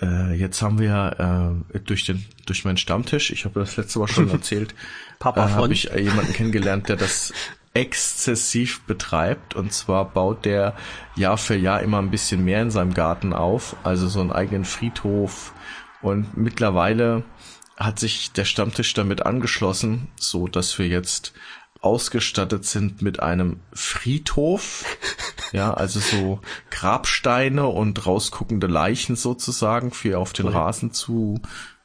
[0.00, 4.08] äh, jetzt haben wir äh, durch den durch meinen Stammtisch, ich habe das letzte Mal
[4.08, 4.74] schon erzählt,
[5.18, 7.32] Papa äh, habe ich äh, jemanden kennengelernt, der das
[7.74, 9.54] exzessiv betreibt.
[9.54, 10.74] Und zwar baut der
[11.16, 14.64] Jahr für Jahr immer ein bisschen mehr in seinem Garten auf, also so einen eigenen
[14.64, 15.52] Friedhof.
[16.02, 17.24] Und mittlerweile
[17.76, 21.32] hat sich der Stammtisch damit angeschlossen, so dass wir jetzt
[21.80, 24.84] ausgestattet sind mit einem Friedhof.
[25.52, 26.38] Ja, also so
[26.70, 31.40] Grabsteine und rausguckende Leichen sozusagen für auf den Rasen zu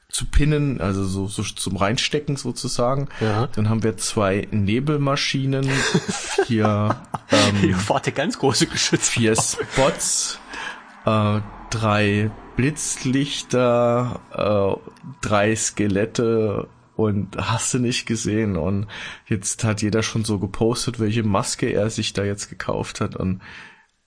[0.08, 3.10] zu pinnen, also so, so zum Reinstecken sozusagen.
[3.20, 3.48] Ja.
[3.48, 5.68] Dann haben wir zwei Nebelmaschinen,
[6.46, 6.96] vier,
[7.32, 9.12] ähm, Warte, ganz große Geschütze.
[9.12, 10.40] Vier Spots,
[11.08, 11.40] äh,
[11.72, 18.58] drei Blitzlichter, äh, drei Skelette und hast du nicht gesehen.
[18.58, 18.88] Und
[19.28, 23.16] jetzt hat jeder schon so gepostet, welche Maske er sich da jetzt gekauft hat.
[23.16, 23.42] Und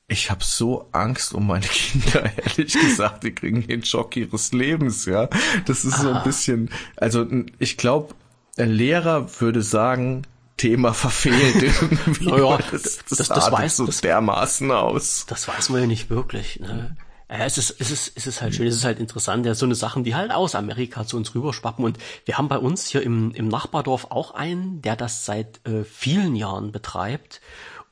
[0.06, 3.24] ich habe so Angst um meine Kinder, ehrlich gesagt.
[3.24, 5.28] Die kriegen den Schock ihres Lebens, ja.
[5.66, 6.24] Das ist so ein ah.
[6.24, 7.26] bisschen, also
[7.58, 8.14] ich glaube,
[8.56, 10.26] ein Lehrer würde sagen,
[10.56, 12.26] Thema verfehlt irgendwie.
[12.26, 15.24] naja, das, das, das, das weiß so das, dermaßen aus.
[15.28, 16.58] Das weiß man ja nicht wirklich.
[16.58, 16.96] Ne?
[17.30, 19.66] Ja, es ist, es ist, es ist halt schön, es ist halt interessant, ja, so
[19.66, 21.84] eine Sachen, die halt aus Amerika zu uns rüberschwappen.
[21.84, 25.84] Und wir haben bei uns hier im, im Nachbardorf auch einen, der das seit äh,
[25.84, 27.42] vielen Jahren betreibt.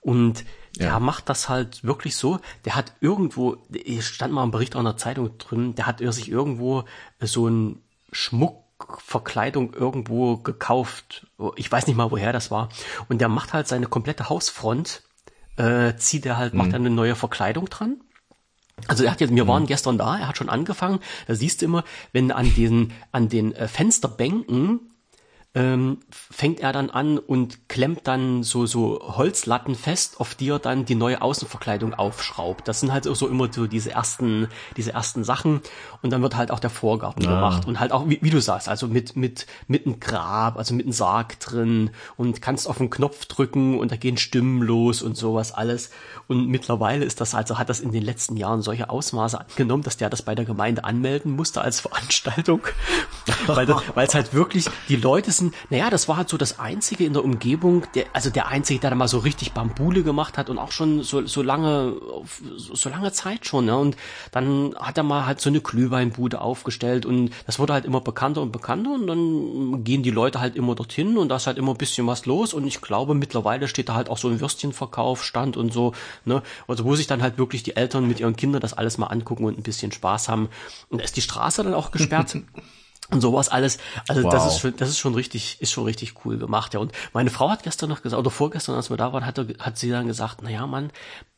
[0.00, 0.44] Und
[0.78, 1.00] der ja.
[1.00, 2.38] macht das halt wirklich so.
[2.64, 3.56] Der hat irgendwo,
[4.00, 6.84] stand mal im Bericht auch in der Zeitung drin, der hat sich irgendwo
[7.20, 7.82] so ein
[8.12, 11.26] Schmuckverkleidung irgendwo gekauft.
[11.56, 12.68] Ich weiß nicht mal, woher das war.
[13.08, 15.02] Und der macht halt seine komplette Hausfront,
[15.56, 16.58] äh, zieht er halt, mhm.
[16.58, 18.00] macht er eine neue Verkleidung dran.
[18.88, 19.48] Also er hat jetzt, wir mhm.
[19.48, 21.00] waren gestern da, er hat schon angefangen.
[21.26, 24.80] Da siehst du immer, wenn an den, an den äh, Fensterbänken
[25.56, 30.58] ähm, fängt er dann an und klemmt dann so, so Holzlatten fest, auf die er
[30.58, 32.68] dann die neue Außenverkleidung aufschraubt.
[32.68, 35.62] Das sind halt so immer so diese ersten, diese ersten Sachen.
[36.06, 37.34] Und dann wird halt auch der Vorgarten ja.
[37.34, 37.66] gemacht.
[37.66, 40.86] Und halt auch, wie, wie, du sagst, also mit, mit, mit einem Grab, also mit
[40.86, 45.16] einem Sarg drin und kannst auf den Knopf drücken und da gehen Stimmen los und
[45.16, 45.90] sowas alles.
[46.28, 49.96] Und mittlerweile ist das also, hat das in den letzten Jahren solche Ausmaße angenommen, dass
[49.96, 52.60] der das bei der Gemeinde anmelden musste als Veranstaltung.
[53.46, 53.68] weil,
[54.04, 55.54] es halt wirklich, die Leute sind.
[55.70, 58.90] Naja, das war halt so das Einzige in der Umgebung, der, also der Einzige, der
[58.90, 61.94] da mal so richtig Bambule gemacht hat und auch schon so, so lange,
[62.56, 63.76] so lange Zeit schon, ne?
[63.76, 63.96] Und
[64.30, 65.60] dann hat er mal halt so eine
[65.96, 70.40] Glühweinbude aufgestellt und das wurde halt immer bekannter und bekannter und dann gehen die Leute
[70.40, 73.14] halt immer dorthin und da ist halt immer ein bisschen was los und ich glaube,
[73.14, 75.92] mittlerweile steht da halt auch so ein Würstchenverkauf, Stand und so,
[76.24, 76.42] ne?
[76.68, 79.44] Also wo sich dann halt wirklich die Eltern mit ihren Kindern das alles mal angucken
[79.44, 80.48] und ein bisschen Spaß haben.
[80.88, 82.36] Und da ist die Straße dann auch gesperrt.
[83.10, 83.78] und sowas alles.
[84.08, 84.32] Also wow.
[84.32, 86.80] das ist schon, das ist schon richtig, ist schon richtig cool gemacht, ja.
[86.80, 89.78] Und meine Frau hat gestern noch gesagt, oder vorgestern, als wir da waren, hat, hat
[89.78, 90.90] sie dann gesagt, na ja, Mann,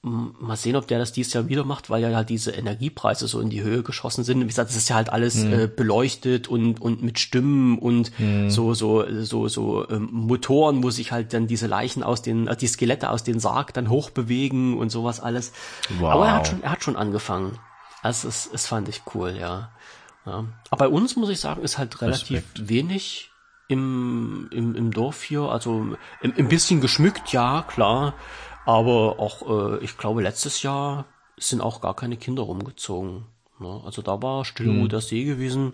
[0.02, 3.40] mal sehen, ob der das dieses Jahr wieder macht, weil ja halt diese Energiepreise so
[3.40, 4.40] in die Höhe geschossen sind.
[4.40, 5.52] Wie gesagt, das ist ja halt alles hm.
[5.52, 8.48] äh, beleuchtet und und mit Stimmen und hm.
[8.48, 12.56] so so so so ähm, Motoren, wo sich halt dann diese Leichen aus den, äh,
[12.56, 15.52] die Skelette aus den Sarg dann hochbewegen und sowas alles.
[15.98, 16.12] Wow.
[16.12, 17.58] Aber er hat schon, er hat schon angefangen.
[18.02, 19.70] Also es, es fand ich cool, ja.
[20.26, 20.44] Ja.
[20.70, 22.68] Aber bei uns, muss ich sagen, ist halt relativ Respekt.
[22.68, 23.30] wenig
[23.68, 25.42] im, im, im Dorf hier.
[25.42, 28.14] Also ein bisschen geschmückt, ja, klar.
[28.68, 31.06] Aber auch, äh, ich glaube, letztes Jahr
[31.38, 33.24] sind auch gar keine Kinder rumgezogen.
[33.58, 33.80] Ne?
[33.82, 34.90] Also da war still hm.
[34.90, 35.72] der See gewesen.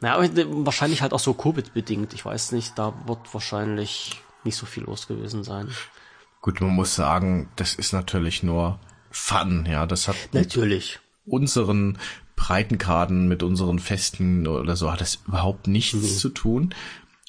[0.00, 2.14] Naja, äh, wahrscheinlich halt auch so Covid-bedingt.
[2.14, 5.68] Ich weiß nicht, da wird wahrscheinlich nicht so viel los gewesen sein.
[6.40, 8.80] Gut, man muss sagen, das ist natürlich nur
[9.10, 9.84] Fun, ja.
[9.84, 11.98] Das hat natürlich unseren
[12.34, 16.16] Breitengraden, mit unseren Festen oder so hat das überhaupt nichts mhm.
[16.16, 16.74] zu tun.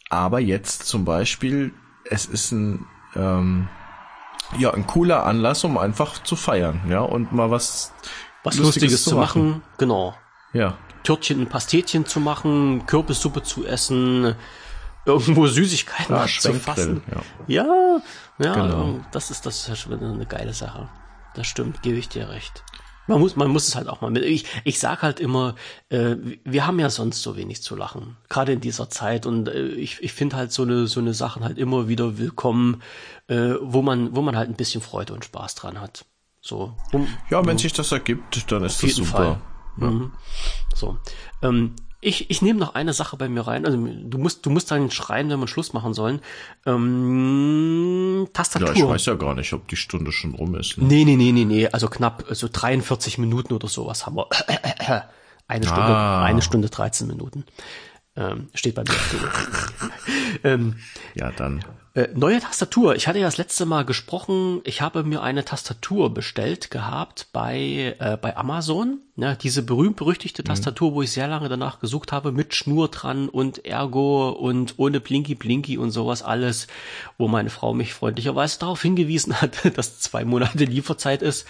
[0.09, 1.73] Aber jetzt zum Beispiel,
[2.09, 2.85] es ist ein,
[3.17, 3.67] ähm,
[4.57, 7.93] ja, ein cooler Anlass, um einfach zu feiern, ja, und mal was,
[8.43, 9.49] was Lustiges, Lustiges zu machen.
[9.49, 9.63] machen.
[9.77, 10.15] Genau.
[10.53, 10.77] Ja.
[11.03, 14.35] Törtchen und Pastetchen zu machen, Kürbissuppe zu essen,
[15.05, 17.03] irgendwo Süßigkeiten ja, zu fassen.
[17.47, 18.01] Ja, ja,
[18.39, 18.99] ja genau.
[19.11, 20.89] das ist das ist eine geile Sache.
[21.35, 22.63] Das stimmt, gebe ich dir recht.
[23.07, 24.23] Man muss, man muss es halt auch mal mit.
[24.23, 25.55] Ich, ich sag halt immer,
[25.89, 29.25] äh, wir haben ja sonst so wenig zu lachen, gerade in dieser Zeit.
[29.25, 32.81] Und äh, ich, ich finde halt so eine so eine Sachen halt immer wieder willkommen,
[33.27, 36.05] äh, wo man wo man halt ein bisschen Freude und Spaß dran hat.
[36.41, 36.75] So.
[36.91, 39.41] Um, ja, wenn um, sich das ergibt, dann ist das super.
[39.77, 39.87] Ja.
[39.87, 40.11] Mhm.
[40.75, 40.97] So.
[41.41, 43.65] Ähm, Ich, ich nehme noch eine Sache bei mir rein.
[43.65, 46.21] Also du musst, du musst dann schreien, wenn wir Schluss machen sollen.
[46.65, 48.69] Ähm, Tastatur.
[48.69, 50.77] Ja, ich weiß ja gar nicht, ob die Stunde schon rum ist.
[50.77, 50.85] Ne?
[50.85, 51.67] Nee, nee, nee, nee, nee.
[51.67, 54.27] Also knapp, also 43 Minuten oder sowas haben wir.
[55.47, 56.23] Eine Stunde, ah.
[56.23, 57.43] eine Stunde 13 Minuten.
[58.15, 58.95] Ähm, steht bei mir.
[60.43, 60.77] ähm,
[61.15, 61.63] ja, dann.
[61.95, 62.95] Äh, neue Tastatur.
[62.95, 64.61] Ich hatte ja das letzte Mal gesprochen.
[64.63, 69.01] Ich habe mir eine Tastatur bestellt gehabt bei, äh, bei Amazon.
[69.15, 70.47] Ja, diese berühmt-berüchtigte mhm.
[70.47, 75.01] Tastatur, wo ich sehr lange danach gesucht habe, mit Schnur dran und Ergo und ohne
[75.01, 76.65] Blinky Blinky und sowas alles,
[77.19, 81.45] wo meine Frau mich freundlicherweise darauf hingewiesen hat, dass zwei Monate Lieferzeit ist.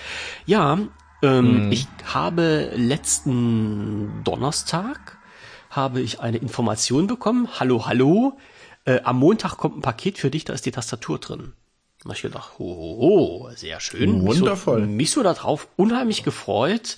[0.45, 0.77] Ja,
[1.21, 1.71] ähm, mhm.
[1.71, 5.19] ich habe letzten Donnerstag
[5.69, 7.47] habe ich eine Information bekommen.
[7.59, 8.37] Hallo, hallo
[8.85, 11.53] äh, am Montag kommt ein Paket für dich, da ist die Tastatur drin.
[11.99, 14.25] Da habe ich gedacht, oh, oh, sehr schön.
[14.25, 14.81] Wundervoll.
[14.81, 16.97] Mich so, mich so darauf unheimlich gefreut.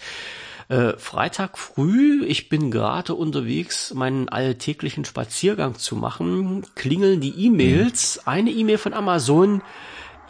[0.68, 8.18] Äh, Freitag früh, ich bin gerade unterwegs, meinen alltäglichen Spaziergang zu machen, klingeln die E-Mails,
[8.18, 8.22] mhm.
[8.26, 9.62] eine E-Mail von Amazon,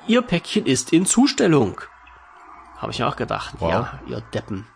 [0.08, 1.82] Ihr Päckchen ist in Zustellung.
[2.78, 3.72] Habe ich auch gedacht, wow.
[3.72, 4.68] ja, ihr Deppen.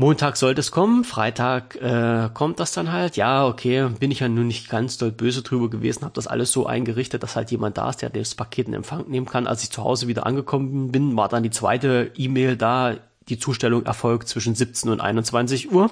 [0.00, 3.18] Montag sollte es kommen, Freitag äh, kommt das dann halt.
[3.18, 6.52] Ja, okay, bin ich ja nun nicht ganz doll böse drüber gewesen, habe das alles
[6.52, 9.46] so eingerichtet, dass halt jemand da ist, der das Paket in Empfang nehmen kann.
[9.46, 12.94] Als ich zu Hause wieder angekommen bin, war dann die zweite E-Mail da.
[13.28, 15.90] Die Zustellung erfolgt zwischen 17 und 21 Uhr.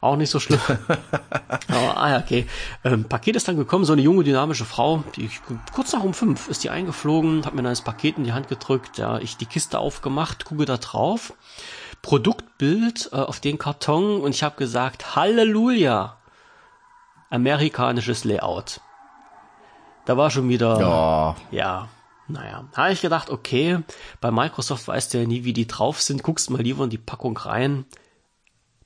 [0.00, 0.60] Auch nicht so schlimm.
[1.68, 2.46] Aber, ah ja, okay.
[2.84, 5.30] Ähm, Paket ist dann gekommen, so eine junge, dynamische Frau, die,
[5.74, 8.48] kurz nach um fünf ist die eingeflogen, hat mir dann das Paket in die Hand
[8.48, 11.34] gedrückt, ja, ich die Kiste aufgemacht, gucke da drauf
[12.02, 16.16] Produktbild äh, auf den Karton und ich habe gesagt, Halleluja,
[17.30, 18.80] amerikanisches Layout.
[20.06, 21.88] Da war schon wieder, ja, ja
[22.26, 23.80] naja, habe ich gedacht, okay,
[24.20, 26.98] bei Microsoft weißt du ja nie, wie die drauf sind, guckst mal lieber in die
[26.98, 27.84] Packung rein.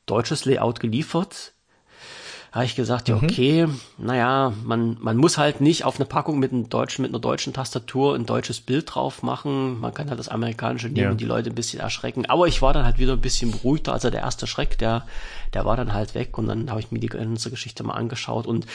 [0.06, 1.53] Deutsches Layout geliefert,
[2.54, 3.24] habe ich gesagt, ja, mhm.
[3.24, 3.80] okay, mhm.
[3.98, 7.52] naja, man, man muss halt nicht auf eine Packung mit einem deutschen, mit einer deutschen
[7.52, 9.80] Tastatur ein deutsches Bild drauf machen.
[9.80, 11.10] Man kann halt das amerikanische nehmen ja.
[11.10, 12.26] und die Leute ein bisschen erschrecken.
[12.26, 13.92] Aber ich war dann halt wieder ein bisschen beruhigter.
[13.92, 15.04] Also der erste Schreck, der,
[15.52, 18.46] der war dann halt weg und dann habe ich mir die ganze Geschichte mal angeschaut.
[18.46, 18.66] Und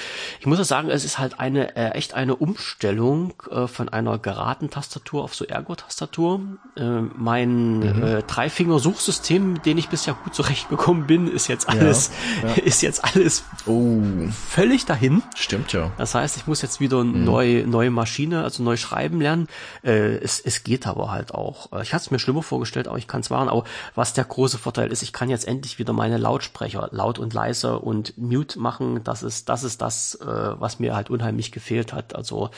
[0.41, 4.17] ich muss auch sagen, es ist halt eine, äh, echt eine Umstellung äh, von einer
[4.17, 6.41] geraden Tastatur auf so Ergo-Tastatur.
[6.75, 6.83] Äh,
[7.15, 8.03] mein mhm.
[8.03, 12.11] äh, Dreifinger-Suchsystem, mit dem ich bisher gut zurechtgekommen bin, ist jetzt alles,
[12.43, 12.55] ja, ja.
[12.55, 14.01] ist jetzt alles Oh.
[14.31, 15.21] Völlig dahin.
[15.35, 15.91] Stimmt ja.
[15.99, 17.23] Das heißt, ich muss jetzt wieder mhm.
[17.23, 19.47] neu, neue Maschine, also neu schreiben lernen.
[19.83, 21.71] Äh, es, es geht aber halt auch.
[21.83, 23.47] Ich hatte es mir schlimmer vorgestellt, aber ich kann es machen.
[23.47, 27.31] Aber was der große Vorteil ist, ich kann jetzt endlich wieder meine Lautsprecher laut und
[27.31, 29.03] leise und mute machen.
[29.03, 32.15] Das ist, das ist das, äh, was mir halt unheimlich gefehlt hat.
[32.15, 32.49] Also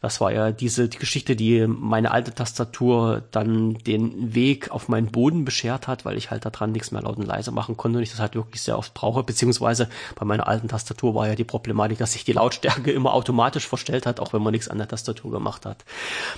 [0.00, 5.08] das war ja diese die Geschichte, die meine alte Tastatur dann den Weg auf meinen
[5.08, 8.04] Boden beschert hat, weil ich halt daran nichts mehr laut und leise machen konnte und
[8.04, 9.24] ich das halt wirklich sehr oft brauche.
[9.24, 13.66] Beziehungsweise bei meiner alten Tastatur war ja die Problematik, dass sich die Lautstärke immer automatisch
[13.66, 15.84] verstellt hat, auch wenn man nichts an der Tastatur gemacht hat.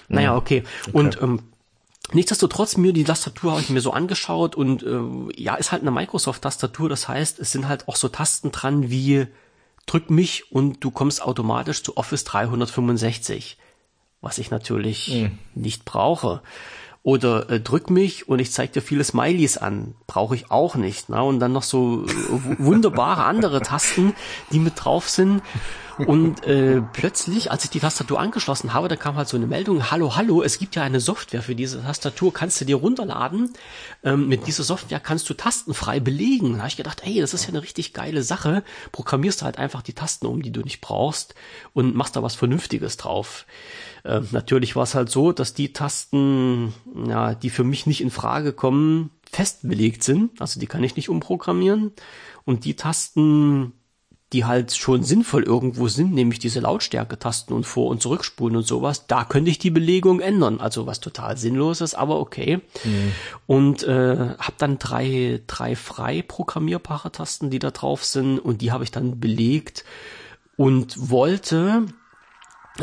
[0.09, 0.17] Mhm.
[0.17, 0.65] Naja, okay.
[0.87, 0.97] okay.
[0.97, 1.41] Und ähm,
[2.13, 5.93] Nichtsdestotrotz mir die Tastatur habe ich mir so angeschaut und äh, ja, ist halt eine
[5.93, 6.89] Microsoft-Tastatur.
[6.89, 9.29] Das heißt, es sind halt auch so Tasten dran wie
[9.87, 13.59] drück mich und du kommst automatisch zu Office 365,
[14.21, 15.39] was ich natürlich mhm.
[15.55, 16.43] nicht brauche.
[17.03, 19.95] Oder äh, drück mich und ich zeige dir viele Smileys an.
[20.07, 21.09] Brauche ich auch nicht.
[21.09, 21.23] Ne?
[21.23, 24.15] Und dann noch so äh, wunderbare andere Tasten,
[24.53, 25.43] die mit drauf sind.
[26.07, 29.91] Und äh, plötzlich, als ich die Tastatur angeschlossen habe, da kam halt so eine Meldung,
[29.91, 33.53] hallo, hallo, es gibt ja eine Software für diese Tastatur, kannst du dir runterladen.
[34.03, 36.55] Ähm, mit dieser Software kannst du Tasten frei belegen.
[36.55, 38.63] Da habe ich gedacht, hey, das ist ja eine richtig geile Sache.
[38.93, 41.35] Programmierst du halt einfach die Tasten um, die du nicht brauchst
[41.73, 43.47] und machst da was Vernünftiges drauf.
[44.05, 46.73] Äh, natürlich war es halt so, dass die Tasten,
[47.07, 50.41] ja, die für mich nicht in Frage kommen, fest belegt sind.
[50.41, 51.93] Also die kann ich nicht umprogrammieren.
[52.45, 53.73] Und die Tasten,
[54.33, 59.07] die halt schon sinnvoll irgendwo sind, nämlich diese Lautstärke-Tasten und Vor- und Zurückspulen und sowas,
[59.07, 60.61] da könnte ich die Belegung ändern.
[60.61, 62.61] Also was total sinnlos ist, aber okay.
[62.85, 63.13] Mhm.
[63.47, 68.71] Und äh, habe dann drei, drei frei programmierbare Tasten, die da drauf sind und die
[68.71, 69.85] habe ich dann belegt
[70.57, 71.87] und wollte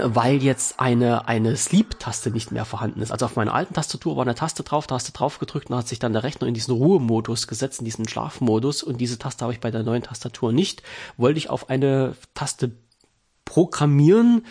[0.03, 3.11] weil jetzt eine, eine Sleep-Taste nicht mehr vorhanden ist.
[3.11, 5.99] Also auf meiner alten Tastatur war eine Taste drauf, du drauf gedrückt und hat sich
[5.99, 9.59] dann der Rechner in diesen Ruhemodus gesetzt, in diesen Schlafmodus und diese Taste habe ich
[9.59, 10.83] bei der neuen Tastatur nicht.
[11.17, 12.71] Wollte ich auf eine Taste
[13.45, 14.45] programmieren,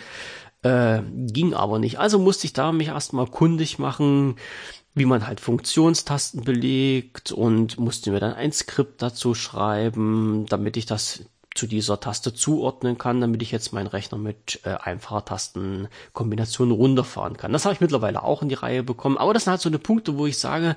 [0.63, 1.99] äh, ging aber nicht.
[1.99, 4.35] Also musste ich da mich erstmal kundig machen,
[4.95, 10.85] wie man halt Funktionstasten belegt und musste mir dann ein Skript dazu schreiben, damit ich
[10.85, 11.23] das
[11.57, 17.35] zu dieser Taste zuordnen kann, damit ich jetzt meinen Rechner mit äh, einfacher Tastenkombination runterfahren
[17.35, 17.51] kann.
[17.51, 19.17] Das habe ich mittlerweile auch in die Reihe bekommen.
[19.17, 20.75] Aber das sind halt so eine Punkte, wo ich sage,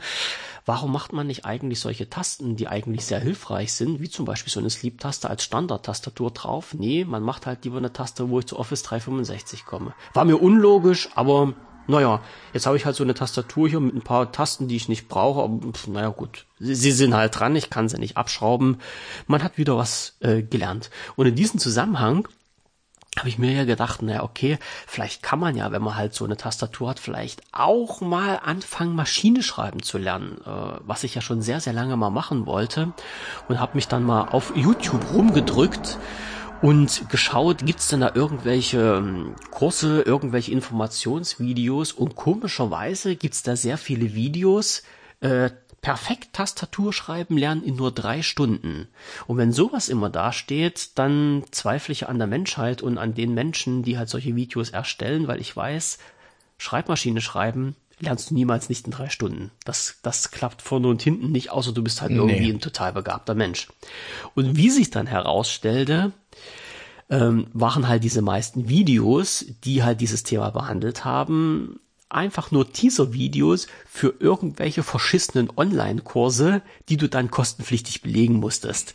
[0.66, 4.52] warum macht man nicht eigentlich solche Tasten, die eigentlich sehr hilfreich sind, wie zum Beispiel
[4.52, 6.74] so eine Sleep-Taste als Standard-Tastatur drauf?
[6.74, 9.94] Nee, man macht halt lieber eine Taste, wo ich zu Office 365 komme.
[10.15, 11.55] War mir unlogisch, aber
[11.91, 12.21] naja,
[12.53, 15.09] jetzt habe ich halt so eine Tastatur hier mit ein paar Tasten, die ich nicht
[15.09, 18.79] brauche, aber naja gut, sie, sie sind halt dran, ich kann sie nicht abschrauben.
[19.27, 20.91] Man hat wieder was äh, gelernt.
[21.17, 22.29] Und in diesem Zusammenhang
[23.19, 26.25] habe ich mir ja gedacht, naja, okay, vielleicht kann man ja, wenn man halt so
[26.25, 31.21] eine Tastatur hat, vielleicht auch mal anfangen, Maschine schreiben zu lernen, äh, was ich ja
[31.21, 32.93] schon sehr, sehr lange mal machen wollte
[33.49, 35.99] und habe mich dann mal auf YouTube rumgedrückt
[36.62, 43.78] und geschaut, gibt's denn da irgendwelche ähm, Kurse, irgendwelche Informationsvideos und komischerweise gibt's da sehr
[43.78, 44.82] viele Videos,
[45.20, 45.51] äh,
[45.81, 48.89] perfekt Tastatur schreiben lernen in nur drei Stunden.
[49.27, 53.82] Und wenn sowas immer dasteht, dann zweifle ich an der Menschheit und an den Menschen,
[53.82, 55.99] die halt solche Videos erstellen, weil ich weiß,
[56.59, 59.51] Schreibmaschine schreiben lernst du niemals nicht in drei Stunden.
[59.65, 62.19] Das, das klappt vorne und hinten nicht, außer du bist halt nee.
[62.19, 63.69] irgendwie ein total begabter Mensch.
[64.35, 66.12] Und wie sich dann herausstellte,
[67.11, 73.66] ähm, waren halt diese meisten Videos, die halt dieses Thema behandelt haben, einfach nur Teaser-Videos
[73.87, 78.95] für irgendwelche verschissenen Online-Kurse, die du dann kostenpflichtig belegen musstest.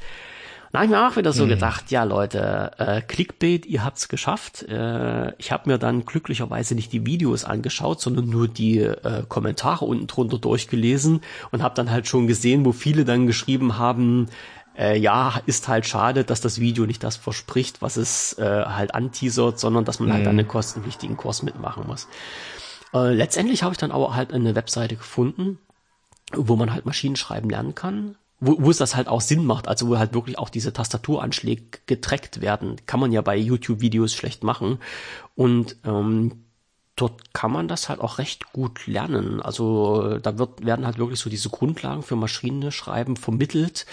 [0.76, 1.50] Da habe ich mir auch wieder so hm.
[1.52, 4.64] gedacht, ja Leute, äh, Clickbait, ihr habt's geschafft.
[4.64, 9.86] Äh, ich habe mir dann glücklicherweise nicht die Videos angeschaut, sondern nur die äh, Kommentare
[9.86, 11.22] unten drunter durchgelesen
[11.52, 14.28] und habe dann halt schon gesehen, wo viele dann geschrieben haben,
[14.78, 18.94] äh, ja, ist halt schade, dass das Video nicht das verspricht, was es äh, halt
[18.94, 20.28] anteasert, sondern dass man halt hm.
[20.28, 22.08] halt einen kostenpflichtigen Kurs mitmachen muss.
[22.94, 25.60] Äh, letztendlich habe ich dann aber halt eine Webseite gefunden,
[26.34, 29.88] wo man halt Maschinenschreiben lernen kann, wo, wo es das halt auch Sinn macht, also
[29.88, 32.78] wo halt wirklich auch diese Tastaturanschläge getrackt werden.
[32.86, 34.80] Kann man ja bei YouTube-Videos schlecht machen.
[35.36, 36.46] Und ähm,
[36.96, 39.42] dort kann man das halt auch recht gut lernen.
[39.42, 43.86] Also da wird, werden halt wirklich so diese Grundlagen für Maschinenschreiben vermittelt,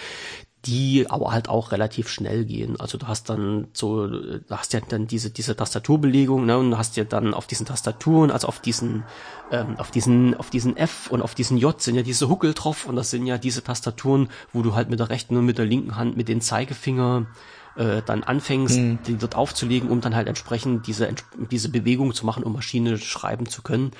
[0.64, 2.78] die aber halt auch relativ schnell gehen.
[2.78, 6.96] Also du hast dann so, du hast ja dann diese diese Tastaturbelegung, ne, und hast
[6.96, 9.02] ja dann auf diesen Tastaturen, also auf diesen
[9.50, 12.86] ähm, auf diesen auf diesen F und auf diesen J sind ja diese Huckel drauf
[12.86, 15.66] und das sind ja diese Tastaturen, wo du halt mit der rechten und mit der
[15.66, 17.26] linken Hand mit den Zeigefinger
[17.74, 18.98] äh, dann anfängst, mhm.
[19.06, 21.12] die dort aufzulegen, um dann halt entsprechend diese
[21.50, 23.90] diese Bewegung zu machen, um Maschine schreiben zu können.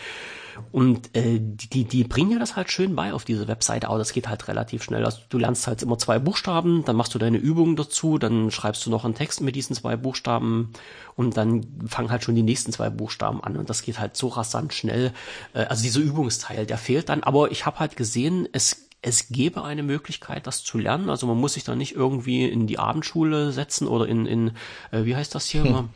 [0.70, 4.12] Und äh, die, die bringen ja das halt schön bei auf diese Webseite, aber das
[4.12, 5.05] geht halt relativ schnell.
[5.05, 8.85] Also du lernst halt immer zwei Buchstaben, dann machst du deine Übungen dazu, dann schreibst
[8.87, 10.73] du noch einen Text mit diesen zwei Buchstaben
[11.16, 14.29] und dann fangen halt schon die nächsten zwei Buchstaben an und das geht halt so
[14.29, 15.12] rasant schnell.
[15.55, 19.65] Äh, also dieser Übungsteil, der fehlt dann, aber ich habe halt gesehen, es es gäbe
[19.65, 21.11] eine Möglichkeit, das zu lernen.
[21.11, 24.53] Also man muss sich da nicht irgendwie in die Abendschule setzen oder in, in
[24.93, 25.65] äh, wie heißt das hier?
[25.65, 25.89] Hm.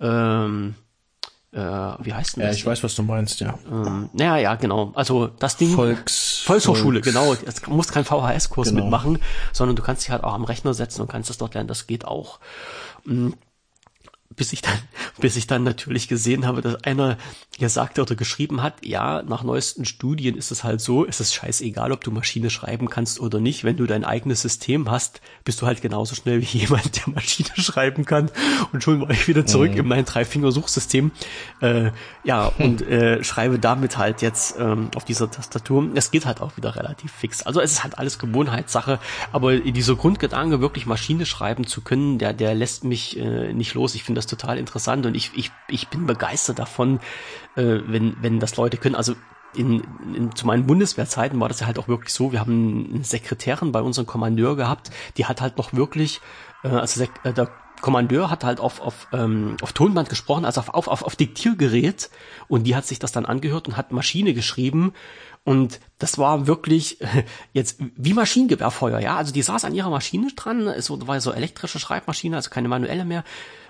[0.00, 0.74] Ähm,
[1.52, 2.56] äh, wie heißt denn das?
[2.56, 3.58] Ja, ich weiß, was du meinst, ja.
[3.70, 4.92] Ähm, naja, ja, genau.
[4.94, 5.74] Also das Ding.
[5.74, 7.34] Volks, Volkshochschule, Volks, genau.
[7.46, 8.82] Es musst kein VHS-Kurs genau.
[8.82, 9.18] mitmachen,
[9.52, 11.68] sondern du kannst dich halt auch am Rechner setzen und kannst das dort lernen.
[11.68, 12.40] Das geht auch.
[13.04, 13.34] Mhm
[14.36, 14.78] bis ich dann,
[15.20, 17.18] bis ich dann natürlich gesehen habe, dass einer
[17.58, 21.90] gesagt oder geschrieben hat, ja, nach neuesten Studien ist es halt so, es ist scheißegal,
[21.90, 23.64] ob du Maschine schreiben kannst oder nicht.
[23.64, 27.50] Wenn du dein eigenes System hast, bist du halt genauso schnell wie jemand, der Maschine
[27.56, 28.30] schreiben kann.
[28.72, 29.78] Und schon war ich wieder zurück mhm.
[29.78, 31.10] in mein Drei-Finger-Suchsystem.
[31.60, 31.90] Äh,
[32.22, 35.90] ja, und äh, schreibe damit halt jetzt ähm, auf dieser Tastatur.
[35.94, 37.42] Es geht halt auch wieder relativ fix.
[37.42, 39.00] Also es ist halt alles Gewohnheitssache,
[39.32, 43.94] aber dieser Grundgedanke, wirklich Maschine schreiben zu können, der, der lässt mich äh, nicht los.
[43.94, 47.00] Ich finde das total interessant und ich, ich, ich bin begeistert davon,
[47.56, 48.94] äh, wenn, wenn das Leute können.
[48.94, 49.14] Also
[49.54, 49.82] in,
[50.14, 53.72] in, zu meinen Bundeswehrzeiten war das ja halt auch wirklich so, wir haben eine Sekretärin
[53.72, 56.20] bei unserem Kommandeur gehabt, die hat halt noch wirklich,
[56.64, 57.50] äh, also Sek äh, der
[57.80, 62.10] Kommandeur hat halt auf, auf, ähm, auf Tonband gesprochen, also auf, auf, auf, auf Diktiergerät
[62.48, 64.92] und die hat sich das dann angehört und hat Maschine geschrieben
[65.44, 66.98] und das war wirklich
[67.52, 69.16] jetzt wie Maschinengewehrfeuer, ja.
[69.16, 73.04] Also die saß an ihrer Maschine dran, es war so elektrische Schreibmaschine, also keine manuelle
[73.04, 73.24] mehr.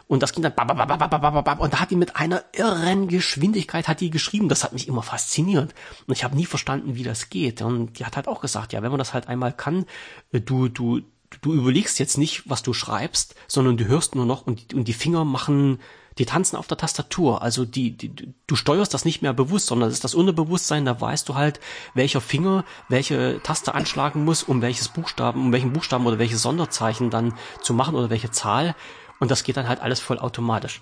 [0.09, 4.49] Und das ging dann und da hat die mit einer irren Geschwindigkeit hat die geschrieben.
[4.49, 5.75] Das hat mich immer fasziniert.
[6.07, 7.61] Und ich habe nie verstanden, wie das geht.
[7.61, 9.85] Und die hat halt auch gesagt, ja, wenn man das halt einmal kann,
[10.33, 11.03] äh, du, du,
[11.43, 14.95] du überlegst jetzt nicht, was du schreibst, sondern du hörst nur noch und, und die
[14.95, 15.79] Finger machen,
[16.19, 17.43] die tanzen auf der Tastatur.
[17.43, 21.01] Also die, die, du steuerst das nicht mehr bewusst, sondern es ist das Unterbewusstsein, da
[21.01, 21.61] weißt du halt,
[21.95, 27.11] welcher Finger welche Taste anschlagen muss, um welches Buchstaben, um welchen Buchstaben oder welches Sonderzeichen
[27.11, 28.75] dann zu machen oder welche Zahl.
[29.21, 30.81] Und das geht dann halt alles voll automatisch.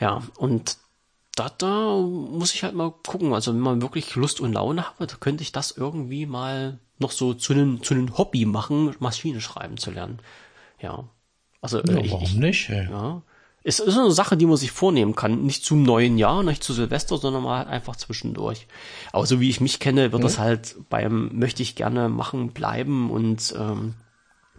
[0.00, 0.76] Ja, und
[1.34, 3.34] da, da muss ich halt mal gucken.
[3.34, 7.34] Also wenn man wirklich Lust und Laune hat, könnte ich das irgendwie mal noch so
[7.34, 10.20] zu einem zu einem Hobby machen, Maschine schreiben zu lernen.
[10.80, 11.04] Ja.
[11.60, 12.68] Also ja, ich, warum ich, nicht?
[12.70, 12.88] Ey?
[12.90, 13.22] Ja.
[13.64, 15.44] Es ist eine Sache, die man sich vornehmen kann.
[15.44, 18.66] Nicht zum neuen Jahr, nicht zu Silvester, sondern mal halt einfach zwischendurch.
[19.12, 20.26] Aber so wie ich mich kenne, wird mhm.
[20.26, 23.10] das halt beim möchte ich gerne machen bleiben.
[23.10, 23.94] Und ähm,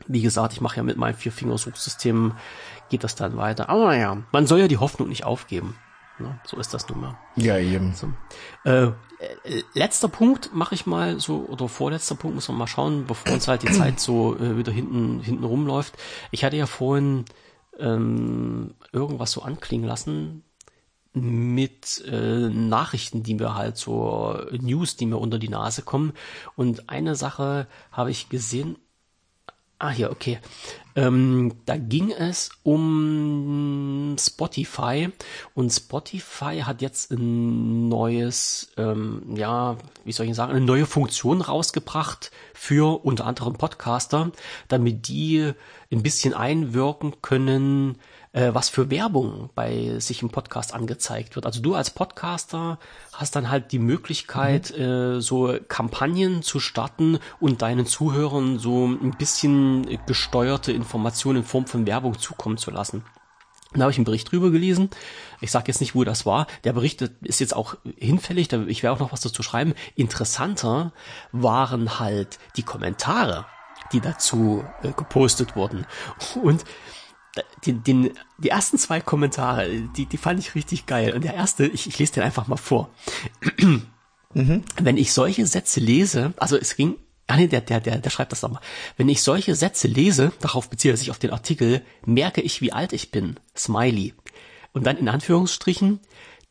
[0.08, 2.34] wie gesagt, ich mache ja mit meinem Vierfingersuchsystem,
[2.94, 3.70] geht das dann weiter.
[3.70, 5.76] Aber naja, man soll ja die Hoffnung nicht aufgeben.
[6.20, 6.40] Ne?
[6.46, 7.18] So ist das nun mal.
[7.36, 7.96] Ja, eben.
[7.96, 8.14] So.
[8.64, 8.92] Äh,
[9.74, 13.48] letzter Punkt mache ich mal so, oder vorletzter Punkt muss man mal schauen, bevor uns
[13.48, 15.96] halt die Zeit so äh, wieder hinten, hinten rumläuft.
[16.30, 17.26] Ich hatte ja vorhin
[17.80, 20.44] ähm, irgendwas so anklingen lassen
[21.14, 26.14] mit äh, Nachrichten, die mir halt so News, die mir unter die Nase kommen.
[26.56, 28.78] Und eine Sache habe ich gesehen.
[29.80, 30.40] Ah, hier, okay.
[30.96, 35.10] Ähm, da ging es um Spotify
[35.56, 41.42] und Spotify hat jetzt ein neues, ähm, ja, wie soll ich sagen, eine neue Funktion
[41.42, 44.32] rausgebracht für unter anderem Podcaster,
[44.68, 45.52] damit die
[45.92, 47.98] ein bisschen einwirken können,
[48.34, 51.46] äh, was für Werbung bei sich im Podcast angezeigt wird.
[51.46, 52.80] Also du als Podcaster
[53.14, 54.84] hast dann halt die Möglichkeit, mhm.
[54.84, 61.68] äh, so Kampagnen zu starten und deinen Zuhörern so ein bisschen gesteuerte Informationen in Form
[61.68, 63.04] von Werbung zukommen zu lassen.
[63.74, 64.90] Da habe ich einen Bericht drüber gelesen.
[65.42, 66.48] Ich sage jetzt nicht, wo das war.
[66.64, 68.52] Der Bericht ist jetzt auch hinfällig.
[68.68, 69.74] Ich werde auch noch was dazu schreiben.
[69.96, 70.92] Interessanter
[71.32, 73.46] waren halt die Kommentare,
[73.92, 75.88] die dazu äh, gepostet wurden.
[76.42, 76.66] Und
[77.66, 81.14] den, den, die ersten zwei Kommentare, die, die fand ich richtig geil.
[81.14, 82.90] Und der erste, ich, ich lese den einfach mal vor.
[83.58, 84.64] mhm.
[84.82, 86.96] Wenn ich solche Sätze lese, also es ging,
[87.28, 88.62] ah nee, der, der, der, der schreibt das nochmal.
[88.98, 92.74] Wenn ich solche Sätze lese, darauf beziehe er sich auf den Artikel, merke ich, wie
[92.74, 93.40] alt ich bin.
[93.56, 94.14] Smiley.
[94.74, 96.00] Und dann in Anführungsstrichen,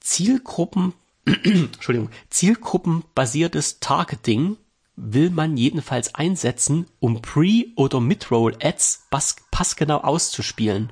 [0.01, 0.95] Zielgruppen,
[1.27, 4.57] Entschuldigung, zielgruppenbasiertes Targeting
[4.97, 9.09] will man jedenfalls einsetzen, um Pre- oder Mid-Roll-Ads
[9.51, 10.91] passgenau auszuspielen.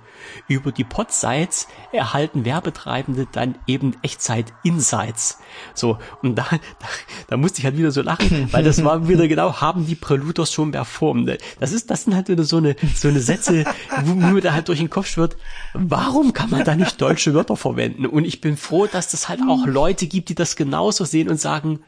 [0.48, 5.38] Über die Pod-Sites erhalten Werbetreibende dann eben Echtzeit-Insights.
[5.74, 6.86] So, und da, da,
[7.28, 10.52] da musste ich halt wieder so lachen, weil das war wieder genau, haben die Preluders
[10.52, 11.38] schon performt.
[11.58, 13.64] Das ist, das sind halt wieder so eine, so eine Sätze,
[14.04, 15.36] wo mir da halt durch den Kopf schwirrt,
[15.74, 18.06] warum kann man da nicht deutsche Wörter verwenden?
[18.06, 21.38] Und ich bin froh, dass das halt auch Leute gibt, die das genauso sehen und
[21.38, 21.80] sagen,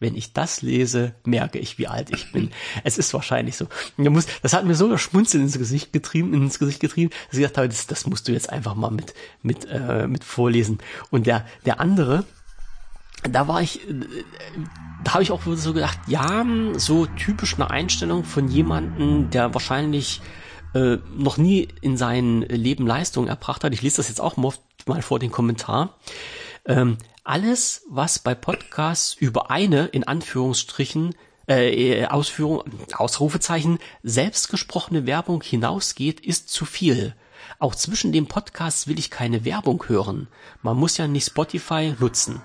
[0.00, 2.50] wenn ich das lese, merke ich, wie alt ich bin.
[2.84, 3.66] Es ist wahrscheinlich so.
[3.96, 7.42] Muss, das hat mir so das Schmunzeln ins Gesicht getrieben, ins Gesicht getrieben, dass ich
[7.42, 10.78] gedacht habe, das, das musst du jetzt einfach mal mit, mit, äh, mit vorlesen.
[11.10, 12.24] Und der, der andere,
[13.24, 13.94] da war ich, äh,
[15.04, 16.44] da habe ich auch so gedacht, ja,
[16.76, 20.20] so typisch eine Einstellung von jemanden, der wahrscheinlich
[20.74, 23.72] äh, noch nie in seinem Leben Leistung erbracht hat.
[23.72, 25.98] Ich lese das jetzt auch mal vor den Kommentar.
[26.68, 31.14] Ähm, alles, was bei Podcasts über eine, in Anführungsstrichen,
[31.46, 32.62] äh, Ausführung,
[32.92, 37.14] Ausrufezeichen, selbstgesprochene Werbung hinausgeht, ist zu viel.
[37.58, 40.28] Auch zwischen den Podcasts will ich keine Werbung hören.
[40.62, 42.42] Man muss ja nicht Spotify nutzen.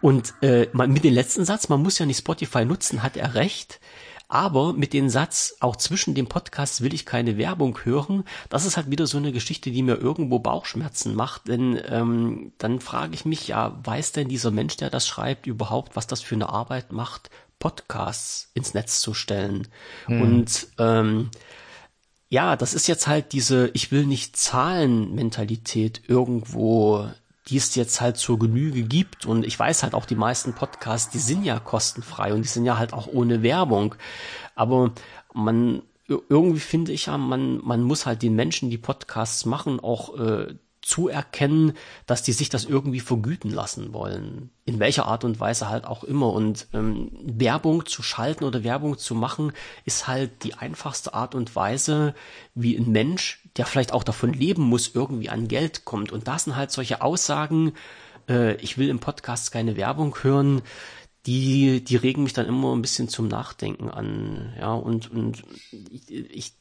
[0.00, 3.80] Und äh, mit dem letzten Satz, man muss ja nicht Spotify nutzen, hat er recht.
[4.28, 8.76] Aber mit dem Satz, auch zwischen dem Podcast will ich keine Werbung hören, das ist
[8.76, 11.48] halt wieder so eine Geschichte, die mir irgendwo Bauchschmerzen macht.
[11.48, 15.96] Denn ähm, dann frage ich mich, ja, weiß denn dieser Mensch, der das schreibt, überhaupt,
[15.96, 19.66] was das für eine Arbeit macht, Podcasts ins Netz zu stellen?
[20.04, 20.20] Hm.
[20.20, 21.30] Und ähm,
[22.28, 27.08] ja, das ist jetzt halt diese Ich will nicht zahlen Mentalität irgendwo
[27.48, 29.26] die es jetzt halt zur Genüge gibt.
[29.26, 32.64] Und ich weiß halt auch, die meisten Podcasts, die sind ja kostenfrei und die sind
[32.64, 33.94] ja halt auch ohne Werbung.
[34.54, 34.92] Aber
[35.32, 40.18] man, irgendwie finde ich ja, man, man muss halt den Menschen, die Podcasts machen, auch
[40.18, 40.54] äh,
[40.88, 41.74] zuerkennen,
[42.06, 44.50] dass die sich das irgendwie vergüten lassen wollen.
[44.64, 46.32] In welcher Art und Weise halt auch immer.
[46.32, 49.52] Und ähm, Werbung zu schalten oder Werbung zu machen,
[49.84, 52.14] ist halt die einfachste Art und Weise,
[52.54, 56.10] wie ein Mensch, der vielleicht auch davon leben muss, irgendwie an Geld kommt.
[56.10, 57.74] Und das sind halt solche Aussagen,
[58.26, 60.62] äh, ich will im Podcast keine Werbung hören,
[61.26, 64.54] die, die regen mich dann immer ein bisschen zum Nachdenken an.
[64.58, 65.42] Ja, und, und
[65.90, 66.52] ich, ich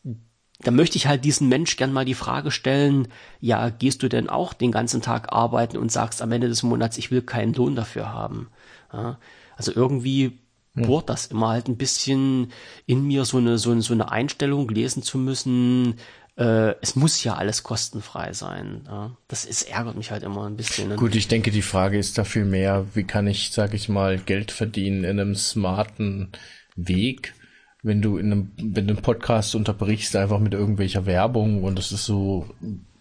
[0.60, 3.08] da möchte ich halt diesen Mensch gern mal die Frage stellen,
[3.40, 6.98] ja, gehst du denn auch den ganzen Tag arbeiten und sagst am Ende des Monats,
[6.98, 8.50] ich will keinen Lohn dafür haben?
[8.92, 9.20] Ja,
[9.56, 10.40] also irgendwie
[10.74, 12.52] bohrt das immer halt ein bisschen
[12.86, 15.96] in mir so eine, so eine, so eine Einstellung lesen zu müssen,
[16.38, 18.82] äh, es muss ja alles kostenfrei sein.
[18.86, 19.18] Ja?
[19.28, 20.96] Das ist, ärgert mich halt immer ein bisschen.
[20.96, 24.52] Gut, ich denke, die Frage ist dafür mehr, wie kann ich, sag ich mal, Geld
[24.52, 26.32] verdienen in einem smarten
[26.76, 27.34] Weg?
[27.84, 31.91] Wenn du in einem, wenn du einen Podcast unterbrichst, einfach mit irgendwelcher Werbung und das
[31.91, 32.49] ist so,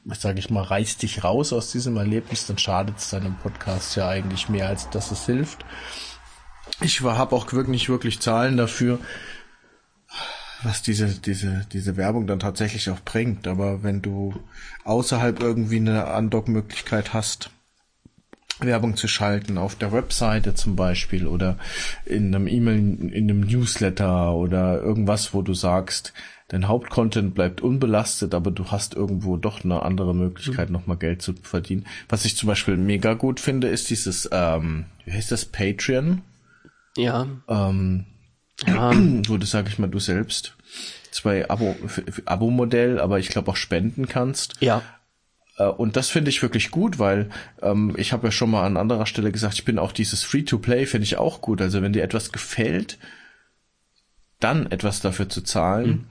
[0.05, 4.09] sage ich mal, reißt dich raus aus diesem Erlebnis, dann schadet es deinem Podcast ja
[4.09, 5.65] eigentlich mehr, als dass es hilft.
[6.81, 8.99] Ich habe auch wirklich, wirklich Zahlen dafür,
[10.63, 13.47] was diese, diese, diese Werbung dann tatsächlich auch bringt.
[13.47, 14.35] Aber wenn du
[14.85, 17.51] außerhalb irgendwie eine Andock-Möglichkeit hast,
[18.61, 21.59] Werbung zu schalten auf der Webseite zum Beispiel oder
[22.05, 26.13] in einem E-Mail, in einem Newsletter oder irgendwas, wo du sagst,
[26.49, 30.75] dein Hauptcontent bleibt unbelastet, aber du hast irgendwo doch eine andere Möglichkeit, mhm.
[30.75, 31.87] nochmal Geld zu verdienen.
[32.09, 36.23] Was ich zum Beispiel mega gut finde, ist dieses, ähm, wie heißt das, Patreon?
[36.97, 37.27] Ja.
[37.49, 38.07] Ähm,
[38.67, 38.93] ja.
[39.27, 40.57] wo du, sag ich mal, du selbst
[41.11, 41.77] zwei Abo,
[42.25, 44.55] Abo-Modell, aber ich glaube auch spenden kannst.
[44.61, 44.83] Ja.
[45.57, 47.31] Äh, und das finde ich wirklich gut, weil
[47.63, 50.87] ähm, ich habe ja schon mal an anderer Stelle gesagt, ich bin auch dieses Free-to-Play
[50.87, 51.61] finde ich auch gut.
[51.61, 52.99] Also wenn dir etwas gefällt,
[54.41, 56.05] dann etwas dafür zu zahlen, mhm.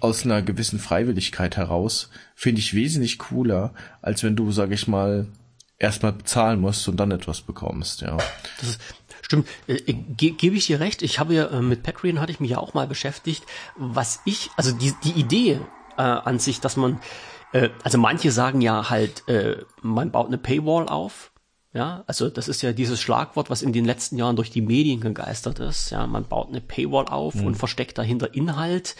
[0.00, 5.26] aus einer gewissen Freiwilligkeit heraus, finde ich wesentlich cooler, als wenn du, sag ich mal,
[5.78, 8.18] erstmal bezahlen musst und dann etwas bekommst, ja.
[8.60, 8.80] Das ist,
[9.22, 11.00] stimmt, äh, äh ge gebe ich dir recht.
[11.00, 13.44] Ich habe ja äh, mit Patreon hatte ich mich ja auch mal beschäftigt,
[13.76, 15.60] was ich, also die, die Idee
[15.96, 17.00] äh, an sich, dass man
[17.52, 21.32] äh, also manche sagen ja halt, äh, man baut eine Paywall auf.
[21.72, 25.00] Ja, also das ist ja dieses Schlagwort, was in den letzten Jahren durch die Medien
[25.00, 25.90] gegeistert ist.
[25.90, 27.46] Ja, man baut eine Paywall auf mhm.
[27.46, 28.96] und versteckt dahinter Inhalt.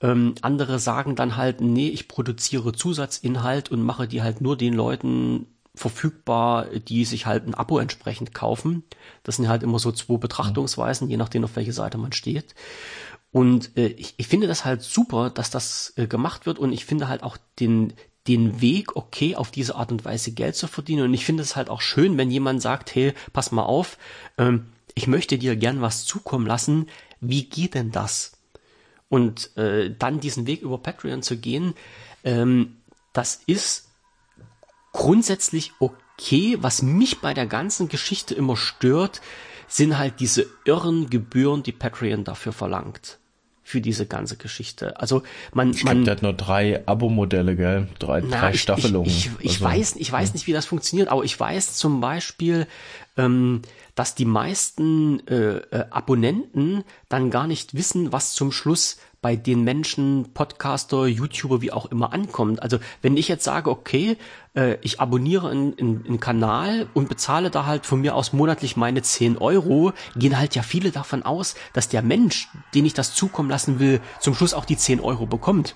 [0.00, 4.74] Ähm, andere sagen dann halt, nee, ich produziere Zusatzinhalt und mache die halt nur den
[4.74, 8.84] Leuten verfügbar, die sich halt ein Abo entsprechend kaufen.
[9.24, 12.54] Das sind halt immer so zwei Betrachtungsweisen, je nachdem, auf welche Seite man steht.
[13.34, 16.84] Und äh, ich, ich finde das halt super, dass das äh, gemacht wird und ich
[16.84, 17.92] finde halt auch den,
[18.28, 21.06] den Weg okay, auf diese Art und Weise Geld zu verdienen.
[21.06, 23.98] Und ich finde es halt auch schön, wenn jemand sagt, hey, pass mal auf,
[24.38, 26.86] ähm, ich möchte dir gern was zukommen lassen.
[27.20, 28.34] Wie geht denn das?
[29.08, 31.74] Und äh, dann diesen Weg über Patreon zu gehen,
[32.22, 32.76] ähm,
[33.12, 33.88] das ist
[34.92, 36.56] grundsätzlich okay.
[36.60, 39.20] Was mich bei der ganzen Geschichte immer stört,
[39.66, 43.18] sind halt diese irren Gebühren, die Patreon dafür verlangt
[43.64, 45.00] für diese ganze Geschichte.
[45.00, 45.22] Also
[45.52, 47.88] man, ich man, glaub, der nur drei Abo-Modelle, gell?
[47.98, 49.08] Drei, na, drei Staffelungen.
[49.08, 52.00] Ich, ich, ich also, weiß, ich weiß nicht, wie das funktioniert, aber ich weiß zum
[52.00, 52.66] Beispiel,
[53.16, 53.62] ähm,
[53.94, 59.64] dass die meisten äh, äh, Abonnenten dann gar nicht wissen, was zum Schluss bei den
[59.64, 62.62] Menschen, Podcaster, YouTuber, wie auch immer ankommt.
[62.62, 64.18] Also wenn ich jetzt sage, okay,
[64.54, 68.76] äh, ich abonniere einen, einen, einen Kanal und bezahle da halt von mir aus monatlich
[68.76, 73.14] meine 10 Euro, gehen halt ja viele davon aus, dass der Mensch, den ich das
[73.14, 75.74] zukommen lassen will, zum Schluss auch die 10 Euro bekommt.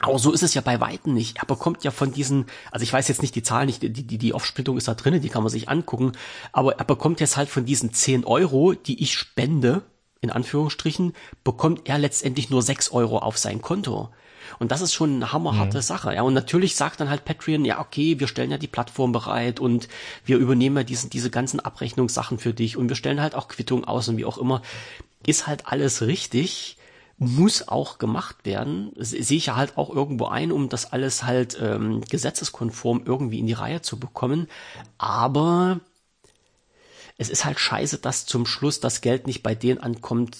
[0.00, 1.38] Aber so ist es ja bei Weitem nicht.
[1.38, 4.18] Er bekommt ja von diesen, also ich weiß jetzt nicht die Zahl nicht, die, die,
[4.18, 6.14] die Aufsplittung ist da drinnen, die kann man sich angucken,
[6.50, 9.82] aber er bekommt jetzt halt von diesen 10 Euro, die ich spende,
[10.26, 11.12] in Anführungsstrichen,
[11.44, 14.10] bekommt er letztendlich nur sechs Euro auf sein Konto.
[14.58, 15.82] Und das ist schon eine hammerharte mhm.
[15.82, 16.14] Sache.
[16.14, 19.60] Ja, und natürlich sagt dann halt Patreon, ja, okay, wir stellen ja die Plattform bereit
[19.60, 19.88] und
[20.24, 23.84] wir übernehmen ja diesen, diese ganzen Abrechnungssachen für dich und wir stellen halt auch Quittung
[23.84, 24.62] aus und wie auch immer.
[25.26, 26.76] Ist halt alles richtig,
[27.18, 28.92] muss auch gemacht werden.
[28.96, 33.46] Sehe ich ja halt auch irgendwo ein, um das alles halt ähm, gesetzeskonform irgendwie in
[33.46, 34.48] die Reihe zu bekommen.
[34.98, 35.80] Aber
[37.18, 40.36] es ist halt scheiße, dass zum Schluss das Geld nicht bei denen ankommt,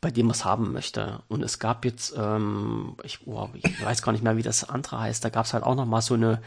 [0.00, 1.22] bei dem man es haben möchte.
[1.28, 5.00] Und es gab jetzt, ähm, ich, oh, ich weiß gar nicht mehr, wie das andere
[5.00, 6.40] heißt, da gab es halt auch noch mal so eine,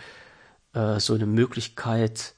[0.73, 2.34] äh, so eine Möglichkeit,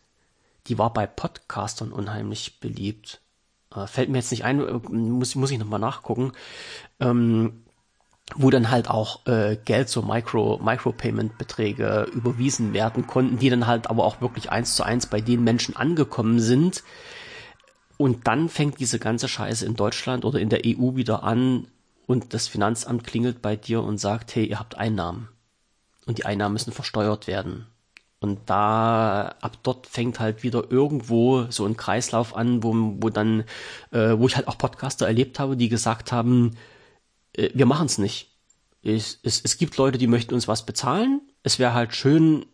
[0.68, 3.22] die war bei Podcastern unheimlich beliebt.
[3.74, 6.34] Äh, fällt mir jetzt nicht ein, äh, muss, muss ich noch mal nachgucken.
[7.00, 7.65] Ähm,
[8.34, 13.90] wo dann halt auch äh, Geld, so Micro, Micropayment-Beträge überwiesen werden konnten, die dann halt
[13.90, 16.84] aber auch wirklich eins zu eins bei den Menschen angekommen sind.
[17.98, 21.68] Und dann fängt diese ganze Scheiße in Deutschland oder in der EU wieder an
[22.08, 25.30] und das Finanzamt klingelt bei dir und sagt, hey, ihr habt Einnahmen.
[26.06, 27.68] Und die Einnahmen müssen versteuert werden.
[28.20, 33.44] Und da, ab dort fängt halt wieder irgendwo so ein Kreislauf an, wo, wo dann,
[33.92, 36.56] äh, wo ich halt auch Podcaster erlebt habe, die gesagt haben,
[37.38, 38.32] äh, wir machen es nicht.
[38.84, 41.22] Es, es, es gibt Leute, die möchten uns was bezahlen.
[41.44, 42.46] Es wäre halt schön,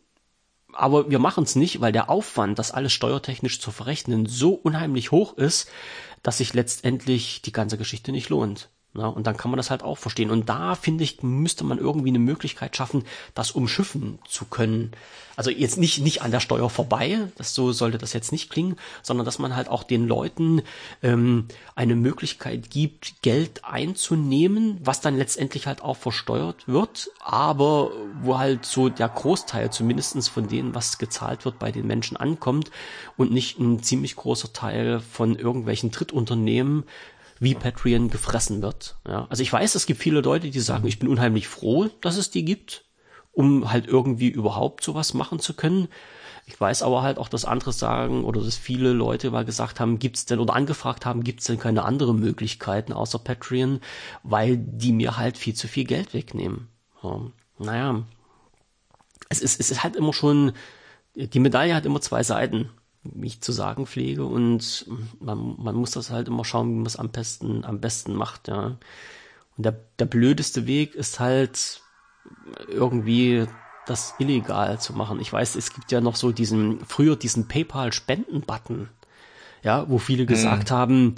[0.74, 5.12] aber wir machen es nicht, weil der Aufwand, das alles steuertechnisch zu verrechnen, so unheimlich
[5.12, 5.70] hoch ist,
[6.24, 8.70] dass sich letztendlich die ganze Geschichte nicht lohnt.
[8.94, 10.32] Ja, und dann kann man das halt auch verstehen.
[10.32, 14.92] Und da, finde ich, müsste man irgendwie eine Möglichkeit schaffen, das umschiffen zu können.
[15.38, 18.76] Also jetzt nicht, nicht an der Steuer vorbei, das so sollte das jetzt nicht klingen,
[19.02, 20.62] sondern dass man halt auch den Leuten
[21.02, 27.92] ähm, eine Möglichkeit gibt, Geld einzunehmen, was dann letztendlich halt auch versteuert wird, aber
[28.22, 32.72] wo halt so der Großteil zumindestens von denen, was gezahlt wird, bei den Menschen ankommt
[33.16, 36.84] und nicht ein ziemlich großer Teil von irgendwelchen Drittunternehmen
[37.42, 38.96] wie Patreon gefressen wird.
[39.06, 42.16] Ja, also ich weiß, es gibt viele Leute, die sagen, ich bin unheimlich froh, dass
[42.16, 42.86] es die gibt.
[43.34, 45.88] um halt irgendwie überhaupt sowas machen zu können.
[46.46, 50.00] Ich weiß aber halt auch, dass andere sagen oder dass viele Leute mal gesagt haben,
[50.00, 53.80] gibt's denn oder angefragt haben, gibt's denn keine andere Möglichkeiten außer Patreon,
[54.24, 56.68] weil die mir halt viel zu viel Geld wegnehmen.
[57.02, 58.04] So, naja,
[59.30, 60.52] es ist, es ist halt immer schon,
[61.16, 62.70] die Medaille hat immer zwei Seiten,
[63.22, 64.86] ich zu sagen pflege und
[65.20, 68.48] man, man muss das halt immer schauen, wie man es am besten, am besten macht,
[68.48, 68.78] ja.
[69.58, 71.82] Und der, der blödeste Weg ist halt
[72.68, 73.48] irgendwie
[73.86, 75.20] das illegal zu machen.
[75.20, 78.90] Ich weiß, es gibt ja noch so diesen, früher diesen PayPal-Spenden-Button,
[79.64, 80.78] ja, wo viele gesagt hm.
[80.78, 81.16] haben,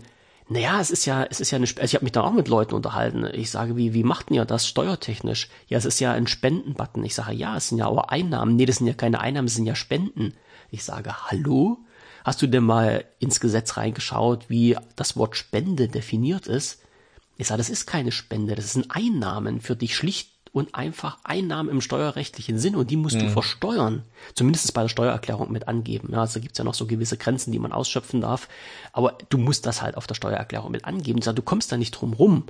[0.49, 2.47] naja, es ist ja, es ist ja eine, also ich habe mich da auch mit
[2.47, 3.25] Leuten unterhalten.
[3.33, 5.49] Ich sage, wie, wie macht denn ihr das steuertechnisch?
[5.67, 7.03] Ja, es ist ja ein Spendenbutton.
[7.03, 8.55] Ich sage, ja, es sind ja aber Einnahmen.
[8.55, 10.33] Nee, das sind ja keine Einnahmen, es sind ja Spenden.
[10.73, 11.77] Ich sage, hallo?
[12.25, 16.81] Hast du denn mal ins Gesetz reingeschaut, wie das Wort Spende definiert ist?
[17.37, 21.69] Ich sage, das ist keine Spende, das sind Einnahmen für dich schlicht und einfach Einnahmen
[21.69, 23.25] im steuerrechtlichen Sinn und die musst mhm.
[23.25, 24.01] du versteuern.
[24.33, 26.09] Zumindest bei der Steuererklärung mit angeben.
[26.11, 28.49] Ja, also gibt's ja noch so gewisse Grenzen, die man ausschöpfen darf.
[28.93, 31.19] Aber du musst das halt auf der Steuererklärung mit angeben.
[31.19, 32.45] Ich sage, du kommst da nicht drum rum.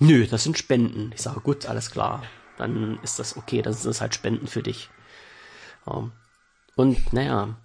[0.00, 1.12] Nö, das sind Spenden.
[1.14, 2.24] Ich sage, gut, alles klar.
[2.58, 4.90] Dann ist das okay, dann sind das halt Spenden für dich.
[5.86, 6.10] Ja.
[6.76, 7.56] Und naja,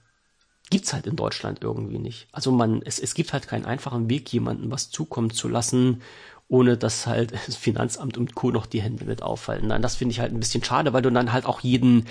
[0.69, 2.27] gibt's halt in Deutschland irgendwie nicht.
[2.31, 6.01] Also man, es, es gibt halt keinen einfachen Weg, jemandem was zukommen zu lassen
[6.49, 8.51] ohne dass halt das Finanzamt und Co.
[8.51, 9.67] noch die Hände mit auffallen.
[9.67, 12.05] Nein, das finde ich halt ein bisschen schade, weil du dann halt auch jeden,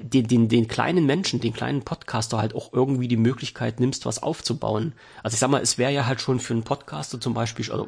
[0.00, 4.22] den, den, den kleinen Menschen, den kleinen Podcaster halt auch irgendwie die Möglichkeit nimmst, was
[4.22, 4.92] aufzubauen.
[5.22, 7.86] Also ich sag mal, es wäre ja halt schon für einen Podcaster zum Beispiel, oder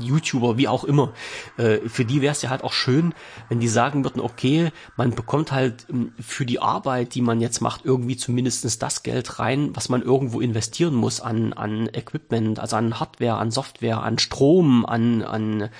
[0.00, 1.12] YouTuber, wie auch immer,
[1.56, 3.14] äh, für die wäre es ja halt auch schön,
[3.48, 7.60] wenn die sagen würden, okay, man bekommt halt ähm, für die Arbeit, die man jetzt
[7.60, 12.76] macht, irgendwie zumindestens das Geld rein, was man irgendwo investieren muss an, an Equipment, also
[12.76, 15.70] an Hardware, an Software, an Strom, an, an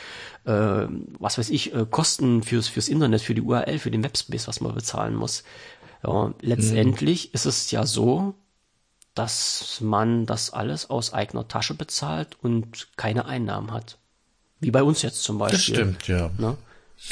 [0.46, 0.86] äh,
[1.18, 4.60] was weiß ich, äh, Kosten fürs, fürs Internet, für die URL, für den Webspace, was
[4.60, 5.42] man bezahlen muss.
[6.06, 7.30] Ja, letztendlich mhm.
[7.34, 8.34] ist es ja so,
[9.14, 13.98] dass man das alles aus eigener Tasche bezahlt und keine Einnahmen hat.
[14.60, 15.58] Wie bei uns jetzt zum Beispiel.
[15.58, 16.30] Das stimmt, ja.
[16.38, 16.56] Ne?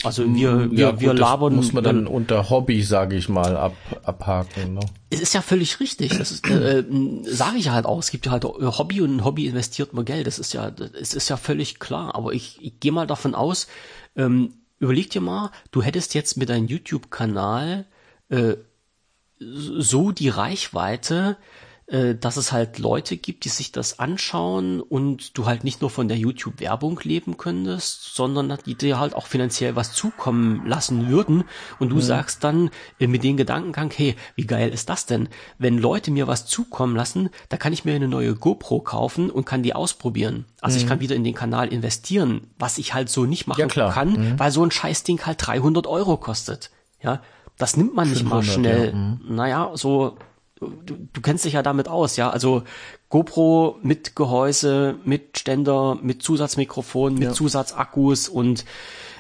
[0.03, 1.55] Also wir, mm, wir, ja, wir gut, labern.
[1.55, 4.75] muss man dann unter Hobby, sage ich mal, ab, abhaken.
[4.75, 4.81] Ne?
[5.11, 6.19] Es ist ja völlig richtig.
[6.19, 6.85] Das ist, äh, äh
[7.25, 7.99] sage ich halt auch.
[7.99, 10.27] Es gibt ja halt Hobby und ein Hobby investiert man Geld.
[10.27, 12.15] Das ist ja, es ist ja völlig klar.
[12.15, 13.69] Aber ich, ich gehe mal davon aus,
[14.17, 17.87] ähm, überleg dir mal, du hättest jetzt mit deinem YouTube-Kanal
[18.29, 18.55] äh,
[19.39, 25.45] so die Reichweite, äh, dass es halt Leute gibt, die sich das anschauen und du
[25.45, 29.93] halt nicht nur von der YouTube-Werbung leben könntest, sondern die dir halt auch finanziell was
[29.93, 31.45] zukommen lassen würden.
[31.79, 32.01] Und du mhm.
[32.01, 35.29] sagst dann äh, mit dem Gedankengang, hey, wie geil ist das denn?
[35.59, 39.45] Wenn Leute mir was zukommen lassen, da kann ich mir eine neue GoPro kaufen und
[39.45, 40.47] kann die ausprobieren.
[40.63, 40.83] Also mhm.
[40.83, 44.13] ich kann wieder in den Kanal investieren, was ich halt so nicht machen ja, kann,
[44.13, 44.39] mhm.
[44.39, 46.71] weil so ein Scheißding halt 300 Euro kostet.
[47.03, 47.21] Ja,
[47.59, 48.87] das nimmt man nicht 500, mal schnell.
[48.87, 48.93] Ja.
[48.95, 49.21] Mhm.
[49.29, 50.17] Naja, so
[50.61, 52.31] du, du kennst dich ja damit aus, ja.
[52.31, 52.63] Also
[53.09, 57.33] GoPro mit Gehäuse, mit Ständer, mit Zusatzmikrofon, mit ja.
[57.33, 58.65] Zusatzakkus und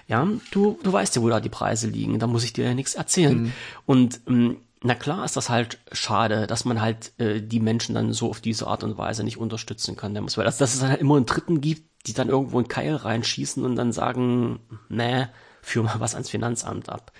[0.06, 2.18] ja, du, du weißt ja, wo da die Preise liegen.
[2.18, 3.44] Da muss ich dir ja nichts erzählen.
[3.44, 3.52] Mhm.
[3.86, 8.12] Und ähm, na klar ist das halt schade, dass man halt äh, die Menschen dann
[8.12, 10.14] so auf diese Art und Weise nicht unterstützen kann.
[10.14, 12.94] Weil das, dass es dann halt immer einen Dritten gibt, die dann irgendwo einen Keil
[12.94, 15.26] reinschießen und dann sagen, nee,
[15.62, 17.12] führ mal was ans Finanzamt ab.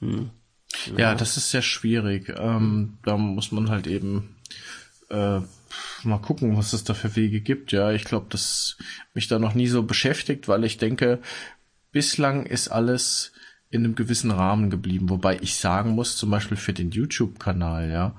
[0.00, 0.30] Hm.
[0.96, 2.32] Ja, das ist sehr schwierig.
[2.36, 4.36] Ähm, da muss man halt eben
[5.10, 5.40] äh,
[6.02, 7.72] mal gucken, was es da für Wege gibt.
[7.72, 8.76] Ja, ich glaube, das
[9.14, 11.20] mich da noch nie so beschäftigt, weil ich denke,
[11.92, 13.32] bislang ist alles
[13.70, 15.08] in einem gewissen Rahmen geblieben.
[15.08, 18.14] Wobei ich sagen muss, zum Beispiel für den YouTube-Kanal, ja,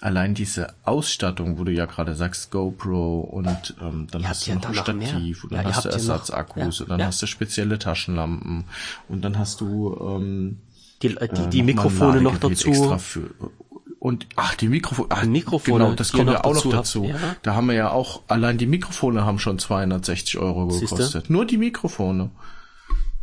[0.00, 4.54] allein diese Ausstattung, wo du ja gerade sagst, GoPro und ähm, dann ihr hast du
[4.54, 7.06] noch ein Stativ und dann ja, hast du Ersatzakkus ja, und dann ja.
[7.06, 8.64] hast du spezielle Taschenlampen
[9.08, 10.58] und dann hast du ähm,
[11.02, 12.98] die, äh, die, die Mikrofone noch dazu.
[12.98, 13.30] Für,
[14.00, 17.04] und ach, die Mikrofone, ach, Mikrofone, genau, das kommt ja auch noch dazu.
[17.04, 17.16] Ja.
[17.42, 20.98] Da haben wir ja auch, allein die Mikrofone haben schon 260 Euro gekostet.
[20.98, 21.22] Siehste?
[21.28, 22.30] Nur die Mikrofone.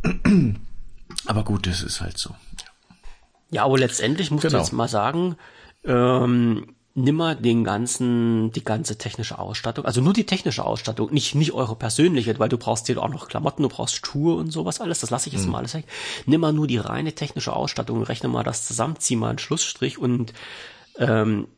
[1.26, 2.34] Aber gut, das ist halt so.
[3.50, 4.58] Ja, aber letztendlich muss genau.
[4.58, 5.36] ich jetzt mal sagen,
[5.84, 11.52] ähm, nimmer den ganzen, die ganze technische Ausstattung, also nur die technische Ausstattung, nicht, nicht
[11.52, 15.00] eure persönliche, weil du brauchst dir auch noch Klamotten, du brauchst Schuhe und sowas alles,
[15.00, 15.52] das lasse ich jetzt mhm.
[15.52, 15.84] mal alles weg.
[16.24, 19.98] Nimm mal nur die reine technische Ausstattung, rechne mal das zusammen, zieh mal einen Schlussstrich
[19.98, 20.32] und
[20.98, 21.48] ähm,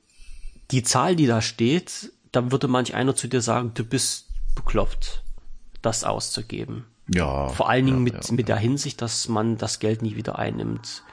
[0.73, 5.23] die Zahl, die da steht, da würde manch einer zu dir sagen, du bist bekloppt,
[5.83, 6.85] das auszugeben.
[7.15, 7.49] Ja.
[7.49, 8.35] Vor allen Dingen ja, mit, ja.
[8.35, 11.05] mit der Hinsicht, dass man das Geld nie wieder einnimmt.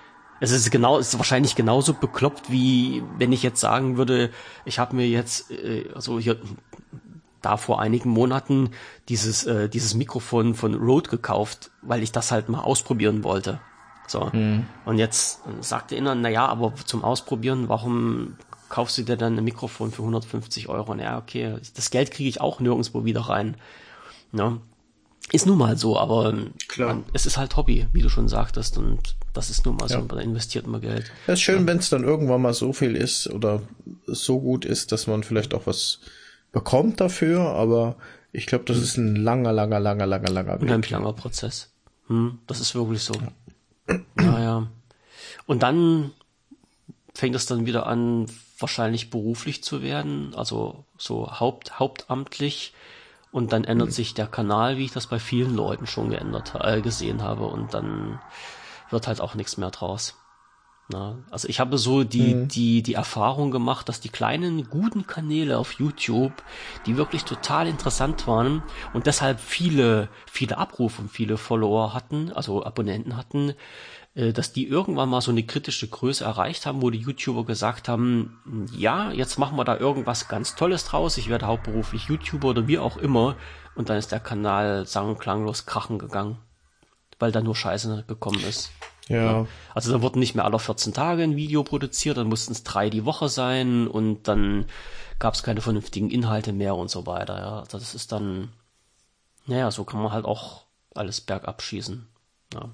[0.45, 4.29] Es ist genau, es ist wahrscheinlich genauso bekloppt, wie wenn ich jetzt sagen würde,
[4.63, 6.37] ich habe mir jetzt, äh, also hier
[7.41, 8.69] da vor einigen Monaten
[9.09, 13.59] dieses, äh, dieses Mikrofon von Rode gekauft, weil ich das halt mal ausprobieren wollte.
[14.07, 14.29] So.
[14.31, 14.67] Mhm.
[14.85, 18.35] Und jetzt sagte Inner, na ja, aber zum Ausprobieren, warum
[18.69, 20.91] kaufst du dir dann ein Mikrofon für 150 Euro?
[20.91, 23.57] Und ja, okay, das Geld kriege ich auch nirgendwo wieder rein.
[24.31, 24.59] Ne?
[25.31, 26.35] Ist nun mal so, aber
[26.67, 26.95] Klar.
[26.95, 29.95] Man, es ist halt Hobby, wie du schon sagtest, und das ist nun mal so,
[29.95, 30.05] ja.
[30.07, 31.11] man investiert immer Geld.
[31.25, 31.67] Es ist schön, ja.
[31.67, 33.61] wenn es dann irgendwann mal so viel ist oder
[34.05, 35.99] so gut ist, dass man vielleicht auch was
[36.51, 37.95] bekommt dafür, aber
[38.31, 38.83] ich glaube, das hm.
[38.83, 40.61] ist ein langer, langer, langer, langer, langer Weg.
[40.61, 41.71] Unheimlich langer Prozess.
[42.07, 43.13] Hm, das ist wirklich so.
[43.13, 43.99] Ja.
[44.15, 44.67] Naja.
[45.47, 46.11] Und dann
[47.13, 48.27] fängt es dann wieder an,
[48.59, 52.73] wahrscheinlich beruflich zu werden, also so haupt, hauptamtlich.
[53.35, 53.91] Und dann ändert mhm.
[53.91, 57.47] sich der Kanal, wie ich das bei vielen Leuten schon geändert, äh, gesehen habe.
[57.47, 58.21] Und dann
[58.89, 60.15] wird halt auch nichts mehr draus.
[60.87, 62.47] Na, also ich habe so die, mhm.
[62.47, 66.31] die, die Erfahrung gemacht, dass die kleinen, guten Kanäle auf YouTube,
[66.85, 68.63] die wirklich total interessant waren
[68.93, 73.53] und deshalb viele, viele Abrufe und viele Follower hatten, also Abonnenten hatten,
[74.15, 78.67] dass die irgendwann mal so eine kritische Größe erreicht haben, wo die YouTuber gesagt haben,
[78.71, 82.79] ja, jetzt machen wir da irgendwas ganz Tolles draus, ich werde hauptberuflich YouTuber oder wie
[82.79, 83.35] auch immer
[83.75, 86.37] und dann ist der Kanal sang- und klanglos krachen gegangen,
[87.19, 88.71] weil da nur Scheiße gekommen ist.
[89.09, 89.47] Ja.
[89.73, 92.89] Also da wurden nicht mehr alle 14 Tage ein Video produziert, dann mussten es drei
[92.89, 94.65] die Woche sein und dann
[95.19, 97.37] gab es keine vernünftigen Inhalte mehr und so weiter.
[97.37, 98.53] Ja, also das ist dann,
[99.45, 100.63] naja, so kann man halt auch
[100.93, 102.07] alles bergab schießen.
[102.55, 102.69] Ja.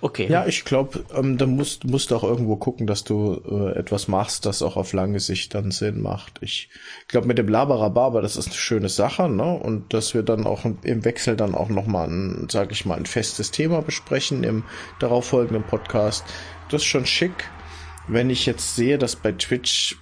[0.00, 0.26] Okay.
[0.28, 4.08] Ja, ich glaube, ähm, da musst, musst du auch irgendwo gucken, dass du äh, etwas
[4.08, 6.40] machst, das auch auf lange Sicht dann Sinn macht.
[6.40, 6.70] Ich
[7.06, 9.44] glaube, mit dem Laberababer, das ist eine schöne Sache, ne?
[9.44, 13.06] Und dass wir dann auch im Wechsel dann auch nochmal ein, sag ich mal, ein
[13.06, 14.64] festes Thema besprechen im
[14.98, 16.24] darauffolgenden Podcast.
[16.68, 17.48] Das ist schon schick.
[18.08, 19.96] Wenn ich jetzt sehe, dass bei Twitch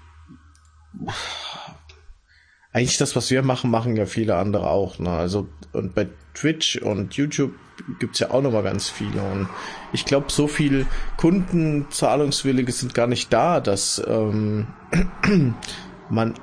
[2.72, 4.98] eigentlich das, was wir machen, machen ja viele andere auch.
[4.98, 5.10] Ne?
[5.10, 7.52] Also und bei Twitch und YouTube
[7.98, 9.22] gibt's ja auch noch mal ganz viele.
[9.22, 9.48] Und
[9.92, 10.86] ich glaube, so viel
[11.16, 14.66] Kunden, Zahlungswillige sind gar nicht da, dass ähm,
[16.10, 16.34] man,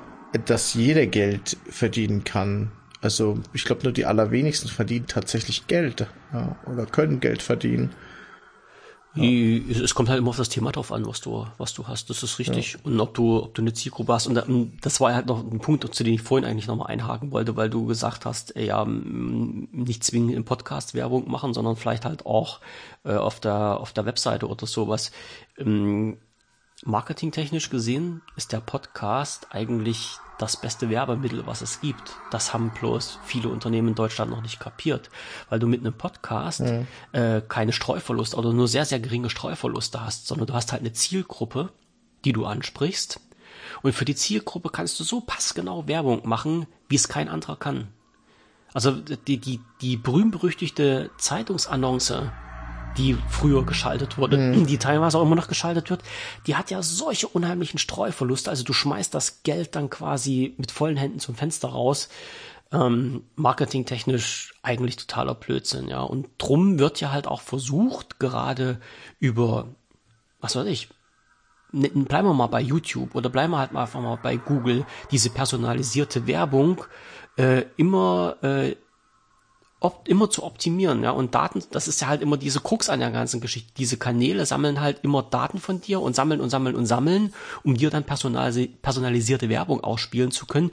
[0.46, 2.70] dass jeder Geld verdienen kann.
[3.00, 7.90] Also ich glaube, nur die allerwenigsten verdienen tatsächlich Geld ja, oder können Geld verdienen.
[9.22, 9.82] Ja.
[9.82, 12.10] Es kommt halt immer auf das Thema drauf an, was du, was du hast.
[12.10, 12.74] Das ist richtig.
[12.74, 12.78] Ja.
[12.84, 14.26] Und ob du, ob du eine Zielgruppe hast.
[14.26, 17.56] Und das war halt noch ein Punkt, zu dem ich vorhin eigentlich nochmal einhaken wollte,
[17.56, 22.26] weil du gesagt hast, ey, ja, nicht zwingend im Podcast Werbung machen, sondern vielleicht halt
[22.26, 22.60] auch
[23.04, 25.12] äh, auf der, auf der Webseite oder sowas.
[25.56, 26.18] Ähm,
[26.84, 32.16] marketingtechnisch gesehen ist der Podcast eigentlich das beste Werbemittel, was es gibt.
[32.30, 35.10] Das haben bloß viele Unternehmen in Deutschland noch nicht kapiert,
[35.50, 36.86] weil du mit einem Podcast mhm.
[37.12, 40.92] äh, keine Streuverluste oder nur sehr, sehr geringe Streuverluste hast, sondern du hast halt eine
[40.92, 41.70] Zielgruppe,
[42.24, 43.20] die du ansprichst.
[43.82, 47.88] Und für die Zielgruppe kannst du so passgenau Werbung machen, wie es kein anderer kann.
[48.72, 52.30] Also die, die, die berühmt-berüchtigte Zeitungsannonce,
[52.96, 54.66] die früher geschaltet wurde, mhm.
[54.66, 56.02] die teilweise auch immer noch geschaltet wird,
[56.46, 58.50] die hat ja solche unheimlichen Streuverluste.
[58.50, 62.08] Also du schmeißt das Geld dann quasi mit vollen Händen zum Fenster raus.
[62.70, 66.02] Ähm, marketingtechnisch eigentlich totaler Blödsinn, ja.
[66.02, 68.78] Und drum wird ja halt auch versucht, gerade
[69.18, 69.68] über,
[70.40, 70.90] was weiß ich,
[71.72, 74.84] ne, bleiben wir mal bei YouTube oder bleiben wir halt mal einfach mal bei Google,
[75.10, 76.84] diese personalisierte Werbung
[77.36, 78.76] äh, immer äh,
[79.80, 82.98] op immer zu optimieren, ja, und Daten, das ist ja halt immer diese Krux an
[82.98, 83.72] der ganzen Geschichte.
[83.76, 87.32] Diese Kanäle sammeln halt immer Daten von dir und sammeln und sammeln und sammeln,
[87.62, 90.72] um dir dann personalisierte Werbung ausspielen zu können,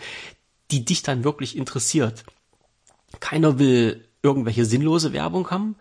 [0.71, 2.23] die dich dann wirklich interessiert.
[3.19, 5.75] Keiner will irgendwelche sinnlose Werbung haben.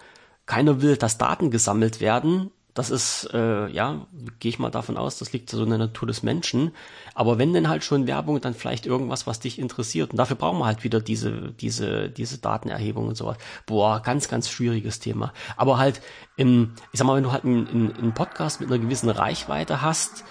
[0.44, 4.08] Keiner will, dass Daten gesammelt werden, das ist, äh, ja,
[4.40, 6.72] gehe ich mal davon aus, das liegt so in der Natur des Menschen.
[7.14, 10.10] Aber wenn denn halt schon Werbung, dann vielleicht irgendwas, was dich interessiert.
[10.10, 13.38] Und dafür brauchen wir halt wieder diese, diese, diese Datenerhebung und sowas.
[13.64, 15.32] Boah, ganz, ganz schwieriges Thema.
[15.56, 16.02] Aber halt,
[16.36, 20.24] im, ich sag mal, wenn du halt einen, einen Podcast mit einer gewissen Reichweite hast,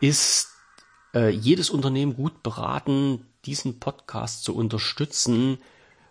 [0.00, 0.48] ist
[1.14, 5.58] äh, jedes Unternehmen gut beraten, diesen Podcast zu unterstützen,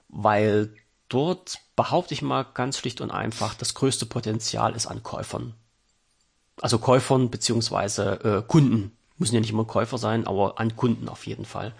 [0.08, 0.72] weil
[1.08, 5.56] dort behaupte ich mal ganz schlicht und einfach, das größte Potenzial ist an Käufern
[6.62, 8.92] also Käufern beziehungsweise äh, Kunden.
[9.18, 11.74] Müssen ja nicht immer Käufer sein, aber an Kunden auf jeden Fall.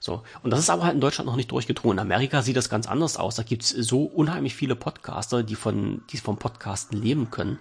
[0.00, 0.22] So.
[0.42, 1.98] Und das ist aber halt in Deutschland noch nicht durchgedrungen.
[1.98, 3.34] In Amerika sieht das ganz anders aus.
[3.34, 7.58] Da gibt's so unheimlich viele Podcaster, die von, die vom Podcasten leben können.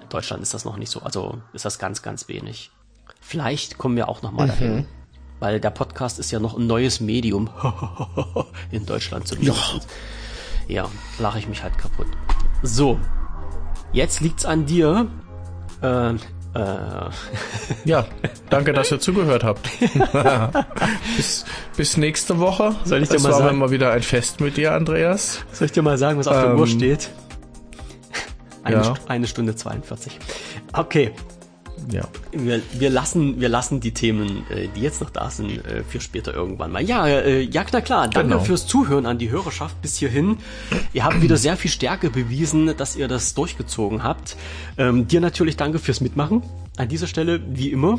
[0.00, 1.00] In Deutschland ist das noch nicht so.
[1.02, 2.70] Also ist das ganz, ganz wenig.
[3.20, 4.50] Vielleicht kommen wir auch nochmal mhm.
[4.50, 4.86] dahin.
[5.40, 7.50] Weil der Podcast ist ja noch ein neues Medium.
[8.70, 9.88] in Deutschland zumindest.
[10.68, 12.06] Ja, ja lache ich mich halt kaputt.
[12.62, 12.98] So.
[13.92, 15.10] Jetzt liegt's an dir,
[15.82, 16.14] äh,
[16.54, 17.10] äh.
[17.84, 18.04] Ja,
[18.50, 19.68] danke, dass ihr zugehört habt.
[21.16, 21.44] bis,
[21.76, 22.74] bis nächste Woche.
[22.84, 25.40] Soll ich dir es mal mal wieder ein Fest mit dir, Andreas.
[25.52, 27.10] Soll ich dir mal sagen, was auf ähm, der Uhr steht?
[28.64, 28.84] Eine, ja.
[28.84, 30.18] St eine Stunde 42.
[30.72, 31.12] Okay,
[31.90, 32.02] ja.
[32.32, 36.00] Wir, wir, lassen, wir lassen die Themen, äh, die jetzt noch da sind, äh, für
[36.00, 36.82] später irgendwann mal.
[36.82, 38.08] Ja, äh, ja, na klar.
[38.08, 38.44] Danke genau.
[38.44, 40.38] fürs Zuhören an die Hörerschaft bis hierhin.
[40.92, 44.36] Ihr habt wieder sehr viel Stärke bewiesen, dass ihr das durchgezogen habt.
[44.78, 46.42] Ähm, dir natürlich danke fürs Mitmachen.
[46.76, 47.98] An dieser Stelle, wie immer.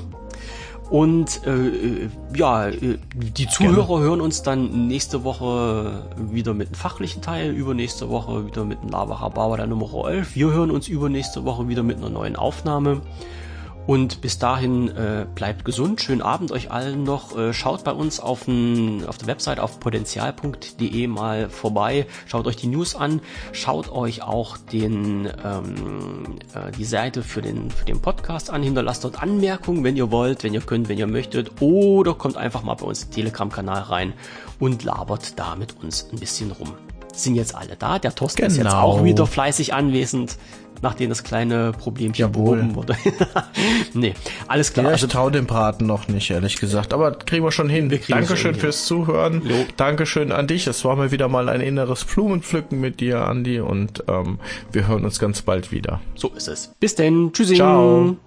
[0.90, 4.04] Und äh, ja, die Zuhörer Gerne.
[4.04, 8.90] hören uns dann nächste Woche wieder mit einem fachlichen Teil, übernächste Woche wieder mit einem
[8.90, 10.36] Lava der Nummer 11.
[10.36, 13.02] Wir hören uns übernächste Woche wieder mit einer neuen Aufnahme.
[13.86, 16.02] Und bis dahin äh, bleibt gesund.
[16.02, 17.38] Schönen Abend euch allen noch.
[17.38, 22.08] Äh, schaut bei uns auf, n, auf der Website auf potenzial.de mal vorbei.
[22.26, 23.20] Schaut euch die News an.
[23.52, 28.64] Schaut euch auch den, ähm, äh, die Seite für den, für den Podcast an.
[28.64, 31.62] Hinterlasst dort Anmerkungen, wenn ihr wollt, wenn ihr könnt, wenn ihr möchtet.
[31.62, 34.14] Oder kommt einfach mal bei uns Telegram-Kanal rein
[34.60, 36.74] und labert da mit uns ein bisschen rum.
[37.14, 37.99] Sind jetzt alle da.
[37.99, 38.52] Der Thorsten genau.
[38.52, 39.06] ist jetzt auch genau.
[39.06, 40.38] wieder fleißig anwesend
[40.84, 42.95] nachdem das kleine Problemchen behoben wurde.
[43.94, 44.14] nee,
[44.48, 44.84] alles klar.
[44.84, 46.94] Ja, ich also, traue dem Braten noch nicht, ehrlich gesagt.
[46.94, 47.90] Aber kriegen wir schon hin.
[47.90, 48.84] Wir Dankeschön fürs.
[48.84, 49.41] Zuhören.
[49.45, 49.56] Jo.
[49.77, 50.68] Dankeschön an dich.
[50.68, 53.61] Es war mir wieder mal ein inneres Blumenpflücken mit dir, Andi.
[53.61, 54.40] Und ähm,
[54.72, 56.02] wir hören uns ganz bald wieder.
[56.15, 56.76] So ist es.
[56.80, 57.31] Bis denn.
[57.31, 57.56] Tschüssi.
[57.56, 58.18] Ciao.